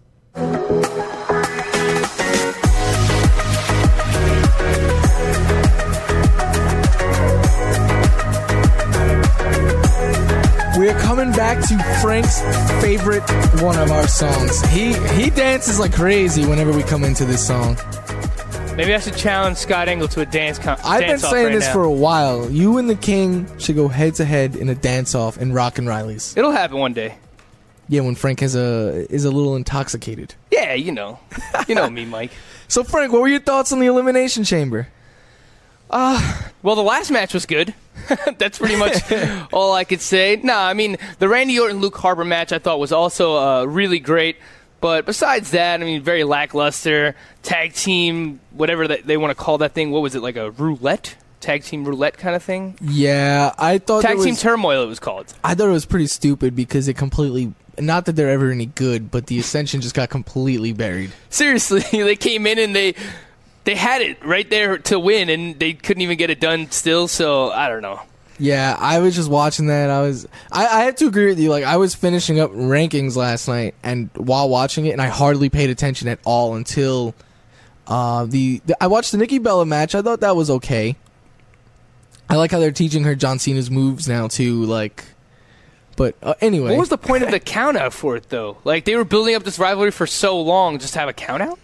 Back 11.55 11.68
to 11.68 11.76
Frank's 12.01 12.40
favorite 12.80 13.28
one 13.61 13.76
of 13.76 13.90
our 13.90 14.07
songs. 14.07 14.61
He 14.66 14.92
he 15.20 15.30
dances 15.30 15.80
like 15.80 15.92
crazy 15.92 16.46
whenever 16.46 16.72
we 16.72 16.84
come 16.84 17.03
into 17.03 17.24
this 17.24 17.44
song. 17.44 17.76
Maybe 18.76 18.94
I 18.94 19.01
should 19.01 19.16
challenge 19.16 19.57
Scott 19.57 19.88
Engel 19.88 20.07
to 20.09 20.20
a 20.20 20.26
dance. 20.26 20.61
Con- 20.61 20.78
I've 20.84 21.01
been 21.01 21.18
saying 21.18 21.46
right 21.46 21.53
this 21.53 21.66
now. 21.66 21.72
for 21.72 21.82
a 21.82 21.90
while. 21.90 22.48
You 22.48 22.78
and 22.78 22.88
the 22.88 22.94
King 22.94 23.48
should 23.59 23.74
go 23.74 23.88
head 23.88 24.14
to 24.16 24.24
head 24.24 24.55
in 24.55 24.68
a 24.68 24.76
dance 24.76 25.16
off 25.16 25.38
in 25.38 25.53
Rockin' 25.53 25.86
Riley's. 25.86 26.36
It'll 26.36 26.53
happen 26.53 26.78
one 26.78 26.92
day. 26.92 27.16
Yeah, 27.88 28.03
when 28.03 28.14
Frank 28.14 28.42
is 28.42 28.55
a 28.55 29.12
is 29.12 29.24
a 29.24 29.30
little 29.32 29.57
intoxicated. 29.57 30.36
Yeah, 30.53 30.74
you 30.74 30.92
know, 30.92 31.18
you 31.66 31.74
know 31.74 31.90
me, 31.90 32.05
Mike. 32.05 32.30
So 32.68 32.84
Frank, 32.84 33.12
what 33.12 33.20
were 33.20 33.26
your 33.26 33.40
thoughts 33.40 33.72
on 33.72 33.80
the 33.80 33.86
Elimination 33.86 34.44
Chamber? 34.44 34.86
Well, 35.91 36.76
the 36.76 36.82
last 36.82 37.11
match 37.11 37.34
was 37.34 37.47
good. 37.47 37.74
That's 38.38 38.59
pretty 38.59 38.76
much 38.76 38.97
all 39.53 39.72
I 39.72 39.84
could 39.84 40.01
say. 40.01 40.41
No, 40.43 40.57
I 40.57 40.74
mean 40.74 40.97
the 41.18 41.28
Randy 41.28 41.59
Orton 41.59 41.78
Luke 41.80 41.97
Harper 41.97 42.24
match 42.24 42.53
I 42.53 42.59
thought 42.59 42.78
was 42.78 42.93
also 42.93 43.36
uh, 43.36 43.64
really 43.64 43.99
great. 43.99 44.36
But 44.80 45.05
besides 45.05 45.51
that, 45.51 45.80
I 45.80 45.84
mean, 45.84 46.03
very 46.03 46.24
lackluster 46.24 47.14
tag 47.43 47.74
team, 47.74 48.41
whatever 48.53 48.88
that 48.88 49.07
they 49.07 49.18
want 49.18 49.30
to 49.30 49.34
call 49.34 49.59
that 49.59 49.74
thing. 49.74 49.91
What 49.91 50.01
was 50.01 50.14
it 50.14 50.22
like 50.22 50.36
a 50.36 50.51
roulette? 50.53 51.16
Tag 51.41 51.62
team 51.62 51.84
roulette 51.84 52.18
kind 52.18 52.34
of 52.34 52.43
thing. 52.43 52.78
Yeah, 52.82 53.55
I 53.59 53.78
thought 53.78 54.03
Tag 54.03 54.12
it 54.12 54.16
was, 54.16 54.26
team 54.26 54.36
turmoil. 54.36 54.82
It 54.82 54.86
was 54.86 55.01
called. 55.01 55.32
I 55.45 55.55
thought 55.55 55.68
it 55.68 55.72
was 55.72 55.86
pretty 55.86 56.07
stupid 56.07 56.55
because 56.55 56.88
it 56.88 56.95
completely 56.95 57.55
not 57.78 58.05
that 58.07 58.16
they're 58.16 58.30
ever 58.30 58.51
any 58.51 58.66
good, 58.66 59.11
but 59.11 59.26
the 59.26 59.38
Ascension 59.38 59.80
just 59.80 59.95
got 59.95 60.11
completely 60.11 60.72
buried. 60.72 61.12
Seriously, 61.30 61.80
they 61.93 62.16
came 62.16 62.47
in 62.47 62.59
and 62.59 62.74
they 62.74 62.95
they 63.65 63.75
had 63.75 64.03
it 64.03 64.25
right 64.25 64.49
there 64.49 64.79
to 64.79 64.99
win, 64.99 65.29
and 65.29 65.59
they 65.59 65.73
couldn't 65.75 66.03
even 66.03 66.17
get 66.17 66.31
it 66.31 66.41
done 66.41 66.71
still. 66.71 67.09
So 67.09 67.51
I 67.51 67.69
don't 67.69 67.83
know. 67.83 68.01
Yeah, 68.39 68.75
I 68.79 69.01
was 69.01 69.15
just 69.15 69.29
watching 69.29 69.67
that. 69.67 69.91
I 69.91 70.01
was, 70.01 70.27
I, 70.51 70.67
I 70.67 70.85
have 70.85 70.97
to 70.97 71.07
agree 71.07 71.27
with 71.27 71.39
you. 71.39 71.51
Like, 71.51 71.65
I 71.65 71.77
was 71.77 71.95
finishing 71.95 72.41
up 72.41 72.51
rankings 72.53 73.15
last 73.15 73.47
night, 73.49 73.75
and 73.83 74.09
while 74.15 74.49
watching 74.49 74.87
it, 74.87 74.93
and 74.93 75.03
I 75.03 75.09
hardly 75.09 75.51
paid 75.51 75.69
attention 75.69 76.09
at 76.09 76.21
all 76.25 76.55
until 76.55 77.15
uh, 77.87 78.25
the, 78.25 78.63
the. 78.65 78.83
I 78.83 78.87
watched 78.87 79.13
the 79.13 79.19
Nikki 79.19 79.39
Bella 79.39 79.67
match. 79.67 79.95
I 79.95 80.01
thought 80.01 80.21
that 80.21 80.37
was 80.37 80.49
okay. 80.49 80.97
I 82.31 82.37
like 82.37 82.51
how 82.51 82.61
they're 82.61 82.71
teaching 82.73 83.05
her 83.05 83.15
John 83.15 83.39
Cena's 83.39 83.71
moves 83.71 84.09
now 84.09 84.29
too. 84.29 84.65
Like, 84.65 85.05
but 85.97 86.15
uh, 86.23 86.35
anyway, 86.41 86.71
What 86.71 86.79
was 86.79 86.89
the 86.89 86.97
point 86.97 87.25
of 87.25 87.31
the 87.31 87.41
count 87.41 87.77
out 87.77 87.93
for 87.93 88.17
it 88.17 88.29
though? 88.31 88.57
Like 88.65 88.85
they 88.85 88.95
were 88.95 89.05
building 89.05 89.35
up 89.35 89.43
this 89.43 89.59
rivalry 89.59 89.91
for 89.91 90.07
so 90.07 90.41
long, 90.41 90.79
just 90.79 90.95
to 90.95 91.01
have 91.01 91.09
a 91.09 91.13
count 91.13 91.43
out. 91.43 91.59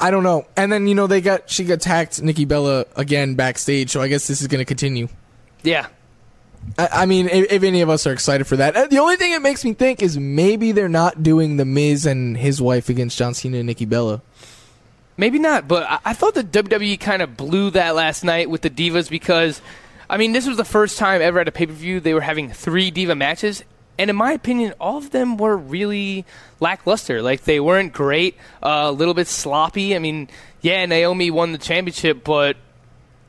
I 0.00 0.10
don't 0.10 0.22
know. 0.22 0.46
And 0.56 0.72
then 0.72 0.86
you 0.86 0.94
know 0.94 1.06
they 1.06 1.20
got 1.20 1.48
she 1.50 1.64
got 1.64 1.74
attacked 1.74 2.20
Nikki 2.22 2.44
Bella 2.44 2.86
again 2.96 3.34
backstage, 3.34 3.90
so 3.90 4.00
I 4.00 4.08
guess 4.08 4.26
this 4.26 4.40
is 4.40 4.48
going 4.48 4.60
to 4.60 4.64
continue. 4.64 5.08
Yeah, 5.62 5.86
I, 6.78 6.88
I 6.92 7.06
mean, 7.06 7.28
if, 7.28 7.52
if 7.52 7.62
any 7.62 7.80
of 7.82 7.88
us 7.90 8.06
are 8.06 8.12
excited 8.12 8.46
for 8.46 8.56
that, 8.56 8.74
Uh, 8.76 8.86
the 8.88 8.98
only 8.98 9.16
thing 9.16 9.32
it 9.32 9.42
makes 9.42 9.64
me 9.64 9.74
think 9.74 10.02
is 10.02 10.18
maybe 10.18 10.72
they're 10.72 10.88
not 10.88 11.22
doing 11.22 11.56
the 11.56 11.64
Miz 11.64 12.04
and 12.06 12.36
his 12.36 12.60
wife 12.60 12.88
against 12.88 13.16
John 13.16 13.34
Cena 13.34 13.58
and 13.58 13.66
Nikki 13.66 13.84
Bella. 13.84 14.22
maybe 15.16 15.38
not. 15.38 15.68
But 15.68 15.84
I, 15.88 15.98
I 16.06 16.12
thought 16.14 16.34
the 16.34 16.42
WWE 16.42 16.98
kind 16.98 17.22
of 17.22 17.36
blew 17.36 17.70
that 17.70 17.94
last 17.94 18.24
night 18.24 18.50
with 18.50 18.62
the 18.62 18.70
divas 18.70 19.08
because, 19.08 19.60
I 20.10 20.16
mean, 20.16 20.32
this 20.32 20.46
was 20.48 20.56
the 20.56 20.64
first 20.64 20.98
time 20.98 21.22
ever 21.22 21.38
at 21.38 21.46
a 21.48 21.52
pay 21.52 21.66
per 21.66 21.72
view 21.72 22.00
they 22.00 22.14
were 22.14 22.20
having 22.22 22.50
three 22.50 22.90
diva 22.90 23.14
matches. 23.14 23.62
And 23.98 24.08
in 24.10 24.16
my 24.16 24.32
opinion, 24.32 24.74
all 24.80 24.96
of 24.96 25.10
them 25.10 25.36
were 25.36 25.56
really 25.56 26.24
lackluster. 26.60 27.22
Like 27.22 27.44
they 27.44 27.60
weren't 27.60 27.92
great, 27.92 28.36
uh, 28.62 28.84
a 28.86 28.92
little 28.92 29.14
bit 29.14 29.26
sloppy. 29.28 29.94
I 29.94 29.98
mean, 29.98 30.28
yeah, 30.60 30.84
Naomi 30.86 31.30
won 31.30 31.52
the 31.52 31.58
championship, 31.58 32.24
but 32.24 32.56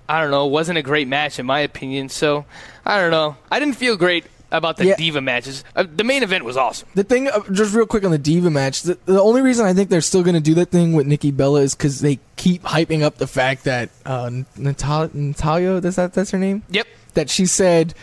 I 0.07 0.21
don't 0.21 0.31
know, 0.31 0.47
it 0.47 0.51
wasn't 0.51 0.77
a 0.77 0.81
great 0.81 1.07
match 1.07 1.39
in 1.39 1.45
my 1.45 1.59
opinion. 1.59 2.09
So 2.09 2.45
I 2.85 2.99
don't 2.99 3.11
know. 3.11 3.35
I 3.51 3.59
didn't 3.59 3.75
feel 3.75 3.97
great 3.97 4.25
about 4.51 4.77
the 4.77 4.85
Yeah. 4.85 4.95
diva 4.95 5.19
matches. 5.19 5.63
Uh, 5.75 5.83
the 5.95 6.03
main 6.03 6.21
event 6.21 6.45
was 6.45 6.55
awesome. 6.57 6.87
The 6.93 7.03
thing, 7.03 7.27
uh, 7.27 7.39
just 7.51 7.73
real 7.73 7.87
quick 7.87 8.05
on 8.05 8.11
the 8.11 8.19
Diva 8.19 8.51
match, 8.51 8.83
the, 8.83 8.99
the 9.05 9.19
only 9.19 9.41
reason 9.41 9.65
I 9.65 9.73
think 9.73 9.89
they're 9.89 9.99
still 9.99 10.21
going 10.21 10.35
to 10.35 10.39
do 10.41 10.53
that 10.55 10.69
thing 10.69 10.93
with 10.93 11.07
Nikki 11.07 11.31
Bella 11.31 11.61
is 11.61 11.73
because 11.73 12.01
they 12.01 12.19
keep 12.35 12.61
hyping 12.61 13.01
up 13.01 13.17
the 13.17 13.25
fact 13.25 13.63
that 13.63 13.89
uh, 14.05 14.29
Natal- 14.55 15.09
Natalya, 15.11 15.79
that's, 15.81 15.95
that, 15.95 16.13
that's 16.13 16.29
her 16.31 16.37
name? 16.37 16.61
Yep. 16.69 16.85
that 17.15 17.29
she 17.31 17.47
said 17.47 17.95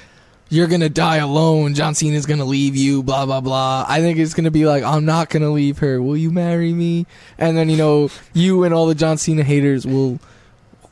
you're 0.51 0.67
gonna 0.67 0.89
die 0.89 1.17
alone 1.17 1.75
john 1.75 1.95
cena's 1.95 2.27
gonna 2.27 2.45
leave 2.45 2.77
you 2.77 3.03
blah 3.03 3.25
blah 3.25 3.41
blah. 3.41 3.87
I 3.89 4.01
think 4.01 4.19
it's 4.19 4.35
gonna 4.35 4.51
be 4.51 4.67
like 4.67 4.83
i'm 4.85 5.05
not 5.05 5.31
gonna 5.31 5.51
leave 5.51 5.79
her. 5.79 6.03
Will 6.03 6.17
you 6.17 6.31
marry 6.31 6.73
me? 6.73 7.07
And 7.39 7.57
then 7.57 7.71
you 7.71 7.77
know 7.77 8.11
you 8.35 8.65
and 8.65 8.75
all 8.75 8.87
the 8.87 8.95
john 8.95 9.17
cena 9.17 9.43
haters 9.43 9.87
will 9.87 10.19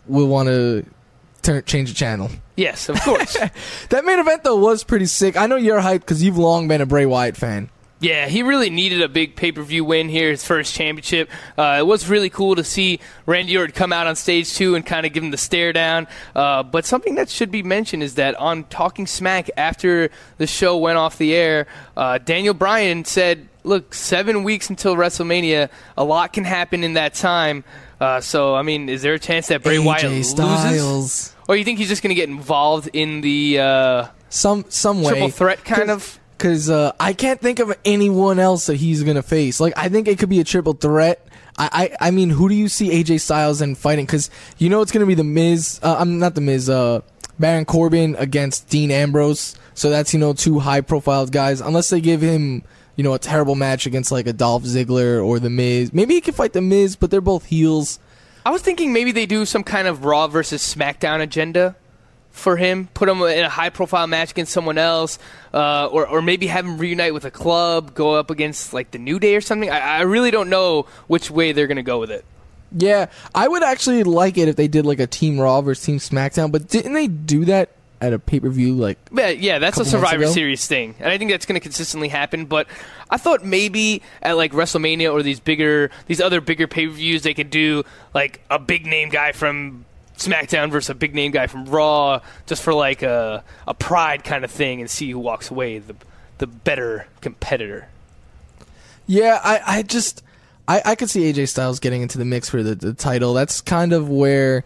will 0.06 0.28
want 0.28 0.48
to 0.48 0.86
turn 1.42 1.62
change 1.64 1.90
the 1.90 1.94
channel. 1.94 2.30
Yes, 2.56 2.88
of 2.88 3.00
course. 3.02 3.36
that 3.90 4.04
main 4.04 4.18
event 4.18 4.44
though 4.44 4.56
was 4.56 4.82
pretty 4.84 5.06
sick. 5.06 5.36
I 5.36 5.46
know 5.46 5.56
you're 5.56 5.80
hyped 5.80 6.00
because 6.00 6.22
you've 6.22 6.38
long 6.38 6.66
been 6.68 6.80
a 6.80 6.86
bray 6.86 7.06
wyatt 7.06 7.36
fan 7.36 7.68
Yeah, 8.00 8.28
he 8.28 8.44
really 8.44 8.70
needed 8.70 9.02
a 9.02 9.08
big 9.08 9.34
pay 9.34 9.50
per 9.50 9.62
view 9.62 9.84
win 9.84 10.08
here, 10.08 10.30
his 10.30 10.44
first 10.44 10.72
championship. 10.72 11.28
Uh, 11.56 11.78
it 11.80 11.86
was 11.86 12.08
really 12.08 12.30
cool 12.30 12.54
to 12.54 12.62
see 12.62 13.00
Randy 13.26 13.56
Orton 13.56 13.74
come 13.74 13.92
out 13.92 14.06
on 14.06 14.14
stage 14.14 14.54
too 14.54 14.76
and 14.76 14.86
kind 14.86 15.04
of 15.04 15.12
give 15.12 15.24
him 15.24 15.32
the 15.32 15.36
stare 15.36 15.72
down. 15.72 16.06
Uh, 16.34 16.62
but 16.62 16.84
something 16.86 17.16
that 17.16 17.28
should 17.28 17.50
be 17.50 17.62
mentioned 17.62 18.04
is 18.04 18.14
that 18.14 18.36
on 18.36 18.64
Talking 18.64 19.06
Smack 19.06 19.50
after 19.56 20.10
the 20.36 20.46
show 20.46 20.76
went 20.76 20.96
off 20.96 21.18
the 21.18 21.34
air, 21.34 21.66
uh, 21.96 22.18
Daniel 22.18 22.54
Bryan 22.54 23.04
said, 23.04 23.48
"Look, 23.64 23.92
seven 23.92 24.44
weeks 24.44 24.70
until 24.70 24.94
WrestleMania, 24.94 25.68
a 25.96 26.04
lot 26.04 26.32
can 26.32 26.44
happen 26.44 26.84
in 26.84 26.94
that 26.94 27.14
time." 27.14 27.64
Uh, 28.00 28.20
so, 28.20 28.54
I 28.54 28.62
mean, 28.62 28.88
is 28.88 29.02
there 29.02 29.14
a 29.14 29.18
chance 29.18 29.48
that 29.48 29.64
Bray 29.64 29.80
Wyatt 29.80 30.04
AJ 30.04 30.08
loses, 30.10 30.30
Styles. 30.30 31.34
or 31.48 31.56
you 31.56 31.64
think 31.64 31.80
he's 31.80 31.88
just 31.88 32.02
going 32.02 32.10
to 32.10 32.14
get 32.14 32.28
involved 32.28 32.88
in 32.92 33.22
the 33.22 33.58
uh, 33.58 34.06
some 34.28 34.66
some 34.68 35.02
way 35.02 35.14
triple 35.14 35.30
threat 35.30 35.64
kind 35.64 35.90
of? 35.90 36.20
Because 36.38 36.70
uh, 36.70 36.92
I 37.00 37.12
can't 37.12 37.40
think 37.40 37.58
of 37.58 37.76
anyone 37.84 38.38
else 38.38 38.66
that 38.66 38.76
he's 38.76 39.02
gonna 39.02 39.22
face. 39.22 39.58
Like 39.60 39.74
I 39.76 39.88
think 39.88 40.06
it 40.08 40.18
could 40.18 40.28
be 40.28 40.40
a 40.40 40.44
triple 40.44 40.72
threat. 40.72 41.26
I, 41.58 41.90
I, 42.00 42.08
I 42.08 42.10
mean, 42.12 42.30
who 42.30 42.48
do 42.48 42.54
you 42.54 42.68
see 42.68 42.90
AJ 42.90 43.20
Styles 43.20 43.60
in 43.60 43.74
fighting? 43.74 44.06
Because 44.06 44.30
you 44.56 44.68
know 44.68 44.80
it's 44.80 44.92
gonna 44.92 45.06
be 45.06 45.14
the 45.14 45.24
Miz. 45.24 45.80
Uh, 45.82 45.96
I'm 45.98 46.18
not 46.18 46.34
the 46.34 46.40
Miz. 46.40 46.70
Uh, 46.70 47.00
Baron 47.38 47.64
Corbin 47.64 48.16
against 48.18 48.68
Dean 48.68 48.90
Ambrose. 48.90 49.56
So 49.74 49.90
that's 49.90 50.14
you 50.14 50.20
know 50.20 50.32
two 50.32 50.60
high 50.60 50.80
profile 50.80 51.26
guys. 51.26 51.60
Unless 51.60 51.90
they 51.90 52.00
give 52.00 52.20
him 52.20 52.62
you 52.96 53.04
know 53.04 53.14
a 53.14 53.18
terrible 53.18 53.54
match 53.54 53.86
against 53.86 54.12
like 54.12 54.26
a 54.26 54.32
Dolph 54.32 54.62
Ziggler 54.64 55.24
or 55.24 55.38
the 55.38 55.50
Miz. 55.50 55.92
Maybe 55.92 56.14
he 56.14 56.20
could 56.20 56.34
fight 56.34 56.52
the 56.52 56.62
Miz, 56.62 56.96
but 56.96 57.10
they're 57.10 57.20
both 57.20 57.46
heels. 57.46 57.98
I 58.46 58.50
was 58.50 58.62
thinking 58.62 58.92
maybe 58.92 59.12
they 59.12 59.26
do 59.26 59.44
some 59.44 59.62
kind 59.64 59.86
of 59.88 60.04
Raw 60.04 60.26
versus 60.28 60.62
SmackDown 60.62 61.20
agenda 61.20 61.76
for 62.38 62.56
him. 62.56 62.88
Put 62.94 63.08
him 63.08 63.20
in 63.22 63.44
a 63.44 63.48
high 63.48 63.70
profile 63.70 64.06
match 64.06 64.30
against 64.30 64.52
someone 64.52 64.78
else, 64.78 65.18
uh, 65.52 65.86
or 65.86 66.06
or 66.06 66.22
maybe 66.22 66.46
have 66.46 66.64
him 66.64 66.78
reunite 66.78 67.14
with 67.14 67.24
a 67.24 67.30
club, 67.30 67.94
go 67.94 68.14
up 68.14 68.30
against 68.30 68.72
like 68.72 68.90
the 68.90 68.98
New 68.98 69.18
Day 69.18 69.36
or 69.36 69.40
something. 69.40 69.70
I, 69.70 69.78
I 69.78 70.00
really 70.02 70.30
don't 70.30 70.48
know 70.48 70.86
which 71.06 71.30
way 71.30 71.52
they're 71.52 71.66
gonna 71.66 71.82
go 71.82 71.98
with 71.98 72.10
it. 72.10 72.24
Yeah, 72.76 73.06
I 73.34 73.48
would 73.48 73.62
actually 73.62 74.04
like 74.04 74.36
it 74.36 74.48
if 74.48 74.56
they 74.56 74.68
did 74.68 74.84
like 74.84 75.00
a 75.00 75.06
Team 75.06 75.40
Raw 75.40 75.60
versus 75.60 75.84
Team 75.84 75.98
SmackDown. 75.98 76.52
But 76.52 76.68
didn't 76.68 76.92
they 76.92 77.06
do 77.06 77.46
that 77.46 77.70
at 78.00 78.12
a 78.12 78.18
pay 78.18 78.40
per 78.40 78.48
view? 78.48 78.74
Like 78.74 78.98
But 79.10 79.38
yeah, 79.38 79.58
that's 79.58 79.76
a 79.76 79.80
months 79.80 79.90
Survivor? 79.90 80.26
Series 80.26 80.66
thing, 80.66 80.94
and 80.98 81.10
I 81.10 81.18
think 81.18 81.30
that's 81.30 81.46
going 81.46 81.58
to 81.58 81.60
consistently 81.60 82.08
happen. 82.08 82.46
But 82.46 82.66
I 83.10 83.16
thought 83.16 83.44
maybe 83.44 84.02
at 84.22 84.36
like 84.36 84.52
WrestleMania 84.52 85.12
or 85.12 85.22
these 85.22 85.40
bigger, 85.40 85.90
these 86.06 86.20
other 86.20 86.40
bigger 86.40 86.66
pay 86.66 86.86
per 86.86 86.92
views, 86.92 87.22
they 87.22 87.34
could 87.34 87.50
do 87.50 87.84
like 88.14 88.42
a 88.50 88.58
big 88.58 88.86
name 88.86 89.08
guy 89.08 89.32
from 89.32 89.84
SmackDown 90.18 90.70
versus 90.70 90.90
a 90.90 90.94
big 90.94 91.14
name 91.14 91.32
guy 91.32 91.46
from 91.46 91.64
Raw, 91.64 92.20
just 92.46 92.62
for 92.62 92.74
like 92.74 93.02
a 93.02 93.42
a 93.66 93.74
pride 93.74 94.24
kind 94.24 94.44
of 94.44 94.50
thing, 94.50 94.80
and 94.80 94.90
see 94.90 95.10
who 95.10 95.18
walks 95.18 95.50
away 95.50 95.78
the 95.78 95.96
the 96.38 96.46
better 96.46 97.06
competitor. 97.20 97.88
Yeah, 99.06 99.40
I, 99.42 99.78
I 99.78 99.82
just 99.82 100.22
I, 100.68 100.82
I 100.84 100.94
could 100.94 101.08
see 101.08 101.32
AJ 101.32 101.48
Styles 101.48 101.80
getting 101.80 102.02
into 102.02 102.18
the 102.18 102.24
mix 102.26 102.48
for 102.50 102.62
the, 102.62 102.74
the 102.74 102.92
title. 102.92 103.32
That's 103.32 103.60
kind 103.62 103.92
of 103.94 104.10
where 104.10 104.64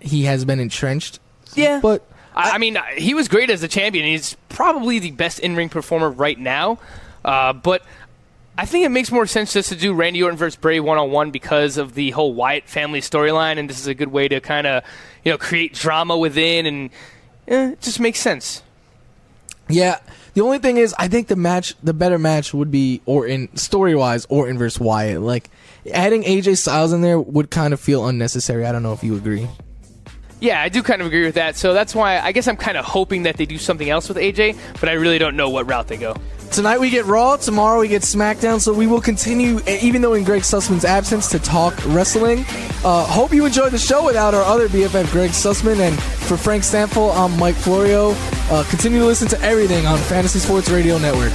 he 0.00 0.24
has 0.24 0.44
been 0.44 0.58
entrenched. 0.58 1.20
Yeah, 1.54 1.80
But 1.80 2.04
I, 2.34 2.52
I 2.52 2.58
mean, 2.58 2.76
he 2.96 3.14
was 3.14 3.28
great 3.28 3.48
as 3.48 3.62
a 3.62 3.68
champion. 3.68 4.04
He's 4.04 4.36
probably 4.48 4.98
the 4.98 5.12
best 5.12 5.38
in 5.38 5.56
ring 5.56 5.68
performer 5.68 6.10
right 6.10 6.38
now. 6.38 6.78
Uh, 7.24 7.52
but 7.52 7.82
I 8.58 8.66
think 8.66 8.84
it 8.84 8.88
makes 8.88 9.12
more 9.12 9.24
sense 9.24 9.52
just 9.52 9.68
to 9.68 9.76
do 9.76 9.94
Randy 9.94 10.20
Orton 10.20 10.36
versus 10.36 10.56
Bray 10.56 10.80
one 10.80 10.98
on 10.98 11.12
one 11.12 11.30
because 11.30 11.76
of 11.76 11.94
the 11.94 12.10
whole 12.10 12.34
Wyatt 12.34 12.68
family 12.68 13.00
storyline, 13.00 13.56
and 13.56 13.70
this 13.70 13.78
is 13.78 13.86
a 13.86 13.94
good 13.94 14.08
way 14.08 14.26
to 14.26 14.40
kind 14.40 14.66
of 14.66 14.82
you 15.24 15.30
know 15.30 15.38
create 15.38 15.74
drama 15.74 16.18
within, 16.18 16.66
and 16.66 16.90
eh, 17.46 17.70
it 17.70 17.80
just 17.80 18.00
makes 18.00 18.18
sense. 18.18 18.64
yeah, 19.68 20.00
the 20.34 20.40
only 20.40 20.58
thing 20.58 20.76
is, 20.76 20.92
I 20.98 21.06
think 21.06 21.28
the 21.28 21.36
match, 21.36 21.76
the 21.84 21.94
better 21.94 22.18
match 22.18 22.52
would 22.52 22.72
be 22.72 23.00
Orton 23.06 23.54
story 23.56 23.94
wise, 23.94 24.26
Orton 24.28 24.58
versus 24.58 24.80
Wyatt. 24.80 25.20
Like 25.20 25.50
adding 25.92 26.24
AJ 26.24 26.56
Styles 26.56 26.92
in 26.92 27.00
there 27.00 27.20
would 27.20 27.52
kind 27.52 27.72
of 27.72 27.78
feel 27.78 28.08
unnecessary. 28.08 28.66
I 28.66 28.72
don't 28.72 28.82
know 28.82 28.92
if 28.92 29.04
you 29.04 29.16
agree. 29.16 29.46
Yeah, 30.40 30.62
I 30.62 30.68
do 30.68 30.82
kind 30.82 31.00
of 31.00 31.06
agree 31.06 31.24
with 31.24 31.34
that. 31.34 31.56
So 31.56 31.74
that's 31.74 31.94
why 31.94 32.18
I 32.20 32.32
guess 32.32 32.46
I'm 32.46 32.56
kind 32.56 32.76
of 32.76 32.84
hoping 32.84 33.24
that 33.24 33.36
they 33.36 33.46
do 33.46 33.58
something 33.58 33.88
else 33.90 34.08
with 34.08 34.18
AJ, 34.18 34.56
but 34.80 34.88
I 34.88 34.92
really 34.92 35.18
don't 35.18 35.36
know 35.36 35.50
what 35.50 35.68
route 35.68 35.88
they 35.88 35.96
go. 35.96 36.14
Tonight 36.50 36.80
we 36.80 36.88
get 36.88 37.04
Raw, 37.04 37.36
tomorrow 37.36 37.80
we 37.80 37.88
get 37.88 38.00
SmackDown, 38.02 38.58
so 38.58 38.72
we 38.72 38.86
will 38.86 39.02
continue, 39.02 39.60
even 39.68 40.00
though 40.00 40.14
in 40.14 40.24
Greg 40.24 40.42
Sussman's 40.42 40.84
absence, 40.84 41.28
to 41.30 41.38
talk 41.38 41.74
wrestling. 41.86 42.44
Uh, 42.84 43.04
hope 43.04 43.34
you 43.34 43.44
enjoyed 43.44 43.72
the 43.72 43.78
show 43.78 44.04
without 44.06 44.32
our 44.32 44.42
other 44.42 44.66
BFF, 44.68 45.10
Greg 45.12 45.30
Sussman, 45.32 45.78
and 45.80 46.00
for 46.02 46.38
Frank 46.38 46.62
Stampfel, 46.62 47.14
I'm 47.14 47.38
Mike 47.38 47.54
Florio. 47.54 48.12
Uh, 48.50 48.64
continue 48.70 49.00
to 49.00 49.04
listen 49.04 49.28
to 49.28 49.40
everything 49.42 49.86
on 49.86 49.98
Fantasy 49.98 50.38
Sports 50.38 50.70
Radio 50.70 50.96
Network. 50.96 51.32